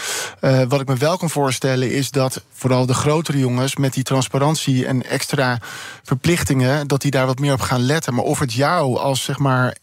Uh, 0.40 0.62
wat 0.68 0.80
ik 0.80 0.88
me 0.88 0.96
wel 0.96 1.16
kan 1.16 1.30
voorstellen 1.30 1.90
is 1.90 2.10
dat 2.10 2.42
vooral 2.52 2.86
de 2.86 2.94
grotere 2.94 3.38
jongens 3.38 3.76
met 3.76 3.92
die 3.92 4.02
transparantie 4.02 4.86
en 4.86 5.08
extra 5.08 5.58
verplichtingen, 6.02 6.86
dat 6.86 7.00
die 7.00 7.10
daar 7.10 7.26
wat 7.26 7.38
meer 7.38 7.52
op 7.52 7.60
gaan 7.60 7.80
letten. 7.80 8.14
Maar 8.14 8.24
of 8.24 8.38
het 8.38 8.52
jou 8.52 8.98
als 8.98 9.22
zeg 9.22 9.38
maar 9.38 9.76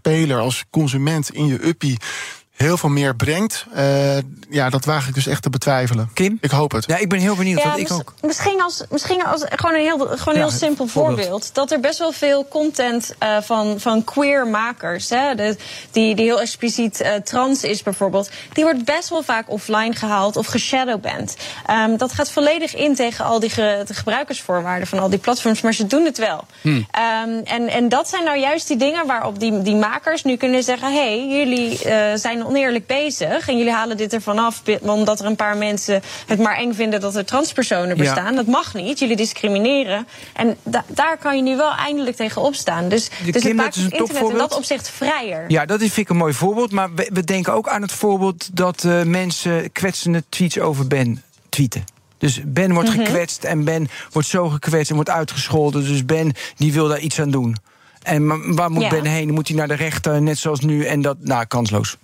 speler, 0.00 0.38
als 0.38 0.64
consument 0.70 1.30
in 1.30 1.46
je 1.46 1.62
uppie 1.62 1.98
heel 2.60 2.76
veel 2.76 2.88
meer 2.88 3.16
brengt. 3.16 3.66
Uh, 3.76 4.16
ja, 4.50 4.70
dat 4.70 4.84
waag 4.84 5.08
ik 5.08 5.14
dus 5.14 5.26
echt 5.26 5.42
te 5.42 5.50
betwijfelen. 5.50 6.10
Kim? 6.14 6.38
Ik 6.40 6.50
hoop 6.50 6.72
het. 6.72 6.84
Ja, 6.86 6.96
ik 6.96 7.08
ben 7.08 7.18
heel 7.18 7.36
benieuwd. 7.36 7.62
Ja, 7.62 7.74
ik 7.74 7.92
ook. 7.92 8.14
Misschien 8.22 8.62
als, 8.62 8.84
misschien 8.90 9.24
als 9.24 9.44
gewoon 9.48 9.74
een 9.74 9.80
heel, 9.80 9.98
gewoon 9.98 10.34
een 10.34 10.40
heel 10.40 10.50
simpel 10.50 10.86
voorbeeld. 10.86 11.20
voorbeeld. 11.20 11.54
Dat 11.54 11.70
er 11.70 11.80
best 11.80 11.98
wel 11.98 12.12
veel 12.12 12.48
content 12.48 13.14
uh, 13.22 13.36
van, 13.40 13.80
van 13.80 14.04
queer 14.04 14.46
makers, 14.46 15.08
hè, 15.08 15.34
de, 15.34 15.56
die, 15.90 16.14
die 16.14 16.24
heel 16.24 16.40
expliciet 16.40 17.00
uh, 17.00 17.14
trans 17.14 17.62
is 17.62 17.82
bijvoorbeeld, 17.82 18.30
die 18.52 18.64
wordt 18.64 18.84
best 18.84 19.08
wel 19.08 19.22
vaak 19.22 19.50
offline 19.50 19.94
gehaald 19.94 20.36
of 20.36 20.46
geshadowband. 20.46 21.36
Um, 21.70 21.96
dat 21.96 22.12
gaat 22.12 22.30
volledig 22.30 22.74
in 22.74 22.94
tegen 22.94 23.24
al 23.24 23.40
die 23.40 23.50
ge, 23.50 23.82
de 23.86 23.94
gebruikersvoorwaarden 23.94 24.88
van 24.88 24.98
al 24.98 25.08
die 25.08 25.18
platforms, 25.18 25.60
maar 25.60 25.74
ze 25.74 25.86
doen 25.86 26.04
het 26.04 26.18
wel. 26.18 26.44
Hmm. 26.60 26.74
Um, 26.74 27.40
en, 27.44 27.68
en 27.68 27.88
dat 27.88 28.08
zijn 28.08 28.24
nou 28.24 28.38
juist 28.38 28.68
die 28.68 28.76
dingen 28.76 29.06
waarop 29.06 29.40
die, 29.40 29.62
die 29.62 29.76
makers 29.76 30.24
nu 30.24 30.36
kunnen 30.36 30.62
zeggen: 30.62 30.92
hé, 30.92 30.98
hey, 30.98 31.38
jullie 31.38 31.78
zijn 32.18 32.48
oneerlijk 32.50 32.86
bezig. 32.86 33.48
En 33.48 33.56
jullie 33.58 33.72
halen 33.72 33.96
dit 33.96 34.12
ervan 34.12 34.38
af 34.38 34.62
omdat 34.80 35.20
er 35.20 35.26
een 35.26 35.36
paar 35.36 35.56
mensen 35.56 36.02
het 36.26 36.38
maar 36.38 36.56
eng 36.56 36.72
vinden 36.72 37.00
dat 37.00 37.16
er 37.16 37.24
transpersonen 37.24 37.96
bestaan. 37.96 38.30
Ja. 38.30 38.36
Dat 38.36 38.46
mag 38.46 38.74
niet. 38.74 38.98
Jullie 38.98 39.16
discrimineren. 39.16 40.06
En 40.32 40.56
da 40.62 40.84
daar 40.86 41.18
kan 41.18 41.36
je 41.36 41.42
nu 41.42 41.56
wel 41.56 41.74
eindelijk 41.74 42.16
tegen 42.16 42.42
opstaan. 42.42 42.88
Dus, 42.88 43.08
de 43.24 43.30
dus 43.30 43.42
het 43.42 43.54
maakt 43.54 43.74
het 43.74 43.92
internet 43.92 44.30
in 44.30 44.36
dat 44.38 44.56
opzicht 44.56 44.90
vrijer. 44.90 45.44
Ja, 45.48 45.66
dat 45.66 45.78
vind 45.78 45.96
ik 45.96 46.08
een 46.08 46.16
mooi 46.16 46.32
voorbeeld. 46.32 46.72
Maar 46.72 46.94
we, 46.94 47.10
we 47.12 47.24
denken 47.24 47.52
ook 47.52 47.68
aan 47.68 47.82
het 47.82 47.92
voorbeeld 47.92 48.56
dat 48.56 48.84
uh, 48.84 49.02
mensen 49.02 49.72
kwetsende 49.72 50.22
tweets 50.28 50.58
over 50.58 50.86
Ben 50.86 51.22
tweeten. 51.48 51.84
Dus 52.18 52.40
Ben 52.44 52.72
wordt 52.72 52.88
Mhm. 52.88 52.98
gekwetst 53.04 53.44
en 53.44 53.64
Ben 53.64 53.88
wordt 54.12 54.28
zo 54.28 54.48
gekwetst 54.48 54.88
en 54.88 54.94
wordt 54.94 55.10
uitgescholden. 55.10 55.84
Dus 55.84 56.04
Ben 56.04 56.32
die 56.56 56.72
wil 56.72 56.88
daar 56.88 56.98
iets 57.00 57.20
aan 57.20 57.30
doen. 57.30 57.56
En 58.02 58.54
waar 58.54 58.70
moet 58.70 58.82
Ja. 58.82 58.88
Ben 58.88 59.04
heen? 59.04 59.30
Moet 59.32 59.48
hij 59.48 59.56
naar 59.56 59.68
de 59.68 59.74
rechter, 59.74 60.22
net 60.22 60.38
zoals 60.38 60.60
nu? 60.60 60.84
En 60.84 61.02
dat, 61.02 61.16
nou, 61.20 61.44
kansloos. 61.46 61.96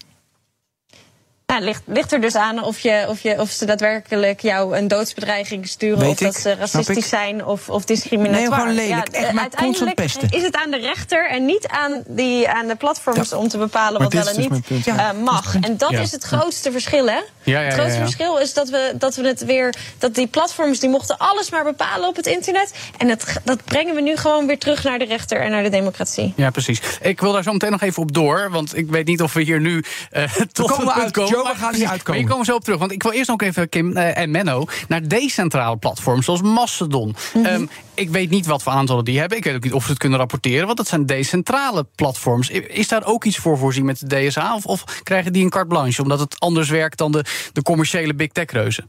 Ja, 1.52 1.58
ligt, 1.58 1.82
ligt 1.86 2.12
er 2.12 2.20
dus 2.20 2.34
aan 2.34 2.62
of, 2.64 2.78
je, 2.78 3.04
of, 3.08 3.20
je, 3.20 3.40
of 3.40 3.50
ze 3.50 3.64
daadwerkelijk 3.64 4.40
jou 4.40 4.76
een 4.76 4.88
doodsbedreiging 4.88 5.68
sturen. 5.68 5.98
Weet 5.98 6.08
of 6.10 6.18
dat 6.18 6.34
ze 6.36 6.54
racistisch 6.54 7.08
zijn 7.08 7.44
of, 7.44 7.68
of 7.68 7.84
discriminatoire. 7.84 8.48
Nee, 8.48 8.58
gewoon 8.58 8.74
lelijk. 8.74 9.08
Ja, 9.16 9.20
Echt 9.22 9.32
maar 9.32 9.42
uiteindelijk 9.42 9.58
constant 9.60 9.94
pesten. 9.94 10.38
is 10.38 10.42
het 10.42 10.56
aan 10.56 10.70
de 10.70 10.76
rechter 10.78 11.28
en 11.30 11.44
niet 11.44 11.66
aan, 11.68 12.02
die, 12.06 12.48
aan 12.48 12.66
de 12.66 12.74
platforms 12.74 13.32
om 13.32 13.48
te 13.48 13.58
bepalen 13.58 13.92
Maar 13.92 14.02
wat 14.02 14.12
wel 14.12 14.22
en 14.22 14.28
dus 14.28 14.36
niet 14.36 14.48
mijn 14.48 14.62
punt, 14.62 14.84
ja. 14.84 15.10
eh, 15.12 15.18
mag. 15.18 15.54
En 15.60 15.76
dat 15.76 15.90
Ja. 15.90 16.00
is 16.00 16.12
het 16.12 16.24
grootste 16.24 16.72
verschil, 16.72 17.06
hè? 17.06 17.12
Ja, 17.42 17.60
ja, 17.60 17.60
het 17.60 17.74
grootste 17.74 18.00
verschil 18.00 18.38
is 18.38 18.52
dat 18.54 18.68
we, 18.68 18.94
dat 18.98 19.14
we 19.16 19.26
het 19.26 19.44
weer. 19.44 19.74
dat 19.98 20.14
die 20.14 20.26
platforms 20.26 20.78
die 20.80 20.88
mochten 20.90 21.18
alles 21.18 21.50
maar 21.50 21.64
bepalen 21.64 22.08
op 22.08 22.16
het 22.16 22.26
internet. 22.26 22.72
En 22.98 23.08
dat, 23.08 23.24
dat 23.44 23.64
brengen 23.64 23.94
we 23.94 24.00
nu 24.00 24.16
gewoon 24.16 24.46
weer 24.46 24.58
terug 24.58 24.84
naar 24.84 24.98
de 24.98 25.04
rechter 25.04 25.40
en 25.40 25.50
naar 25.50 25.62
de 25.62 25.68
democratie. 25.70 26.32
Ja, 26.36 26.50
precies. 26.50 26.80
Ik 27.00 27.20
wil 27.20 27.32
daar 27.32 27.42
zo 27.42 27.52
meteen 27.52 27.70
nog 27.70 27.82
even 27.82 28.02
op 28.02 28.12
door. 28.14 28.48
Want 28.50 28.76
ik 28.76 28.90
weet 28.90 29.06
niet 29.06 29.22
of 29.22 29.32
we 29.32 29.42
hier 29.42 29.60
nu 29.60 29.84
eh 30.10 30.32
tot 30.52 30.70
komen 30.70 30.94
het 30.94 31.12
Joe, 31.36 31.44
we 31.44 31.58
maar- 31.58 31.68
gaan 31.68 31.74
hier 31.74 31.88
uitkomen. 31.88 32.20
Maar 32.20 32.30
komen 32.30 32.46
we 32.46 32.50
zo 32.52 32.56
op 32.56 32.64
terug. 32.64 32.78
Want 32.78 32.92
ik 32.92 33.02
wil 33.02 33.12
eerst 33.12 33.28
nog 33.28 33.42
even, 33.42 33.68
Kim 33.68 33.96
eh, 33.96 34.18
en 34.18 34.30
Menno, 34.30 34.64
naar 34.88 35.08
decentrale 35.08 35.76
platforms 35.76 36.24
zoals 36.24 36.42
Mastodon. 36.42 37.14
Mhm. 37.34 37.44
Ehm, 37.44 37.66
ik 37.94 38.10
weet 38.10 38.30
niet 38.30 38.46
wat 38.46 38.62
voor 38.62 38.72
aantallen 38.72 39.04
die 39.04 39.18
hebben. 39.18 39.38
Ik 39.38 39.44
weet 39.44 39.54
ook 39.54 39.62
niet 39.64 39.72
of 39.72 39.84
ze 39.84 39.90
het 39.90 39.98
kunnen 39.98 40.18
rapporteren. 40.18 40.66
Want 40.66 40.78
dat 40.78 40.88
zijn 40.88 41.06
decentrale 41.06 41.86
platforms. 41.94 42.50
Is 42.50 42.88
daar 42.88 43.04
ook 43.04 43.24
iets 43.24 43.36
voor 43.36 43.58
voorzien 43.58 43.84
met 43.84 44.08
de 44.08 44.26
DSA? 44.26 44.54
Of, 44.54 44.64
of 44.66 44.84
krijgen 45.02 45.32
die 45.32 45.44
een 45.44 45.50
carte 45.50 45.68
blanche? 45.68 46.02
Omdat 46.02 46.20
het 46.20 46.40
anders 46.40 46.68
werkt 46.68 46.98
dan 46.98 47.12
de, 47.12 47.24
de 47.52 47.62
commerciële 47.62 48.14
big 48.14 48.28
tech 48.28 48.50
reuzen? 48.50 48.88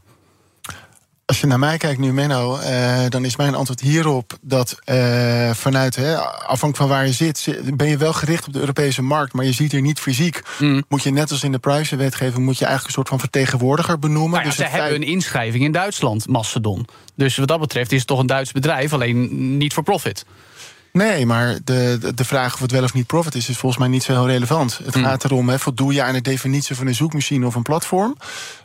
Als 1.28 1.40
je 1.40 1.46
naar 1.46 1.58
mij 1.58 1.76
kijkt 1.76 1.98
nu, 2.00 2.12
Menno, 2.12 2.56
eh, 2.56 2.98
dan 3.08 3.24
is 3.24 3.36
mijn 3.36 3.54
antwoord 3.54 3.80
hierop 3.80 4.38
dat 4.40 4.78
eh, 4.84 5.50
vanuit, 5.50 5.96
hè, 5.96 6.16
afhankelijk 6.18 6.76
van 6.76 6.88
waar 6.88 7.06
je 7.06 7.12
zit, 7.12 7.38
zi- 7.38 7.72
ben 7.74 7.88
je 7.88 7.96
wel 7.96 8.12
gericht 8.12 8.46
op 8.46 8.52
de 8.52 8.58
Europese 8.58 9.02
markt, 9.02 9.32
maar 9.32 9.44
je 9.44 9.52
ziet 9.52 9.72
hier 9.72 9.80
niet 9.80 10.00
fysiek. 10.00 10.42
Mm. 10.58 10.82
Moet 10.88 11.02
je 11.02 11.10
net 11.10 11.30
als 11.30 11.42
in 11.42 11.52
de 11.52 11.58
privacywetgeving, 11.58 12.44
moet 12.44 12.58
je 12.58 12.64
eigenlijk 12.64 12.86
een 12.86 12.92
soort 13.02 13.08
van 13.08 13.18
vertegenwoordiger 13.18 13.98
benoemen. 13.98 14.30
Maar 14.30 14.40
ja, 14.40 14.46
dus 14.46 14.56
ze 14.56 14.64
hebben 14.64 14.94
een 14.94 15.02
inschrijving 15.06 15.64
in 15.64 15.72
Duitsland, 15.72 16.28
Mastodon. 16.28 16.86
Dus 17.14 17.36
wat 17.36 17.48
dat 17.48 17.60
betreft 17.60 17.92
is 17.92 17.98
het 17.98 18.06
toch 18.08 18.18
een 18.18 18.26
Duits 18.26 18.52
bedrijf, 18.52 18.92
alleen 18.92 19.56
niet 19.58 19.72
voor 19.74 19.82
profit. 19.82 20.24
Nee, 20.92 21.26
maar 21.26 21.58
de, 21.64 22.12
de, 22.14 22.24
vraag 22.24 22.54
of 22.54 22.60
het 22.60 22.70
wel 22.70 22.82
of 22.82 22.94
niet 22.94 23.06
profit 23.06 23.34
is, 23.34 23.48
is 23.48 23.56
volgens 23.56 23.80
mij 23.80 23.90
niet 23.90 24.02
zo 24.02 24.12
heel 24.12 24.26
relevant. 24.26 24.80
Het 24.84 24.94
Hmm. 24.94 25.04
gaat 25.04 25.24
erom, 25.24 25.48
hè, 25.48 25.58
voldoe 25.58 25.92
je 25.92 26.02
aan 26.02 26.12
de 26.12 26.20
definitie 26.20 26.76
van 26.76 26.86
een 26.86 26.94
zoekmachine 26.94 27.46
of 27.46 27.54
een 27.54 27.62
platform? 27.62 28.16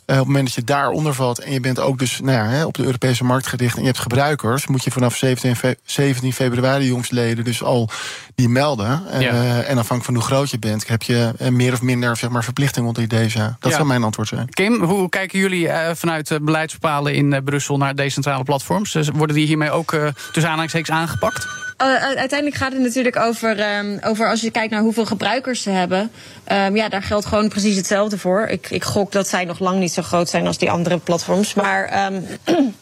Eh, 0.06 0.16
op 0.16 0.20
het 0.20 0.28
moment 0.28 0.46
dat 0.46 0.54
je 0.56 0.64
daaronder 0.64 1.14
valt 1.14 1.40
en 1.40 1.52
je 1.52 1.60
bent 1.60 1.80
ook 1.80 2.00
dus 2.00 2.20
nou 2.20 2.38
ja, 2.38 2.46
hè, 2.48 2.66
op 2.66 2.74
de 2.74 2.84
Europese 2.84 3.24
markt 3.24 3.48
gericht 3.48 3.76
en 3.76 3.82
je 3.82 3.88
hebt 3.88 4.00
gebruikers, 4.00 4.68
moet 4.68 4.84
je 4.84 4.92
vanaf 4.92 5.16
17, 5.16 5.56
fe- 5.56 5.76
17 5.84 6.34
februari 6.34 6.86
jongsleden 6.86 7.44
dus 7.44 7.64
al 7.64 7.90
die 8.36 8.50
melden. 8.50 9.02
Eh, 9.12 9.22
Ja. 9.22 9.32
En 9.62 9.78
afhankelijk 9.78 10.04
van 10.06 10.14
hoe 10.14 10.24
groot 10.24 10.50
je 10.50 10.60
bent, 10.60 10.88
heb 10.88 11.04
je 11.04 11.32
eh, 11.38 11.48
meer 11.48 11.74
of 11.74 11.82
minder 11.82 12.18
zeg 12.18 12.30
maar, 12.30 12.44
verplichting 12.44 12.88
onder 12.88 13.08
deze. 13.08 13.56
Dat 13.60 13.70
Ja. 13.72 13.76
zou 13.78 13.88
mijn 13.88 14.04
antwoord 14.04 14.28
zijn. 14.28 14.50
Kim, 14.50 14.84
hoe 14.84 15.10
kijken 15.10 15.40
jullie 15.40 15.68
eh, 15.70 15.96
vanuit 15.96 16.38
beleidsbepalen 16.42 17.14
in 17.14 17.34
eh, 17.34 17.42
Brussel 17.44 17.78
naar 17.78 17.96
decentrale 17.96 18.44
platforms? 18.44 18.92
Dus 18.92 19.10
worden 19.14 19.36
die 19.36 19.46
hiermee 19.46 19.72
ook 19.72 19.94
eh 19.94 20.08
tussen 20.32 20.44
aanhalingstekens 20.44 20.90
aangepakt? 20.98 21.48
Uh, 21.82 21.88
uiteindelijk 22.04 22.56
gaat 22.56 22.72
het 22.72 22.82
natuurlijk 22.82 23.18
over, 23.20 23.78
um, 23.78 24.00
over 24.04 24.30
als 24.30 24.42
je 24.42 24.52
kijkt 24.52 24.72
naar 24.72 24.82
hoeveel 24.82 25.06
gebruikers 25.06 25.62
ze 25.62 25.70
hebben. 25.70 26.12
Um, 26.52 26.76
ja, 26.76 26.90
daar 26.90 27.04
geldt 27.04 27.26
gewoon 27.26 27.50
precies 27.50 27.76
hetzelfde 27.76 28.18
voor. 28.18 28.46
Ik, 28.48 28.70
ik 28.70 28.84
gok 28.84 29.12
dat 29.12 29.28
zij 29.28 29.46
nog 29.46 29.60
lang 29.60 29.80
niet 29.80 29.92
zo 29.94 30.02
groot 30.04 30.30
zijn 30.30 30.48
als 30.48 30.58
die 30.58 30.72
andere 30.72 30.98
platforms. 30.98 31.54
Maar. 31.54 32.06
Um, 32.14 32.26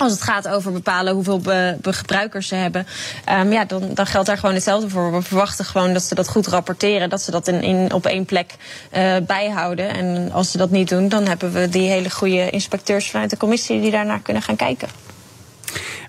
Als 0.00 0.12
het 0.12 0.22
gaat 0.22 0.48
over 0.48 0.72
bepalen 0.72 1.14
hoeveel 1.14 1.38
be, 1.38 1.76
gebruikers 1.82 2.48
ze 2.48 2.54
hebben, 2.54 2.86
um, 3.30 3.52
ja, 3.52 3.64
dan, 3.64 3.94
dan 3.94 4.06
geldt 4.06 4.26
daar 4.26 4.38
gewoon 4.38 4.54
hetzelfde 4.54 4.88
voor. 4.88 5.12
We 5.12 5.22
verwachten 5.22 5.64
gewoon 5.64 5.92
dat 5.92 6.02
ze 6.02 6.14
dat 6.14 6.28
goed 6.28 6.46
rapporteren, 6.46 7.10
dat 7.10 7.22
ze 7.22 7.30
dat 7.30 7.48
in, 7.48 7.62
in, 7.62 7.92
op 7.92 8.06
één 8.06 8.24
plek 8.24 8.54
uh, 8.96 9.16
bijhouden. 9.26 9.88
En 9.88 10.32
als 10.32 10.50
ze 10.50 10.58
dat 10.58 10.70
niet 10.70 10.88
doen, 10.88 11.08
dan 11.08 11.26
hebben 11.26 11.52
we 11.52 11.68
die 11.68 11.88
hele 11.88 12.10
goede 12.10 12.50
inspecteurs 12.50 13.10
vanuit 13.10 13.30
de 13.30 13.36
commissie 13.36 13.80
die 13.80 13.90
daarnaar 13.90 14.20
kunnen 14.20 14.42
gaan 14.42 14.56
kijken. 14.56 14.88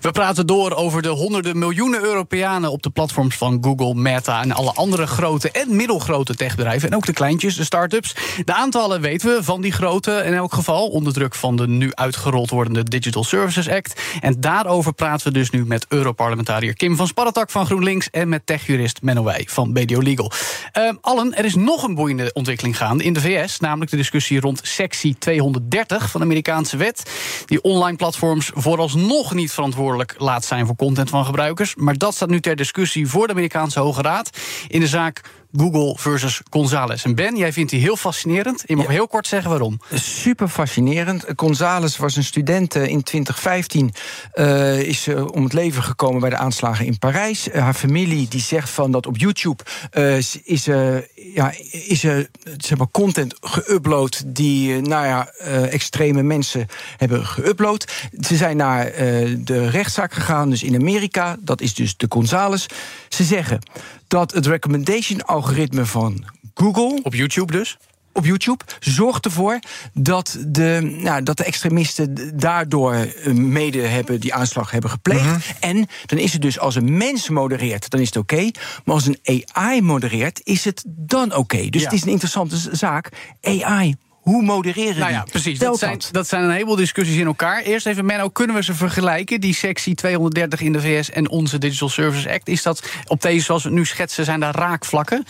We 0.00 0.10
praten 0.10 0.46
door 0.46 0.74
over 0.74 1.02
de 1.02 1.08
honderden 1.08 1.58
miljoenen 1.58 2.02
Europeanen 2.02 2.70
op 2.70 2.82
de 2.82 2.90
platforms 2.90 3.36
van 3.36 3.58
Google, 3.60 3.94
Meta 3.94 4.42
en 4.42 4.52
alle 4.52 4.72
andere 4.72 5.06
grote 5.06 5.50
en 5.50 5.76
middelgrote 5.76 6.34
techbedrijven. 6.34 6.90
En 6.90 6.96
ook 6.96 7.06
de 7.06 7.12
kleintjes, 7.12 7.56
de 7.56 7.64
start-ups. 7.64 8.14
De 8.44 8.54
aantallen 8.54 9.00
weten 9.00 9.36
we 9.36 9.42
van 9.42 9.60
die 9.60 9.72
grote 9.72 10.22
in 10.24 10.34
elk 10.34 10.54
geval. 10.54 10.88
Onder 10.88 11.12
druk 11.12 11.34
van 11.34 11.56
de 11.56 11.68
nu 11.68 11.90
uitgerold 11.94 12.50
wordende 12.50 12.82
Digital 12.82 13.24
Services 13.24 13.68
Act. 13.68 14.00
En 14.20 14.40
daarover 14.40 14.92
praten 14.92 15.26
we 15.26 15.32
dus 15.32 15.50
nu 15.50 15.66
met 15.66 15.86
Europarlementariër 15.88 16.74
Kim 16.74 16.96
van 16.96 17.06
Sparretak 17.06 17.50
van 17.50 17.66
GroenLinks. 17.66 18.10
En 18.10 18.28
met 18.28 18.46
techjurist 18.46 19.02
Menno 19.02 19.24
Wij 19.24 19.46
van 19.50 19.72
BDO 19.72 20.00
Legal. 20.00 20.32
Uh, 20.78 20.92
allen, 21.00 21.36
er 21.36 21.44
is 21.44 21.54
nog 21.54 21.82
een 21.82 21.94
boeiende 21.94 22.30
ontwikkeling 22.32 22.76
gaande 22.76 23.04
in 23.04 23.12
de 23.12 23.20
VS. 23.20 23.60
Namelijk 23.60 23.90
de 23.90 23.96
discussie 23.96 24.40
rond 24.40 24.60
sectie 24.62 25.16
230 25.18 26.10
van 26.10 26.20
de 26.20 26.26
Amerikaanse 26.26 26.76
wet. 26.76 27.10
Die 27.46 27.62
online 27.62 27.96
platforms 27.96 28.50
vooralsnog 28.54 29.34
niet 29.34 29.51
verantwoordelijk 29.52 30.14
laat 30.18 30.44
zijn 30.44 30.66
voor 30.66 30.76
content 30.76 31.10
van 31.10 31.24
gebruikers. 31.24 31.74
Maar 31.74 31.98
dat 31.98 32.14
staat 32.14 32.28
nu 32.28 32.40
ter 32.40 32.56
discussie 32.56 33.06
voor 33.06 33.26
de 33.26 33.32
Amerikaanse 33.32 33.80
Hoge 33.80 34.02
Raad 34.02 34.38
in 34.68 34.80
de 34.80 34.86
zaak 34.86 35.20
Google 35.56 35.94
versus 35.98 36.40
Gonzales. 36.50 37.04
En 37.04 37.14
Ben, 37.14 37.36
jij 37.36 37.52
vindt 37.52 37.70
die 37.70 37.80
heel 37.80 37.96
fascinerend. 37.96 38.62
Je 38.66 38.76
mag 38.76 38.86
ja. 38.86 38.90
heel 38.90 39.08
kort 39.08 39.26
zeggen 39.26 39.50
waarom. 39.50 39.80
Super 39.92 40.48
fascinerend. 40.48 41.24
Gonzales 41.36 41.96
was 41.96 42.16
een 42.16 42.24
student 42.24 42.76
uh, 42.76 42.86
in 42.86 43.02
2015. 43.02 43.92
Uh, 44.34 44.80
is 44.80 45.06
uh, 45.06 45.26
om 45.26 45.44
het 45.44 45.52
leven 45.52 45.82
gekomen 45.82 46.20
bij 46.20 46.30
de 46.30 46.36
aanslagen 46.36 46.86
in 46.86 46.98
Parijs. 46.98 47.48
haar 47.52 47.74
familie 47.74 48.28
die 48.28 48.40
zegt 48.40 48.70
van 48.70 48.90
dat 48.90 49.06
op 49.06 49.16
YouTube 49.16 49.62
is, 50.44 50.64
ja, 51.34 51.52
is 51.70 52.00
zeg 52.56 52.78
maar, 52.78 52.90
content 52.90 53.34
geüpload 53.40 54.22
die 54.26 54.80
nou 54.80 55.06
ja, 55.06 55.28
extreme 55.70 56.22
mensen 56.22 56.66
hebben 56.96 57.26
geüpload. 57.26 57.90
Ze 58.20 58.36
zijn 58.36 58.56
naar 58.56 58.84
de 59.38 59.68
rechtszaak 59.70 60.12
gegaan, 60.12 60.50
dus 60.50 60.62
in 60.62 60.74
Amerika. 60.74 61.36
Dat 61.40 61.60
is 61.60 61.74
dus 61.74 61.96
de 61.96 62.06
Gonzales. 62.08 62.66
Ze 63.08 63.24
zeggen 63.24 63.60
dat 64.12 64.32
het 64.32 64.46
recommendation 64.46 65.24
algoritme 65.24 65.86
van 65.86 66.24
Google. 66.54 67.00
Op 67.02 67.14
YouTube 67.14 67.52
dus? 67.52 67.78
op 68.14 68.24
YouTube. 68.24 68.64
Zorgt 68.80 69.24
ervoor 69.24 69.58
dat 69.92 70.38
de, 70.46 70.96
nou, 71.02 71.22
dat 71.22 71.36
de 71.36 71.44
extremisten 71.44 72.36
daardoor 72.38 72.94
eh, 72.94 73.32
mede 73.32 73.80
hebben 73.80 74.20
die 74.20 74.34
aanslag 74.34 74.70
hebben 74.70 74.90
gepleegd. 74.90 75.24
Mhm. 75.24 75.40
En 75.60 75.86
dan 76.06 76.18
is 76.18 76.32
het 76.32 76.42
dus 76.42 76.58
als 76.58 76.74
een 76.74 76.96
mens 76.96 77.28
modereert, 77.28 77.90
dan 77.90 78.00
is 78.00 78.06
het 78.06 78.16
oké. 78.16 78.50
maar 78.84 78.94
als 78.94 79.06
een 79.06 79.44
AI 79.52 79.82
modereert, 79.82 80.40
is 80.44 80.64
het 80.64 80.84
dan 80.86 81.34
oké. 81.34 81.68
Dus 81.68 81.80
Ja. 81.80 81.88
het 81.88 81.96
is 81.96 82.02
een 82.02 82.10
interessante 82.10 82.56
zaak. 82.72 83.08
AI, 83.40 83.94
hoe 84.22 84.42
modereren 84.42 84.98
Nou 84.98 85.06
die? 85.06 85.12
ja, 85.18 85.24
precies. 85.30 85.56
Stel 85.56 85.70
Dat 85.70 85.78
zijn, 85.78 86.00
dat. 86.10 86.28
zijn 86.28 86.42
een 86.42 86.50
heleboel 86.50 86.76
discussies 86.76 87.16
in 87.16 87.26
elkaar. 87.26 87.62
Eerst 87.62 87.86
even, 87.86 88.04
Menno, 88.06 88.28
kunnen 88.28 88.56
we 88.56 88.62
ze 88.62 88.74
vergelijken? 88.74 89.40
Die 89.40 89.54
sectie 89.54 89.94
230 89.94 90.60
in 90.60 90.72
de 90.72 90.80
VS 90.80 91.10
en 91.10 91.30
onze 91.30 91.58
Digital 91.58 91.88
Services 91.88 92.32
Act. 92.32 92.48
Is 92.48 92.62
dat 92.62 92.82
op 93.06 93.22
deze, 93.22 93.44
zoals 93.44 93.62
we 93.62 93.68
het 93.68 93.78
nu 93.78 93.84
schetsen, 93.86 94.24
zijn 94.24 94.40
daar 94.40 94.54
raakvlakken? 94.54 95.24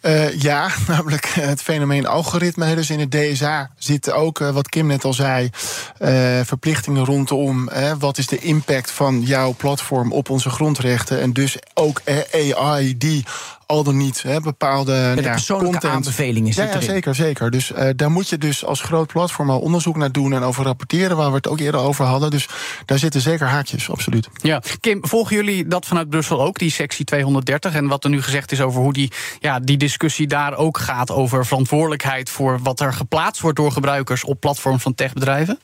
Eh, 0.00 0.40
ja, 0.40 0.68
namelijk 0.88 1.26
het 1.26 1.62
fenomeen 1.62 2.06
algoritme. 2.06 2.74
Dus 2.74 2.90
in 2.90 3.00
het 3.00 3.10
DSA 3.10 3.70
zitten 3.78 4.14
ook, 4.16 4.40
eh, 4.40 4.50
wat 4.50 4.68
Kim 4.68 4.86
net 4.86 5.04
al 5.04 5.12
zei, 5.12 5.50
eh, 5.98 6.10
verplichtingen 6.44 7.04
rondom. 7.04 7.68
hè, 7.68 7.98
wat 7.98 8.18
is 8.18 8.26
de 8.26 8.38
impact 8.38 8.90
van 8.90 9.20
jouw 9.22 9.54
platform 9.56 10.12
op 10.12 10.30
onze 10.30 10.50
grondrechten? 10.50 11.20
En 11.20 11.32
dus 11.32 11.56
ook 11.74 12.00
eh, 12.04 12.52
AI 12.56 12.98
die 12.98 13.24
al 13.72 13.82
dan 13.82 13.96
niet 13.96 14.22
hè, 14.22 14.40
bepaalde 14.40 14.92
nou 14.92 15.16
de 15.16 15.22
ja, 15.22 15.30
persoonlijke 15.30 15.72
content. 15.72 15.94
aanbeveling 15.94 16.54
zit 16.54 16.64
ja, 16.64 16.72
ja, 16.72 16.80
zeker, 16.80 17.14
zeker. 17.14 17.50
Dus 17.50 17.72
eh, 17.72 17.88
daar 17.96 18.10
moet 18.10 18.28
je 18.28 18.38
dus 18.38 18.64
als 18.64 18.80
groot 18.80 19.06
platform 19.06 19.50
al 19.50 19.60
onderzoek 19.60 19.96
naar 19.96 20.12
doen 20.12 20.32
en 20.32 20.42
over 20.42 20.64
rapporteren, 20.64 21.16
waar 21.16 21.30
we 21.30 21.36
het 21.36 21.48
ook 21.48 21.58
eerder 21.58 21.80
over 21.80 22.04
hadden. 22.04 22.30
Dus 22.30 22.48
daar 22.84 22.98
zitten 22.98 23.20
zeker 23.20 23.46
haakjes, 23.46 23.90
absoluut. 23.90 24.28
Ja, 24.42 24.62
Kim, 24.80 24.98
volgen 25.06 25.36
jullie 25.36 25.66
dat 25.66 25.86
vanuit 25.86 26.08
Brussel 26.08 26.42
ook, 26.42 26.58
die 26.58 26.70
sectie 26.70 27.04
230? 27.04 27.74
En 27.74 27.86
wat 27.86 28.04
er 28.04 28.10
nu 28.10 28.22
gezegd 28.22 28.52
is 28.52 28.60
over 28.60 28.80
hoe 28.80 28.92
die, 28.92 29.12
ja, 29.40 29.60
die 29.60 29.76
discussie 29.76 30.26
daar 30.26 30.56
ook 30.56 30.78
gaat 30.78 31.10
over 31.10 31.46
verantwoordelijkheid 31.46 32.30
voor 32.30 32.58
wat 32.62 32.80
er 32.80 32.92
geplaatst 32.92 33.42
wordt 33.42 33.56
door 33.56 33.72
gebruikers 33.72 34.24
op 34.24 34.40
platforms 34.40 34.82
van 34.82 34.94
techbedrijven? 34.94 35.58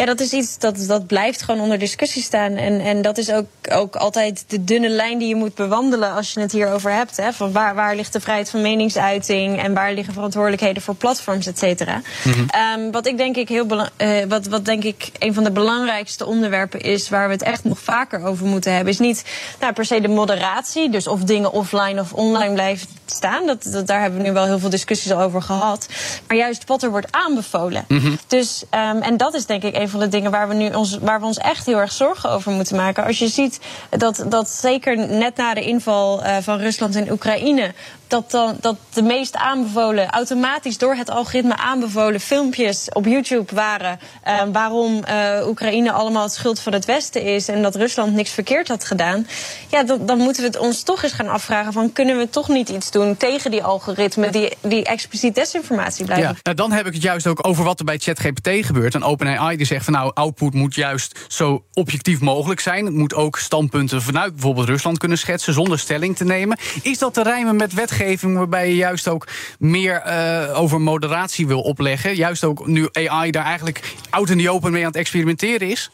Ja, 0.00 0.06
dat 0.06 0.20
is 0.20 0.32
iets 0.32 0.58
dat, 0.58 0.84
dat 0.86 1.06
blijft 1.06 1.42
gewoon 1.42 1.60
onder 1.60 1.78
discussie 1.78 2.22
staan. 2.22 2.52
En, 2.52 2.80
en 2.80 3.02
dat 3.02 3.18
is 3.18 3.30
ook, 3.30 3.46
ook 3.72 3.96
altijd 3.96 4.44
de 4.46 4.64
dunne 4.64 4.88
lijn 4.88 5.18
die 5.18 5.28
je 5.28 5.34
moet 5.34 5.54
bewandelen 5.54 6.12
als 6.12 6.32
je 6.32 6.40
het 6.40 6.52
hierover 6.52 6.92
hebt. 6.92 7.16
Hè? 7.16 7.32
Van 7.32 7.52
waar, 7.52 7.74
waar 7.74 7.96
ligt 7.96 8.12
de 8.12 8.20
vrijheid 8.20 8.50
van 8.50 8.60
meningsuiting 8.60 9.62
en 9.62 9.74
waar 9.74 9.92
liggen 9.92 10.14
verantwoordelijkheden 10.14 10.82
voor 10.82 10.94
platforms, 10.94 11.46
et 11.46 11.58
cetera. 11.58 12.00
Ehm, 12.48 12.90
wat 12.90 13.06
ik 13.06 13.16
denk 13.16 13.36
ik 13.36 13.48
heel 13.48 13.88
eh, 13.96 14.24
wat, 14.28 14.46
wat 14.46 14.64
denk 14.64 14.84
ik 14.84 15.10
een 15.18 15.34
van 15.34 15.44
de 15.44 15.50
belangrijkste 15.50 16.26
onderwerpen 16.26 16.80
is 16.80 17.08
waar 17.08 17.26
we 17.26 17.32
het 17.32 17.42
echt 17.42 17.64
nog 17.64 17.78
vaker 17.78 18.24
over 18.24 18.46
moeten 18.46 18.74
hebben, 18.74 18.92
is 18.92 18.98
niet 18.98 19.24
nou, 19.60 19.72
per 19.72 19.84
se 19.84 20.00
de 20.00 20.08
moderatie. 20.08 20.90
Dus 20.90 21.06
of 21.06 21.20
dingen 21.20 21.52
offline 21.52 22.00
of 22.00 22.12
online 22.12 22.54
blijven 22.54 22.88
staan. 23.06 23.46
Dat, 23.46 23.62
dat, 23.62 23.86
daar 23.86 24.00
hebben 24.00 24.20
we 24.20 24.26
nu 24.26 24.32
wel 24.32 24.44
heel 24.44 24.58
veel 24.58 24.70
discussies 24.70 25.12
al 25.12 25.20
over 25.20 25.42
gehad. 25.42 25.88
Maar 26.28 26.36
juist 26.36 26.66
wat 26.66 26.82
er 26.82 26.90
wordt 26.90 27.12
aanbevolen. 27.12 27.84
Dus, 28.26 28.64
ehm, 28.70 28.96
en 28.96 29.16
dat 29.16 29.34
is 29.34 29.46
denk 29.46 29.62
ik 29.62 29.76
een 29.76 29.88
van 29.90 30.00
de 30.00 30.08
dingen 30.08 30.30
waar 30.30 30.48
we, 30.48 30.54
nu 30.54 30.74
ons, 30.74 30.98
waar 30.98 31.20
we 31.20 31.26
ons 31.26 31.38
echt 31.38 31.66
heel 31.66 31.78
erg 31.78 31.92
zorgen 31.92 32.30
over 32.30 32.52
moeten 32.52 32.76
maken. 32.76 33.04
Als 33.04 33.18
je 33.18 33.28
ziet 33.28 33.60
dat, 33.90 34.24
dat 34.28 34.48
zeker 34.48 34.96
net 34.96 35.36
na 35.36 35.54
de 35.54 35.62
inval 35.62 36.22
eh, 36.22 36.36
van 36.40 36.58
Rusland 36.58 36.94
in 36.96 37.10
Oekraïne. 37.10 37.72
Dat, 38.10 38.30
dan, 38.30 38.56
dat 38.60 38.76
de 38.92 39.02
meest 39.02 39.36
aanbevolen, 39.36 40.08
automatisch 40.08 40.78
door 40.78 40.94
het 40.94 41.10
algoritme 41.10 41.56
aanbevolen 41.56 42.20
filmpjes 42.20 42.88
op 42.92 43.06
YouTube 43.06 43.54
waren. 43.54 43.98
eh, 44.22 44.42
waarom 44.52 45.04
eh, 45.04 45.46
Oekraïne 45.46 45.92
allemaal 45.92 46.22
het 46.22 46.32
schuld 46.32 46.60
van 46.60 46.72
het 46.72 46.84
Westen 46.84 47.22
is. 47.22 47.48
En 47.48 47.62
dat 47.62 47.74
Rusland 47.74 48.14
niks 48.14 48.30
verkeerd 48.30 48.68
had 48.68 48.84
gedaan. 48.84 49.26
Ja, 49.68 49.82
dan, 49.82 50.18
moeten 50.18 50.42
we 50.42 50.48
het 50.48 50.58
ons 50.58 50.82
toch 50.82 51.02
eens 51.02 51.12
gaan 51.12 51.28
afvragen: 51.28 51.72
van 51.72 51.92
kunnen 51.92 52.18
we 52.18 52.30
toch 52.30 52.48
niet 52.48 52.68
iets 52.68 52.90
doen 52.90 53.16
tegen 53.16 53.50
die 53.50 53.62
algoritmen 53.62 54.32
die, 54.32 54.52
die 54.60 54.84
expliciet 54.84 55.34
desinformatie 55.34 56.04
blijven 56.04 56.28
Ja, 56.28 56.36
nou, 56.42 56.56
dan 56.56 56.72
heb 56.72 56.86
ik 56.86 56.92
het 56.92 57.02
juist 57.02 57.26
ook 57.26 57.46
over 57.46 57.64
wat 57.64 57.78
er 57.78 57.84
bij 57.84 57.98
ChatGPT 57.98 58.66
gebeurt. 58.66 58.94
En 58.94 59.02
OpenAI 59.02 59.56
die 59.56 59.66
zegt 59.66 59.84
van 59.84 59.92
nou, 59.92 60.10
output 60.14 60.54
moet 60.54 60.74
juist 60.74 61.18
zo 61.28 61.64
objectief 61.72 62.20
mogelijk 62.20 62.60
zijn. 62.60 62.84
Het 62.84 62.94
moet 62.94 63.14
ook 63.14 63.38
standpunten 63.38 64.02
vanuit 64.02 64.32
bijvoorbeeld 64.32 64.68
Rusland 64.68 64.98
kunnen 64.98 65.18
schetsen 65.18 65.52
zonder 65.54 65.78
stelling 65.78 66.16
te 66.16 66.24
nemen. 66.24 66.58
Is 66.82 66.98
dat 66.98 67.14
te 67.14 67.22
rijmen 67.22 67.56
met 67.56 67.72
wetgeving 67.72 67.98
waarbij 68.20 68.68
je 68.68 68.76
juist 68.76 69.08
ook 69.08 69.26
meer 69.58 69.96
eh, 69.96 70.60
over 70.60 70.80
moderatie 70.80 71.46
wil 71.46 71.60
opleggen? 71.60 72.14
Juist 72.14 72.44
ook 72.44 72.66
nu 72.66 72.88
AI 72.92 73.30
daar 73.30 73.44
eigenlijk 73.44 73.94
out 74.10 74.30
in 74.30 74.38
the 74.38 74.50
open 74.50 74.72
mee 74.72 74.80
aan 74.80 74.88
het 74.88 74.96
experimenteren 74.96 75.68
is? 75.68 75.90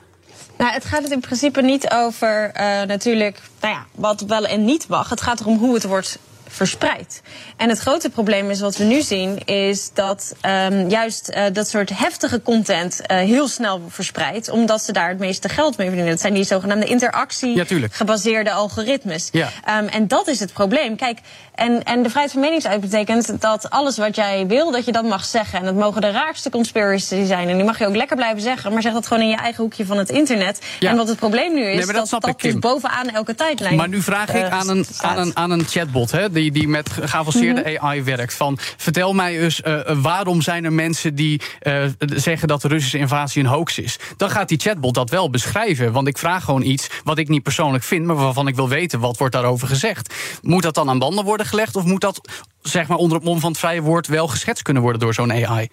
Nou, 0.58 0.72
het 0.72 0.84
gaat 0.84 1.02
het 1.02 1.12
in 1.12 1.20
principe 1.20 1.62
niet 1.62 1.90
over 1.90 2.50
eh, 2.52 2.82
natuurlijk 2.82 3.40
nou 3.60 3.74
ja, 3.74 3.86
wat 3.94 4.20
wel 4.20 4.46
en 4.46 4.64
niet 4.64 4.88
mag. 4.88 5.10
Het 5.10 5.20
gaat 5.20 5.40
erom 5.40 5.58
hoe 5.58 5.74
het 5.74 5.84
wordt 5.84 6.18
verspreid. 6.48 7.22
En 7.56 7.68
het 7.68 7.78
grote 7.78 8.10
probleem 8.10 8.50
is 8.50 8.60
wat 8.60 8.76
we 8.76 8.84
nu 8.84 9.02
zien, 9.02 9.44
is 9.44 9.90
dat 9.94 10.34
ehm, 10.40 10.88
juist 10.88 11.28
eh, 11.28 11.44
dat 11.52 11.68
soort 11.68 11.98
heftige 11.98 12.42
content 12.42 13.00
heel 13.06 13.48
snel 13.48 13.82
verspreidt, 13.88 14.50
omdat 14.50 14.82
ze 14.82 14.92
daar 14.92 15.08
het 15.08 15.18
meeste 15.18 15.48
geld 15.48 15.76
mee 15.76 15.86
verdienen. 15.86 16.12
Dat 16.12 16.22
zijn 16.22 16.34
die 16.34 16.44
zogenaamde 16.44 16.86
Ja, 16.86 16.92
interactie-gebaseerde 16.92 18.52
algoritmes. 18.52 19.28
Ja. 19.32 19.50
Ehm, 19.64 19.86
en 19.86 20.08
dat 20.08 20.28
is 20.28 20.40
het 20.40 20.52
probleem. 20.52 20.96
Kijk, 20.96 21.18
en, 21.56 21.82
en 21.82 22.02
de 22.02 22.08
vrijheid 22.08 22.32
van 22.32 22.40
meningsuiting 22.40 22.90
betekent 22.90 23.40
dat 23.40 23.70
alles 23.70 23.96
wat 23.96 24.16
jij 24.16 24.46
wil, 24.46 24.70
dat 24.70 24.84
je 24.84 24.92
dat 24.92 25.04
mag 25.04 25.24
zeggen. 25.24 25.58
En 25.58 25.64
dat 25.64 25.74
mogen 25.74 26.00
de 26.00 26.10
raarste 26.10 26.50
conspiracy 26.50 27.24
zijn. 27.24 27.48
En 27.48 27.56
die 27.56 27.64
mag 27.64 27.78
je 27.78 27.86
ook 27.86 27.96
lekker 27.96 28.16
blijven 28.16 28.40
zeggen, 28.40 28.72
maar 28.72 28.82
zeg 28.82 28.92
dat 28.92 29.06
gewoon 29.06 29.22
in 29.22 29.28
je 29.28 29.36
eigen 29.36 29.62
hoekje 29.62 29.86
van 29.86 29.98
het 29.98 30.10
internet. 30.10 30.60
Ja. 30.80 30.90
En 30.90 30.96
wat 30.96 31.08
het 31.08 31.18
probleem 31.18 31.54
nu 31.54 31.60
is, 31.60 31.86
Nee, 31.86 31.94
dat 31.94 32.10
dat 32.10 32.22
dat, 32.22 32.40
dus 32.40 32.58
bovenaan 32.58 33.08
elke 33.08 33.34
tijdlijn. 33.34 33.76
Maar 33.76 33.88
nu 33.88 34.02
vraag 34.02 34.28
ik 34.28 34.42
eh, 34.42 34.58
aan 34.58 34.68
een, 34.68 34.86
aan 35.00 35.18
een, 35.18 35.36
aan 35.36 35.50
een 35.50 35.64
chatbot 35.64 36.10
hè, 36.10 36.30
die, 36.30 36.50
die 36.52 36.68
met 36.68 36.90
geavanceerde 36.90 37.60
Mhm. 37.60 37.84
AI 37.84 38.02
werkt. 38.02 38.34
Van, 38.34 38.58
vertel 38.76 39.12
mij 39.12 39.40
eens, 39.40 39.62
eh, 39.62 39.80
waarom 40.02 40.42
zijn 40.42 40.64
er 40.64 40.72
mensen 40.72 41.14
die 41.14 41.40
eh, 41.58 41.82
zeggen 41.98 42.48
dat 42.48 42.62
de 42.62 42.68
Russische 42.68 42.98
invasie 42.98 43.42
een 43.42 43.48
hoax 43.48 43.78
is? 43.78 43.98
Dan 44.16 44.30
gaat 44.30 44.48
die 44.48 44.58
chatbot 44.58 44.94
dat 44.94 45.10
wel 45.10 45.30
beschrijven. 45.30 45.92
Want 45.92 46.08
ik 46.08 46.18
vraag 46.18 46.44
gewoon 46.44 46.62
iets 46.62 46.88
wat 47.04 47.18
ik 47.18 47.28
niet 47.28 47.42
persoonlijk 47.42 47.84
vind, 47.84 48.06
maar 48.06 48.16
waarvan 48.16 48.48
ik 48.48 48.54
wil 48.54 48.68
weten 48.68 49.00
wat 49.00 49.16
wordt 49.16 49.34
daarover 49.34 49.68
gezegd. 49.68 50.14
Moet 50.42 50.62
dat 50.62 50.74
dan 50.74 50.88
aan 50.88 50.98
banden 50.98 51.24
worden 51.24 51.45
gelegd? 51.46 51.76
Of 51.76 51.84
moet 51.84 52.00
dat 52.00 52.20
zeg 52.62 52.88
maar, 52.88 52.98
onder 52.98 53.16
het 53.16 53.26
mom 53.26 53.40
van 53.40 53.50
het 53.50 53.58
vrije 53.58 53.80
woord 53.80 54.06
wel 54.06 54.28
geschetst 54.28 54.62
kunnen 54.62 54.82
worden 54.82 55.00
door 55.00 55.14
zo'n 55.14 55.32
AI? 55.32 55.68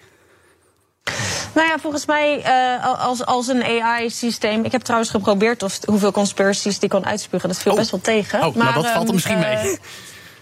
Nou 1.54 1.68
ja, 1.68 1.78
volgens 1.78 2.06
mij 2.06 2.42
eh, 2.42 3.00
als, 3.00 3.24
als 3.24 3.46
een 3.46 3.62
AI-systeem. 3.82 4.64
Ik 4.64 4.72
heb 4.72 4.82
trouwens 4.82 5.10
geprobeerd 5.10 5.62
of, 5.62 5.78
hoeveel 5.84 6.12
conspiracies 6.12 6.78
die 6.78 6.88
kon 6.88 7.06
uitspugen. 7.06 7.48
Dat 7.48 7.58
viel 7.58 7.72
Oh. 7.72 7.78
best 7.78 7.90
wel 7.90 8.00
tegen. 8.00 8.46
Oh, 8.46 8.54
nou, 8.54 8.74
dat 8.74 8.84
valt 8.84 8.86
er 8.86 9.00
ehm, 9.00 9.12
misschien 9.14 9.38
mee. 9.38 9.78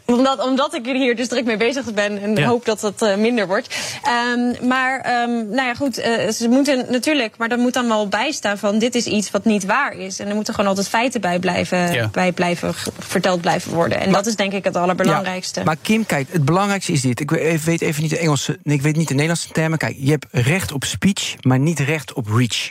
Omdat, 0.04 0.44
omdat 0.44 0.74
ik 0.74 0.86
hier 0.86 1.16
dus 1.16 1.28
druk 1.28 1.44
mee 1.44 1.56
bezig 1.56 1.94
ben 1.94 2.22
en 2.22 2.36
Ja. 2.36 2.46
hoop 2.46 2.64
dat 2.64 2.80
het 2.80 3.02
eh, 3.02 3.16
minder 3.16 3.46
wordt. 3.46 3.74
Ehm, 4.02 4.66
maar, 4.68 5.00
ehm, 5.00 5.30
nou 5.30 5.62
ja, 5.66 5.74
goed. 5.74 5.98
eh, 5.98 6.28
ze 6.30 6.48
moeten 6.48 6.86
natuurlijk, 6.88 7.36
maar 7.36 7.50
er 7.50 7.58
moet 7.58 7.72
dan 7.72 7.88
wel 7.88 8.08
bij 8.08 8.32
staan 8.32 8.58
van 8.58 8.78
dit 8.78 8.94
is 8.94 9.04
iets 9.06 9.30
wat 9.30 9.44
niet 9.44 9.64
waar 9.64 9.96
is. 9.96 10.18
En 10.18 10.28
er 10.28 10.34
moeten 10.34 10.54
gewoon 10.54 10.68
altijd 10.68 10.88
feiten 10.88 11.20
bij 11.20 11.38
blijven, 11.38 11.92
Ja. 11.92 12.08
bij 12.12 12.32
blijven 12.32 12.74
verteld 12.98 13.40
blijven 13.40 13.72
worden. 13.72 14.00
En 14.00 14.12
dat 14.12 14.26
is 14.26 14.36
denk 14.36 14.52
ik 14.52 14.64
het 14.64 14.76
allerbelangrijkste. 14.76 15.58
Ja, 15.58 15.64
maar 15.66 15.76
Kim, 15.82 16.06
kijk, 16.06 16.26
het 16.30 16.44
belangrijkste 16.44 16.92
is 16.92 17.00
dit. 17.00 17.20
Ik 17.20 17.30
weet 17.30 17.64
weet 17.64 17.80
even 17.80 18.02
niet 18.02 18.10
de 18.10 18.18
Engelse, 18.18 18.58
nee, 18.62 18.76
ik 18.76 18.82
weet 18.82 18.96
niet 18.96 19.08
de 19.08 19.14
Nederlandse 19.14 19.48
termen. 19.52 19.78
Kijk, 19.78 19.96
je 19.98 20.10
hebt 20.10 20.26
recht 20.30 20.72
op 20.72 20.84
speech, 20.84 21.34
maar 21.40 21.58
niet 21.58 21.80
recht 21.80 22.12
op 22.12 22.26
reach. 22.28 22.70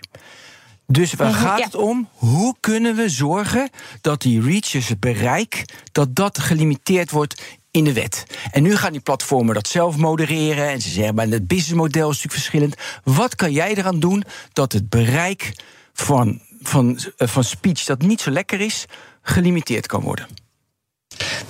Dus 0.92 1.14
waar 1.14 1.30
Mhm, 1.30 1.40
gaat 1.40 1.58
ja. 1.60 1.66
het 1.66 1.76
om? 1.76 2.10
Hoe 2.14 2.56
kunnen 2.60 2.96
we 2.96 3.10
zorgen 3.10 3.70
dat 4.02 4.22
die 4.22 4.42
reach, 4.42 4.70
dus 4.70 4.88
het 4.88 5.00
bereik, 5.00 5.66
dat 5.92 6.16
dat 6.16 6.40
gelimiteerd 6.40 7.12
wordt 7.12 7.42
in 7.72 7.84
de 7.84 7.94
wet? 7.94 8.24
En 8.52 8.64
nu 8.64 8.76
gaan 8.76 8.92
die 8.92 9.02
platformen 9.02 9.54
dat 9.54 9.68
zelf 9.68 9.98
modereren. 9.98 10.70
En 10.70 10.82
ze 10.82 10.90
zeggen, 10.90 11.16
maar 11.16 11.28
het 11.28 11.48
businessmodel 11.48 12.10
is 12.10 12.16
natuurlijk 12.16 12.34
verschillend. 12.34 12.76
Wat 13.04 13.36
kan 13.36 13.52
jij 13.52 13.76
eraan 13.76 14.00
doen 14.00 14.24
dat 14.54 14.72
het 14.74 14.90
bereik 14.90 15.54
van, 15.94 16.42
van, 16.62 17.00
eh, 17.18 17.28
van 17.28 17.44
speech 17.44 17.84
dat 17.84 18.02
niet 18.02 18.22
zo 18.22 18.32
lekker 18.32 18.60
is, 18.62 18.86
gelimiteerd 19.22 19.88
kan 19.88 20.02
worden? 20.02 20.28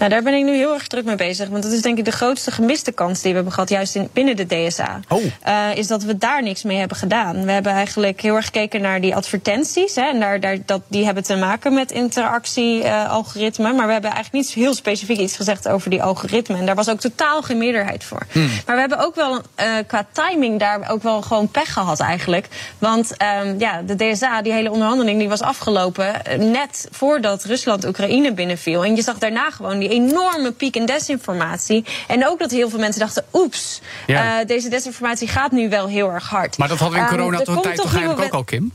Nou, 0.01 0.14
daar 0.14 0.24
ben 0.24 0.34
ik 0.34 0.43
nu 0.43 0.55
heel 0.55 0.74
erg 0.74 0.88
druk 0.88 1.05
mee 1.05 1.16
bezig. 1.16 1.49
Want 1.49 1.64
dat 1.64 1.72
is 1.72 1.82
denk 1.82 1.97
ik 1.97 2.05
de 2.05 2.12
grootste 2.12 2.51
gemiste 2.51 2.91
kans 2.91 3.22
die 3.22 3.30
we 3.30 3.36
hebben 3.36 3.53
gehad, 3.53 3.70
juist 3.70 3.95
in, 3.95 4.09
binnen 4.14 4.36
de 4.36 4.45
DSA. 4.45 4.99
Oh. 5.07 5.24
Eh, 5.41 5.78
is 5.78 5.88
dat 5.88 6.03
we 6.03 6.18
daar 6.18 6.43
niks 6.43 6.64
mee 6.64 6.78
hebben 6.78 6.97
gedaan. 6.97 7.45
We 7.45 7.51
hebben 7.51 7.72
eigenlijk 7.72 8.22
heel 8.22 8.36
erg 8.36 8.45
gekeken 8.45 8.82
naar 8.82 9.01
die 9.01 9.16
advertenties. 9.16 9.95
Hè, 9.95 10.01
en 10.01 10.20
daar, 10.20 10.39
daar, 10.39 10.57
dat, 10.66 10.82
die 10.88 11.05
hebben 11.05 11.24
te 11.24 11.36
maken 11.36 11.74
met 11.74 11.91
interactie-algoritmen. 11.91 13.76
maar 13.76 13.86
we 13.86 13.91
hebben 13.91 14.12
eigenlijk 14.12 14.45
niet 14.45 14.53
heel 14.53 14.74
specifiek 14.74 15.18
iets 15.18 15.36
gezegd 15.36 15.68
over 15.68 15.89
die 15.89 16.03
algoritmen. 16.03 16.59
En 16.59 16.66
daar 16.66 16.76
was 16.76 16.89
ook 16.89 16.99
totaal 16.99 17.41
geen 17.41 17.57
meerderheid 17.57 18.03
voor. 18.03 18.26
Maar 18.66 18.76
we 18.76 18.80
hebben 18.82 18.99
ook 18.99 19.16
wel 19.16 19.41
eh, 19.55 19.68
qua 19.88 20.07
timing 20.12 20.59
daar 20.59 20.89
ook 20.91 21.03
wel 21.03 21.22
gewoon 21.22 21.47
pech 21.47 21.74
gehad 21.74 21.99
eigenlijk. 21.99 22.47
Want 22.78 23.18
ehm, 23.18 23.55
ja, 23.59 23.82
de 23.82 23.95
DSA, 23.95 24.41
die 24.41 24.53
hele 24.53 24.72
onderhandeling, 24.72 25.20
die 25.20 25.30
was 25.30 25.41
afgelopen 25.41 26.26
eh, 26.26 26.39
net 26.39 26.88
voordat 26.91 27.43
Rusland 27.43 27.86
Oekraïne 27.86 28.34
binnenviel. 28.34 28.86
En 28.86 28.95
je 28.95 29.01
zag 29.01 29.18
daarna 29.18 29.49
gewoon 29.62 29.80
die 29.80 29.89
enorme 29.89 30.51
piek 30.51 30.76
in 30.76 30.86
desinformatie. 30.86 31.86
En 32.07 32.28
ook 32.28 32.39
dat 32.39 32.51
heel 32.51 32.70
veel 32.70 32.80
mensen 32.80 32.99
dachten, 33.01 33.26
oeps, 33.34 33.82
Ja. 34.07 34.39
eh, 34.39 34.47
deze 34.47 34.70
desinformatie 34.70 35.28
gaat 35.28 35.51
nu 35.51 35.70
wel 35.70 35.88
heel 35.88 36.12
erg 36.12 36.30
hard. 36.30 36.57
Maar 36.57 36.68
dat 36.68 36.80
hadden 36.80 36.97
we 36.99 37.05
in 37.05 37.12
Ehm, 37.12 37.18
coronatijd 37.20 37.76
toch 37.76 37.93
eigenlijk 37.95 38.26
ook 38.26 38.34
al, 38.34 38.43
Kim? 38.43 38.72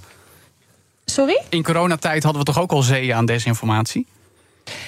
Sorry? 1.04 1.42
In 1.48 1.62
coronatijd 1.62 2.22
hadden 2.22 2.40
we 2.44 2.52
toch 2.52 2.60
ook 2.62 2.72
al 2.72 2.82
zeeën 2.82 3.14
aan 3.14 3.26
desinformatie? 3.26 4.06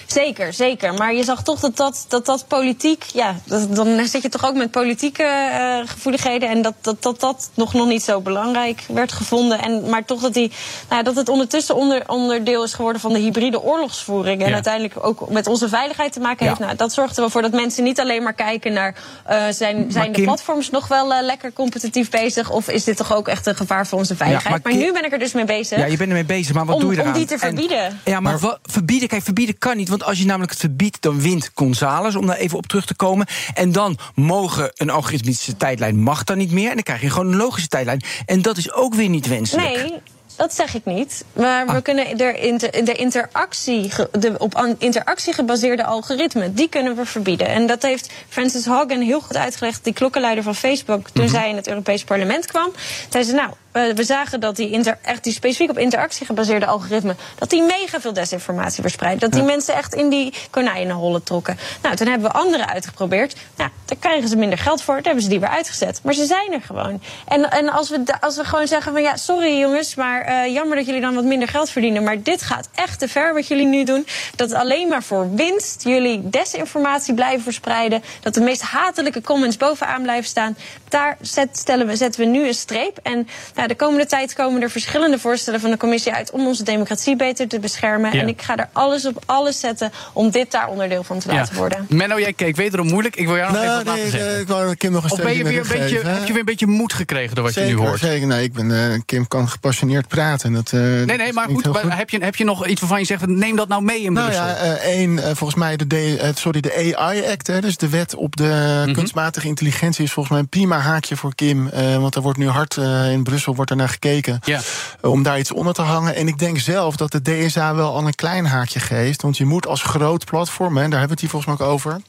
Zeker, 0.07 0.53
zeker. 0.53 0.95
Maar 0.95 1.14
je 1.14 1.24
zag 1.24 1.43
toch 1.43 1.61
dat 1.61 1.76
dat, 1.76 2.05
dat, 2.09 2.26
dat 2.26 2.45
politiek. 2.49 3.05
Ja, 3.12 3.35
dat, 3.45 3.74
dan 3.74 4.07
zit 4.07 4.22
je 4.22 4.29
toch 4.29 4.47
ook 4.47 4.55
met 4.55 4.70
politieke 4.70 5.22
uh, 5.22 5.89
gevoeligheden. 5.89 6.49
En 6.49 6.62
dat 6.62 6.74
dat, 6.81 7.03
dat 7.03 7.20
dat 7.20 7.51
nog, 7.55 7.74
nog 7.74 7.87
niet 7.87 8.03
zo 8.03 8.20
belangrijk 8.20 8.85
werd 8.89 9.12
gevonden. 9.12 9.62
En, 9.62 9.89
maar 9.91 10.05
toch 10.05 10.20
dat, 10.20 10.35
die, 10.35 10.53
nou, 10.89 11.03
dat 11.03 11.16
het 11.16 11.29
ondertussen 11.29 11.74
onder, 11.74 12.03
onderdeel 12.07 12.64
is 12.64 12.74
geworden 12.74 13.01
van 13.01 13.12
de 13.12 13.18
hybride 13.18 13.62
oorlogsvoering. 13.62 14.43
En 14.43 14.55
uiteindelijk 14.55 15.05
ook 15.05 15.31
met 15.31 15.47
onze 15.47 15.68
veiligheid 15.68 16.12
te 16.12 16.20
maken 16.20 16.47
heeft. 16.47 16.59
Nou, 16.59 16.76
dat 16.76 16.93
zorgt 16.93 17.14
er 17.14 17.20
wel 17.20 17.31
voor 17.31 17.43
dat 17.43 17.53
mensen 17.53 17.85
niet 17.85 18.01
alleen 18.01 18.22
maar 18.22 18.35
kijken 18.35 18.72
naar. 18.72 18.95
Uh, 19.31 19.43
zijn 19.51 19.93
zijn 19.93 20.12
de 20.12 20.22
platforms 20.22 20.70
nog 20.70 20.89
wel 20.89 21.12
uh, 21.12 21.18
lekker 21.22 21.53
competitief 21.53 22.11
bezig? 22.11 22.51
Of 22.51 22.68
is 22.68 22.85
dit 22.85 22.97
toch 22.97 23.14
ook 23.14 23.29
echt 23.29 23.47
een 23.47 23.57
gevaar 23.57 23.87
voor 23.87 23.99
onze 23.99 24.16
veiligheid? 24.16 24.64
maar, 24.64 24.72
maar 24.72 24.83
nu 24.83 24.93
ben 24.93 25.05
ik 25.05 25.12
er 25.12 25.18
dus 25.18 25.33
mee 25.33 25.45
bezig. 25.45 25.79
Ja, 25.79 25.85
je 25.85 25.97
bent 25.97 26.09
ermee 26.09 26.24
bezig. 26.24 26.55
Maar 26.55 26.66
wat 26.66 26.74
om, 26.74 26.81
doe 26.81 26.91
je 26.93 26.99
eraan? 26.99 27.12
Om 27.12 27.18
die 27.18 27.26
te 27.26 27.39
verbieden. 27.39 27.85
En, 27.85 28.01
ja, 28.05 28.20
maar, 28.20 28.41
maar 28.41 28.59
verbieden, 28.62 29.09
kijk, 29.09 29.22
verbieden 29.22 29.59
kan 29.59 29.68
niet. 29.77 29.89
Want 29.89 30.05
als 30.05 30.19
je 30.19 30.25
namelijk 30.25 30.51
het 30.51 30.61
verbiedt, 30.61 31.03
dan 31.03 31.21
wint 31.21 31.51
Gonzales, 31.55 32.16
om 32.16 32.27
daar 32.27 32.37
even 32.37 32.59
op 32.59 32.66
terug 32.66 32.87
te 32.87 32.95
komen. 32.95 33.27
En 33.55 33.73
dan 33.73 33.99
mogen 34.14 34.71
een 34.75 34.91
algoritmische 34.91 35.57
tijdlijn 35.57 36.03
mag 36.03 36.25
dan 36.25 36.39
niet 36.39 36.53
meer. 36.53 36.69
En 36.69 36.75
dan 36.75 36.83
krijg 36.83 37.01
je 37.01 37.11
gewoon 37.11 37.33
een 37.33 37.37
logische 37.37 37.69
tijdlijn. 37.69 38.03
En 38.27 38.43
dat 38.43 38.57
is 38.57 38.73
ook 38.73 38.95
weer 38.95 39.09
niet 39.09 39.29
wenselijk. 39.29 39.77
Nee. 39.77 40.01
Dat 40.39 40.55
zeg 40.55 40.75
ik 40.75 40.85
niet. 40.85 41.25
Maar 41.33 41.66
we 41.66 41.73
ah. 41.73 41.83
kunnen 41.83 42.19
er 42.19 42.39
inter, 42.39 42.85
de 42.85 42.93
interactie, 42.93 43.93
de 44.12 44.35
op 44.39 44.75
interactie 44.79 45.33
gebaseerde 45.33 45.85
algoritme, 45.85 46.55
die 46.55 46.69
kunnen 46.69 46.97
we 46.97 47.07
verbieden. 47.07 47.47
En 47.47 47.66
dat 47.66 47.83
heeft 47.83 48.11
Francis 48.29 48.66
Hogan 48.66 49.01
heel 49.01 49.21
goed 49.21 49.37
uitgelegd, 49.37 49.85
die 49.85 49.93
klokkenluider 49.93 50.45
van 50.45 50.55
Facebook, 50.55 51.09
toen 51.09 51.25
mm 51.25 51.27
zij 51.29 51.49
in 51.49 51.57
het 51.57 51.69
Europees 51.69 52.05
Parlement 52.05 52.47
kwam. 52.47 52.73
Zei 53.09 53.25
ze, 53.25 53.33
nou, 53.33 53.51
we 53.73 54.05
zagen 54.05 54.41
dat 54.41 54.57
die, 54.57 54.71
inter, 54.71 54.99
echt 55.03 55.25
die 55.25 55.33
specifiek 55.33 55.71
op 55.71 55.79
interactie 55.79 56.27
gebaseerde 56.27 56.66
algoritme... 56.66 57.14
dat 57.39 57.51
die 57.51 57.62
mega 57.62 58.01
veel 58.01 58.12
desinformatie 58.12 58.83
verspreidt. 58.83 59.21
Dat 59.21 59.33
die 59.33 59.43
mensen 59.43 59.75
echt 59.75 59.95
in 59.95 60.09
die 60.09 60.35
konijnenhollen 60.51 61.23
trokken. 61.23 61.59
Nou, 61.83 61.97
toen 61.97 62.07
hebben 62.07 62.31
we 62.31 62.37
andere 62.37 62.66
uitgeprobeerd. 62.66 63.37
Nou, 63.57 63.71
daar 63.85 63.99
krijgen 63.99 64.29
ze 64.29 64.37
minder 64.37 64.59
geld 64.59 64.83
voor. 64.83 64.95
Toen 64.95 65.05
hebben 65.05 65.23
ze 65.23 65.29
die 65.29 65.41
weer 65.41 65.49
uitgezet. 65.49 66.01
Maar 66.03 66.14
ze 66.14 66.25
zijn 66.25 66.53
er 66.53 66.61
gewoon. 66.61 67.03
En, 67.27 67.51
en 67.51 67.69
als, 67.69 67.91
we, 67.91 68.03
als 68.21 68.37
we 68.37 68.45
gewoon 68.45 68.66
zeggen 68.66 68.93
van... 68.93 69.03
ja, 69.03 69.16
sorry 69.16 69.59
jongens, 69.59 69.95
maar 69.95 70.29
uh, 70.29 70.53
jammer 70.55 70.77
dat 70.77 70.87
jullie 70.87 71.01
dan 71.01 71.14
wat 71.14 71.25
minder 71.25 71.49
geld 71.49 71.71
verdienen... 71.71 72.03
maar 72.03 72.23
dit 72.23 72.43
gaat 72.43 72.69
echt 72.75 72.99
te 72.99 73.09
ver 73.09 73.35
wat 73.35 73.47
jullie 73.47 73.66
nu 73.66 73.85
doen. 73.85 74.07
Dat 74.37 74.53
alleen 74.53 74.89
maar 74.89 75.03
voor 75.03 75.35
winst 75.35 75.85
jullie 75.85 76.29
desinformatie 76.29 77.14
blijven 77.14 77.43
verspreiden. 77.43 78.03
Dat 78.21 78.35
de 78.35 78.41
meest 78.41 78.62
hatelijke 78.62 79.21
comments 79.21 79.57
bovenaan 79.57 80.03
blijven 80.03 80.29
staan. 80.29 80.57
Daar 80.89 81.16
zet, 81.21 81.59
stellen 81.59 81.87
we, 81.87 81.97
zetten 81.97 82.21
we 82.21 82.27
nu 82.27 82.47
een 82.47 82.55
streep. 82.55 82.99
En 83.03 83.29
nou, 83.59 83.71
de 83.71 83.77
komende 83.77 84.07
tijd 84.07 84.35
komen 84.35 84.63
er 84.63 84.71
verschillende 84.71 85.19
voorstellen 85.19 85.61
van 85.61 85.71
de 85.71 85.77
commissie 85.77 86.13
uit 86.13 86.31
om 86.31 86.47
onze 86.47 86.63
democratie 86.63 87.17
beter 87.17 87.49
te 87.49 87.59
beschermen. 87.59 88.13
En 88.13 88.29
ik 88.29 88.43
ga 88.43 88.57
er 88.57 88.69
alles 88.73 89.07
op 89.07 89.23
alles 89.27 89.61
zetten 89.61 89.93
om 90.13 90.31
dit 90.31 90.51
daar 90.51 90.69
onderdeel 90.69 91.03
van 91.03 91.19
te 91.19 91.33
laten 91.33 91.57
worden. 91.57 91.87
Menno, 91.89 92.19
jij 92.19 92.33
keek 92.33 92.57
wederom 92.57 92.87
moeilijk. 92.87 93.17
Ik 93.17 93.27
wil 93.27 93.37
jou 93.37 93.53
nog 93.53 93.63
nou, 93.63 93.73
even 93.73 93.85
nee, 93.85 93.95
laten 93.95 94.11
zeggen. 94.11 94.41
Ik 94.41 94.49
wou 94.49 94.75
Kim 94.75 94.93
nog 94.93 95.05
een 95.05 95.11
of 95.11 95.23
ben 95.23 95.37
je 95.37 95.45
weer 95.45 95.61
een 95.61 95.81
beetje, 95.81 95.99
heb 95.99 96.27
je 96.27 96.33
weer 96.33 96.39
een 96.39 96.45
beetje 96.45 96.67
moed 96.67 96.93
gekregen 96.93 97.35
door 97.35 97.45
wat 97.45 97.53
zeker, 97.53 97.71
je 97.71 97.77
nu 97.77 97.83
hoort? 97.83 98.01
Zeker, 98.01 98.27
nee, 98.27 98.43
ik 98.43 98.53
ben, 98.53 98.71
uh, 98.71 99.01
Kim 99.07 99.29
kan 99.29 99.49
gepassioneerd 99.49 100.09
praten. 100.09 100.53
Dat, 100.53 100.73
uh, 100.73 100.81
nee, 100.81 101.17
nee, 101.17 101.33
maar 101.33 101.49
goed, 101.49 101.67
goed, 101.67 101.93
Heb, 101.93 102.11
je, 102.11 102.25
heb 102.25 102.37
je 102.37 102.45
nog 102.45 102.67
iets 102.67 102.81
waarvan 102.81 102.99
je 102.99 103.05
zegt, 103.05 103.27
neem 103.27 103.57
dat 103.57 103.69
nou 103.69 103.83
mee 103.83 104.03
in 104.03 104.13
nou 104.13 104.27
Brussel? 104.27 104.47
Nou 104.47 104.67
ja, 104.67 104.73
uh, 104.73 104.85
één, 104.85 105.37
volgens 105.37 105.55
mij 105.55 105.77
de, 105.77 105.87
de, 105.87 106.33
sorry, 106.35 106.61
de 106.61 106.95
AI-act, 106.97 107.63
dus 107.63 107.77
de 107.77 107.89
wet 107.89 108.15
op 108.15 108.37
de 108.37 108.45
mm 108.45 108.85
-hmm. 108.85 108.93
kunstmatige 108.93 109.47
intelligentie... 109.47 110.05
is 110.05 110.13
volgens 110.13 110.35
mij 110.35 110.43
een 110.43 110.49
prima 110.49 110.79
haakje 110.79 111.17
voor 111.17 111.35
Kim. 111.35 111.71
want 112.01 112.15
er 112.15 112.23
wordt 112.23 112.39
nu 112.39 112.49
hard 112.49 112.77
in 113.11 113.23
Brussel 113.23 113.47
wordt 113.57 113.70
er 113.70 113.76
naar 113.76 113.88
gekeken. 113.88 114.40
Ja. 114.44 114.61
Om 115.01 115.22
daar 115.22 115.38
iets 115.38 115.53
onder 115.53 115.74
te 115.74 115.82
hangen. 115.82 116.14
En 116.14 116.28
ik 116.28 116.38
denk 116.38 116.59
zelf 116.59 116.96
dat 116.96 117.12
de 117.12 117.22
DSA 117.22 117.74
wel 117.74 117.94
al 117.94 118.07
een 118.07 118.14
klein 118.14 118.46
haakje 118.46 118.80
geeft. 118.80 119.22
Want 119.22 119.36
je 119.36 119.44
moet 119.44 119.66
als 119.66 119.82
groot 119.82 120.24
platform, 120.24 120.78
en 120.78 120.90
daar 120.90 120.99
hebben 120.99 121.01
we 121.01 121.11
het 121.12 121.20
hier 121.20 121.30
volgens 121.30 121.59
mij 121.59 121.66
ook 121.66 121.72
over 121.72 122.01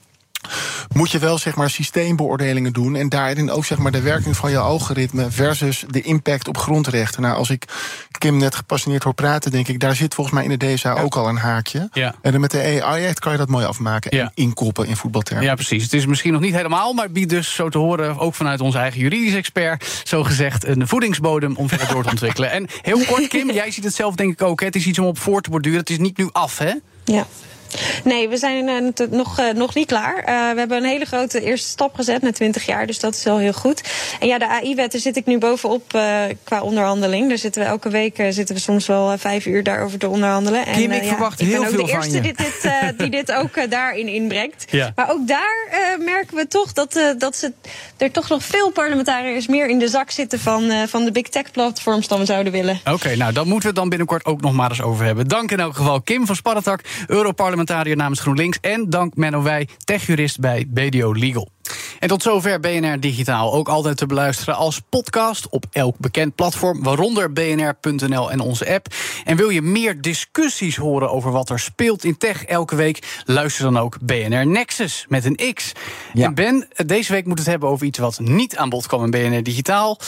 moet 0.93 1.11
je 1.11 1.19
wel 1.19 1.37
zeg 1.37 1.55
maar 1.55 1.69
systeembeoordelingen 1.69 2.73
doen 2.73 2.95
en 2.95 3.09
daarin 3.09 3.51
ook 3.51 3.65
zeg 3.65 3.77
maar 3.77 3.91
de 3.91 4.01
werking 4.01 4.37
van 4.37 4.51
je 4.51 4.57
algoritme 4.57 5.31
versus 5.31 5.85
de 5.87 6.01
impact 6.01 6.47
op 6.47 6.57
grondrechten. 6.57 7.21
Nou, 7.21 7.35
als 7.35 7.49
ik 7.49 7.65
Kim 8.17 8.37
net 8.37 8.55
gepassioneerd 8.55 9.03
hoor 9.03 9.13
praten, 9.13 9.51
denk 9.51 9.67
ik, 9.67 9.79
daar 9.79 9.95
zit 9.95 10.13
volgens 10.13 10.35
mij 10.35 10.45
in 10.45 10.57
de 10.57 10.73
DSA 10.73 10.93
ook 10.93 11.15
al 11.15 11.27
een 11.27 11.37
haakje. 11.37 11.89
Ja. 11.93 12.15
En 12.21 12.31
dan 12.31 12.41
met 12.41 12.51
de 12.51 12.81
AI-act 12.83 13.19
kan 13.19 13.31
je 13.31 13.37
dat 13.37 13.47
mooi 13.47 13.65
afmaken 13.65 14.15
ja. 14.15 14.23
en 14.23 14.31
inkoppen 14.33 14.87
in 14.87 14.95
voetbaltermen. 14.95 15.45
Ja, 15.45 15.55
precies. 15.55 15.83
Het 15.83 15.93
is 15.93 16.05
misschien 16.05 16.31
nog 16.31 16.41
niet 16.41 16.53
helemaal, 16.53 16.93
maar 16.93 17.11
biedt 17.11 17.29
dus 17.29 17.55
zo 17.55 17.69
te 17.69 17.77
horen, 17.77 18.17
ook 18.17 18.35
vanuit 18.35 18.61
onze 18.61 18.77
eigen 18.77 18.99
juridisch 18.99 19.35
expert, 19.35 20.01
zo 20.03 20.23
gezegd 20.23 20.65
een 20.65 20.87
voedingsbodem 20.87 21.55
om 21.55 21.69
verder 21.69 21.87
door 21.87 22.03
te 22.03 22.09
ontwikkelen. 22.09 22.51
En 22.51 22.67
heel 22.81 23.05
kort, 23.05 23.27
Kim, 23.27 23.51
jij 23.61 23.71
ziet 23.71 23.83
het 23.83 23.95
zelf 23.95 24.15
denk 24.15 24.31
ik 24.31 24.41
ook. 24.41 24.59
Hè? 24.59 24.65
Het 24.65 24.75
is 24.75 24.85
iets 24.85 24.99
om 24.99 25.05
op 25.05 25.19
voor 25.19 25.41
te 25.41 25.49
borduren. 25.49 25.79
Het 25.79 25.89
is 25.89 25.97
niet 25.97 26.17
nu 26.17 26.29
af, 26.31 26.57
hè? 26.57 26.73
Ja. 27.03 27.27
Nee, 28.03 28.29
we 28.29 28.37
zijn 28.37 28.67
uh, 28.67 29.07
nog, 29.09 29.39
uh, 29.39 29.53
nog 29.53 29.75
niet 29.75 29.87
klaar. 29.87 30.17
Uh, 30.17 30.25
we 30.25 30.59
hebben 30.59 30.77
een 30.77 30.83
hele 30.83 31.05
grote 31.05 31.41
eerste 31.41 31.69
stap 31.69 31.95
gezet 31.95 32.21
na 32.21 32.31
20 32.31 32.65
jaar, 32.65 32.87
dus 32.87 32.99
dat 32.99 33.15
is 33.15 33.23
wel 33.23 33.37
heel 33.37 33.53
goed. 33.53 33.81
En 34.19 34.27
ja, 34.27 34.37
de 34.37 34.47
AI-wet, 34.47 34.91
daar 34.91 35.01
zit 35.01 35.17
ik 35.17 35.25
nu 35.25 35.37
bovenop 35.37 35.87
qua 36.43 36.61
onderhandeling. 36.61 37.27
Daar 37.27 37.37
zitten 37.37 37.61
we 37.61 37.67
elke 37.67 37.89
week 37.89 38.15
zitten 38.29 38.55
we 38.55 38.61
soms 38.61 38.87
wel 38.87 39.17
vijf 39.17 39.45
uur 39.45 39.63
daarover 39.63 39.99
te 39.99 40.07
onderhandelen. 40.07 40.63
Kim, 40.63 40.91
en, 40.91 41.01
ik 41.01 41.07
verwacht 41.07 41.39
ja, 41.39 41.45
heel 41.45 41.63
veel 41.63 41.63
van 41.63 41.79
Ik 41.79 41.85
ben 41.85 41.95
ook 41.95 42.01
de 42.03 42.07
eerste 42.07 42.19
die 42.19 42.33
dit, 42.33 42.71
die 42.99 43.09
dit 43.09 43.31
ook 43.31 43.71
daarin 43.71 44.07
inbrengt. 44.07 44.65
Ja. 44.69 44.91
Maar 44.95 45.11
ook 45.11 45.27
daar 45.27 45.67
merken 45.99 46.35
we 46.35 46.47
toch 46.47 46.73
dat, 46.73 46.99
dat 47.17 47.35
ze, 47.35 47.53
er 47.97 48.11
toch 48.11 48.29
nog 48.29 48.43
veel 48.43 48.71
parlementariërs 48.71 49.47
meer 49.47 49.67
in 49.67 49.79
de 49.79 49.87
zak 49.87 50.11
zitten 50.11 50.39
van, 50.39 50.71
van 50.87 51.05
de 51.05 51.11
big 51.11 51.27
tech 51.27 51.51
platforms 51.51 52.07
dan 52.07 52.19
we 52.19 52.25
zouden 52.25 52.51
willen. 52.51 52.79
Oké, 52.79 52.91
okay, 52.91 53.15
nou 53.15 53.33
dan 53.33 53.43
moeten 53.43 53.61
we 53.61 53.67
het 53.67 53.75
dan 53.75 53.89
binnenkort 53.89 54.25
ook 54.25 54.41
nog 54.41 54.53
maar 54.53 54.69
eens 54.69 54.81
over 54.81 55.05
hebben. 55.05 55.27
Dank 55.27 55.51
in 55.51 55.59
elk 55.59 55.75
geval 55.75 56.01
Kim 56.01 56.25
van 56.25 56.35
Sparretak, 56.35 56.81
Europarlementariër 57.07 57.58
parlementariër 57.59 57.95
namens 57.95 58.19
GroenLinks. 58.19 58.57
En 58.61 58.89
dank 58.89 59.15
Menno 59.15 59.41
Wij, 59.41 59.67
techjurist 59.83 60.39
bij 60.39 60.65
BDO 60.69 61.13
Legal. 61.13 61.49
En 61.99 62.07
tot 62.07 62.21
zover 62.21 62.59
BNR 62.59 62.99
Digitaal. 62.99 63.53
Ook 63.53 63.69
altijd 63.69 63.97
te 63.97 64.05
beluisteren 64.05 64.55
als 64.55 64.81
podcast 64.89 65.49
op 65.49 65.65
elk 65.71 65.97
bekend 65.97 66.35
platform, 66.35 66.83
waaronder 66.83 67.33
bnr.nl 67.33 68.31
en 68.31 68.39
onze 68.39 68.73
app. 68.73 68.87
En 69.23 69.37
wil 69.37 69.49
je 69.49 69.61
meer 69.61 70.01
discussies 70.01 70.75
horen 70.75 71.11
over 71.11 71.31
wat 71.31 71.49
er 71.49 71.59
speelt 71.59 72.03
in 72.03 72.17
tech 72.17 72.45
elke 72.45 72.75
week? 72.75 73.21
Luister 73.25 73.63
dan 73.63 73.77
ook 73.77 73.97
BNR 74.01 74.47
Nexus 74.47 75.05
met 75.07 75.25
een 75.25 75.53
X. 75.53 75.71
Ja. 76.13 76.25
En 76.25 76.33
Ben, 76.33 76.67
deze 76.85 77.11
week 77.11 77.25
moet 77.25 77.37
het 77.37 77.47
hebben 77.47 77.69
over 77.69 77.85
iets 77.85 77.99
wat 77.99 78.19
niet 78.19 78.57
aan 78.57 78.69
bod 78.69 78.87
kwam 78.87 79.03
in 79.03 79.11
BNR 79.11 79.43
Digitaal. 79.43 79.99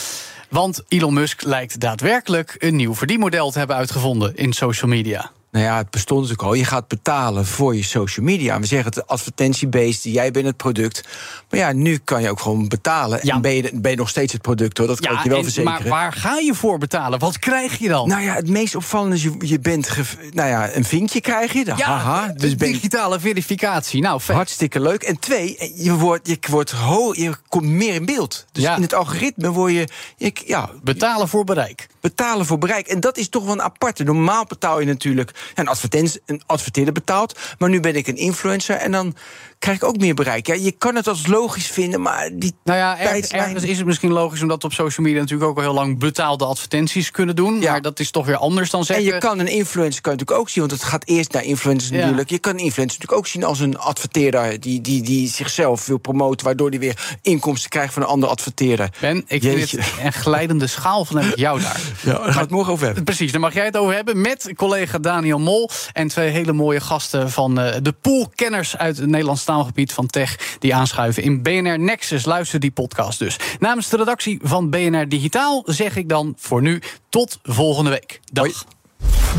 Want 0.48 0.82
Elon 0.88 1.14
Musk 1.14 1.42
lijkt 1.42 1.80
daadwerkelijk 1.80 2.56
een 2.58 2.76
nieuw 2.76 2.94
verdienmodel 2.94 3.50
te 3.50 3.58
hebben 3.58 3.76
uitgevonden 3.76 4.36
in 4.36 4.52
social 4.52 4.90
media. 4.90 5.30
Nou 5.52 5.64
ja, 5.64 5.76
het 5.76 5.90
bestond 5.90 6.20
natuurlijk 6.20 6.48
al. 6.48 6.54
Je 6.54 6.64
gaat 6.64 6.88
betalen 6.88 7.46
voor 7.46 7.76
je 7.76 7.82
social 7.82 8.26
media. 8.26 8.60
We 8.60 8.66
zeggen 8.66 8.92
het 8.92 9.06
advertentie-based, 9.06 10.02
jij 10.02 10.30
bent 10.30 10.46
het 10.46 10.56
product. 10.56 11.04
Maar 11.50 11.60
ja, 11.60 11.72
nu 11.72 11.96
kan 11.98 12.22
je 12.22 12.30
ook 12.30 12.40
gewoon 12.40 12.68
betalen. 12.68 13.20
Ja. 13.22 13.34
En 13.34 13.40
ben 13.40 13.52
je, 13.54 13.70
ben 13.74 13.90
je 13.90 13.96
nog 13.96 14.08
steeds 14.08 14.32
het 14.32 14.42
product, 14.42 14.78
hoor. 14.78 14.86
Dat 14.86 15.00
kan 15.00 15.14
ik 15.16 15.22
je 15.22 15.28
wel 15.28 15.38
en- 15.38 15.44
verzekeren. 15.44 15.80
Maar 15.80 15.88
waar 15.88 16.12
ga 16.12 16.36
je 16.38 16.54
voor 16.54 16.78
betalen? 16.78 17.18
Wat 17.18 17.38
krijg 17.38 17.78
je 17.78 17.88
dan? 17.88 18.08
Nou 18.08 18.22
ja, 18.22 18.34
het 18.34 18.48
meest 18.48 18.74
opvallende 18.74 19.14
is, 19.16 19.22
je, 19.22 19.34
je 19.38 19.58
bent... 19.60 19.88
nou 20.30 20.48
ja, 20.48 20.74
een 20.74 20.84
vinkje 20.84 21.20
krijg 21.20 21.52
je. 21.52 21.64
ja, 21.64 21.74
haha, 21.76 22.32
dus 22.36 22.56
digitale 22.56 23.20
verificatie. 23.20 24.02
Nou, 24.02 24.20
vet. 24.20 24.36
Hartstikke 24.36 24.80
leuk. 24.80 25.02
En 25.02 25.18
twee, 25.18 25.72
je, 25.74 25.94
wordt, 25.94 26.28
je, 26.28 26.38
wordt 26.50 26.70
ho 26.70 27.12
je 27.14 27.32
komt 27.48 27.66
meer 27.66 27.94
in 27.94 28.04
beeld. 28.04 28.46
Dus 28.52 28.62
Ja. 28.62 28.76
in 28.76 28.82
het 28.82 28.94
algoritme 28.94 29.50
word 29.50 29.72
je, 29.72 29.88
je 30.16 30.32
ja, 30.46 30.70
Betalen 30.82 31.28
voor 31.28 31.44
bereik. 31.44 31.86
betalen 32.00 32.46
voor 32.46 32.58
bereik. 32.58 32.86
En 32.86 33.00
dat 33.00 33.16
is 33.16 33.28
toch 33.28 33.44
wel 33.44 33.52
een 33.52 33.62
aparte. 33.62 34.04
Normaal 34.04 34.44
betaal 34.46 34.80
je 34.80 34.86
natuurlijk 34.86 35.40
een, 35.54 35.68
advertentie, 35.68 36.20
een 36.26 36.42
adverteerder 36.46 36.94
betaalt. 36.94 37.38
Maar 37.58 37.68
nu 37.68 37.80
ben 37.80 37.94
ik 37.94 38.06
een 38.06 38.16
influencer 38.16 38.76
en 38.76 38.92
dan 38.92 39.16
krijg 39.62 39.76
ik 39.76 39.84
ook 39.84 39.96
meer 39.98 40.14
bereik. 40.14 40.46
Ja, 40.46 40.54
je 40.54 40.70
kan 40.72 40.94
het 40.94 41.08
als 41.08 41.26
logisch 41.26 41.66
vinden, 41.66 42.00
maar 42.02 42.30
die 42.32 42.52
Nou 42.64 42.78
ja, 42.78 42.98
er- 42.98 43.06
tijdslijn- 43.08 43.42
ergens 43.42 43.64
is 43.64 43.76
het 43.76 43.86
misschien 43.86 44.12
logisch 44.12 44.42
omdat 44.42 44.64
op 44.64 44.72
social 44.72 45.06
media 45.06 45.20
natuurlijk 45.20 45.50
ook 45.50 45.56
al 45.56 45.62
heel 45.62 45.74
lang 45.74 45.98
betaalde 45.98 46.44
advertenties 46.44 47.10
kunnen 47.10 47.36
doen. 47.36 47.60
Ja. 47.60 47.70
Maar 47.70 47.82
dat 47.82 48.00
is 48.00 48.10
toch 48.10 48.26
weer 48.26 48.36
anders 48.36 48.70
dan 48.70 48.80
En 48.80 48.86
zeggen. 48.86 49.04
je 49.04 49.18
kan 49.18 49.38
een 49.38 49.46
influencer 49.48 50.02
kan 50.02 50.12
natuurlijk 50.12 50.40
ook 50.40 50.48
zien, 50.48 50.66
want 50.66 50.80
het 50.80 50.88
gaat 50.90 51.06
eerst 51.06 51.32
naar 51.32 51.44
influencers 51.44 51.90
Ja. 51.90 51.96
natuurlijk. 51.98 52.30
Je 52.30 52.38
kan 52.38 52.52
een 52.52 52.58
influencer 52.58 52.98
natuurlijk 53.00 53.18
ook 53.18 53.26
zien 53.26 53.44
als 53.44 53.60
een 53.60 53.78
adverteerder 53.78 54.60
die, 54.60 54.80
die, 54.80 55.02
die 55.02 55.28
zichzelf 55.28 55.86
wil 55.86 55.98
promoten, 55.98 56.46
waardoor 56.46 56.68
hij 56.70 56.78
weer 56.78 57.16
inkomsten 57.22 57.70
krijgt 57.70 57.92
van 57.92 58.02
een 58.02 58.08
andere 58.08 58.32
adverteerder. 58.32 58.88
Ben, 59.00 59.16
ik 59.16 59.42
vind 59.42 59.42
Jeetje. 59.42 59.80
het 59.80 60.04
een 60.04 60.12
glijdende 60.12 60.66
schaal 60.66 61.04
van 61.04 61.22
jou 61.34 61.60
daar. 61.60 61.80
Ja, 62.04 62.12
daar 62.12 62.38
het 62.38 62.50
morgen 62.50 62.72
over 62.72 62.84
hebben. 62.86 63.04
Precies, 63.04 63.32
daar 63.32 63.40
mag 63.40 63.54
jij 63.54 63.64
het 63.64 63.76
over 63.76 63.94
hebben 63.94 64.20
met 64.20 64.52
collega 64.56 64.98
Daniel 64.98 65.38
Mol 65.38 65.70
en 65.92 66.08
twee 66.08 66.30
hele 66.30 66.52
mooie 66.52 66.80
gasten 66.80 67.30
van 67.30 67.58
eh, 67.60 67.76
de 67.82 67.92
poolkenners 67.92 68.76
uit 68.76 68.96
het 68.96 69.08
Nederlands 69.08 69.44
taalgebied 69.52 69.92
van 69.92 70.06
Tech 70.06 70.56
die 70.58 70.74
aanschuiven 70.74 71.22
in 71.22 71.42
BNR 71.42 71.78
Nexus. 71.78 72.24
Luister 72.24 72.60
die 72.60 72.70
podcast 72.70 73.18
dus. 73.18 73.36
Namens 73.58 73.88
de 73.88 73.96
redactie 73.96 74.38
van 74.42 74.70
BNR 74.70 75.08
Digitaal 75.08 75.62
zeg 75.66 75.96
ik 75.96 76.08
dan 76.08 76.34
voor 76.36 76.62
nu 76.62 76.82
tot 77.08 77.38
volgende 77.42 77.90
week. 77.90 78.20
Dag. 78.32 78.64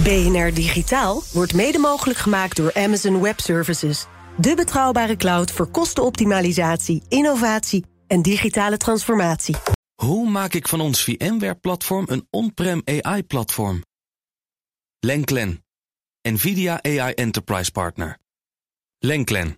BNR 0.03 0.53
Digitaal 0.53 1.24
wordt 1.32 1.53
mede 1.53 1.78
mogelijk 1.78 2.20
gemaakt 2.20 2.55
door 2.55 2.74
Amazon 2.74 3.22
Web 3.22 3.39
Services. 3.39 4.05
De 4.38 4.55
betrouwbare 4.55 5.16
cloud 5.16 5.51
voor 5.51 5.68
kostenoptimalisatie, 5.68 7.01
innovatie 7.09 7.86
en 8.07 8.22
digitale 8.22 8.78
transformatie. 8.78 9.55
Hoe 9.95 10.30
maak 10.30 10.53
ik 10.53 10.68
van 10.68 10.82
ons 10.82 11.03
VMware-platform 11.03 12.05
een 12.09 12.28
on-prem 12.30 12.82
AI-platform? 12.86 13.84
Lenklen, 14.99 15.66
NVIDIA 16.22 16.84
AI 16.84 17.14
Enterprise 17.14 17.72
Partner. 17.72 18.18
Lenklen, 18.99 19.57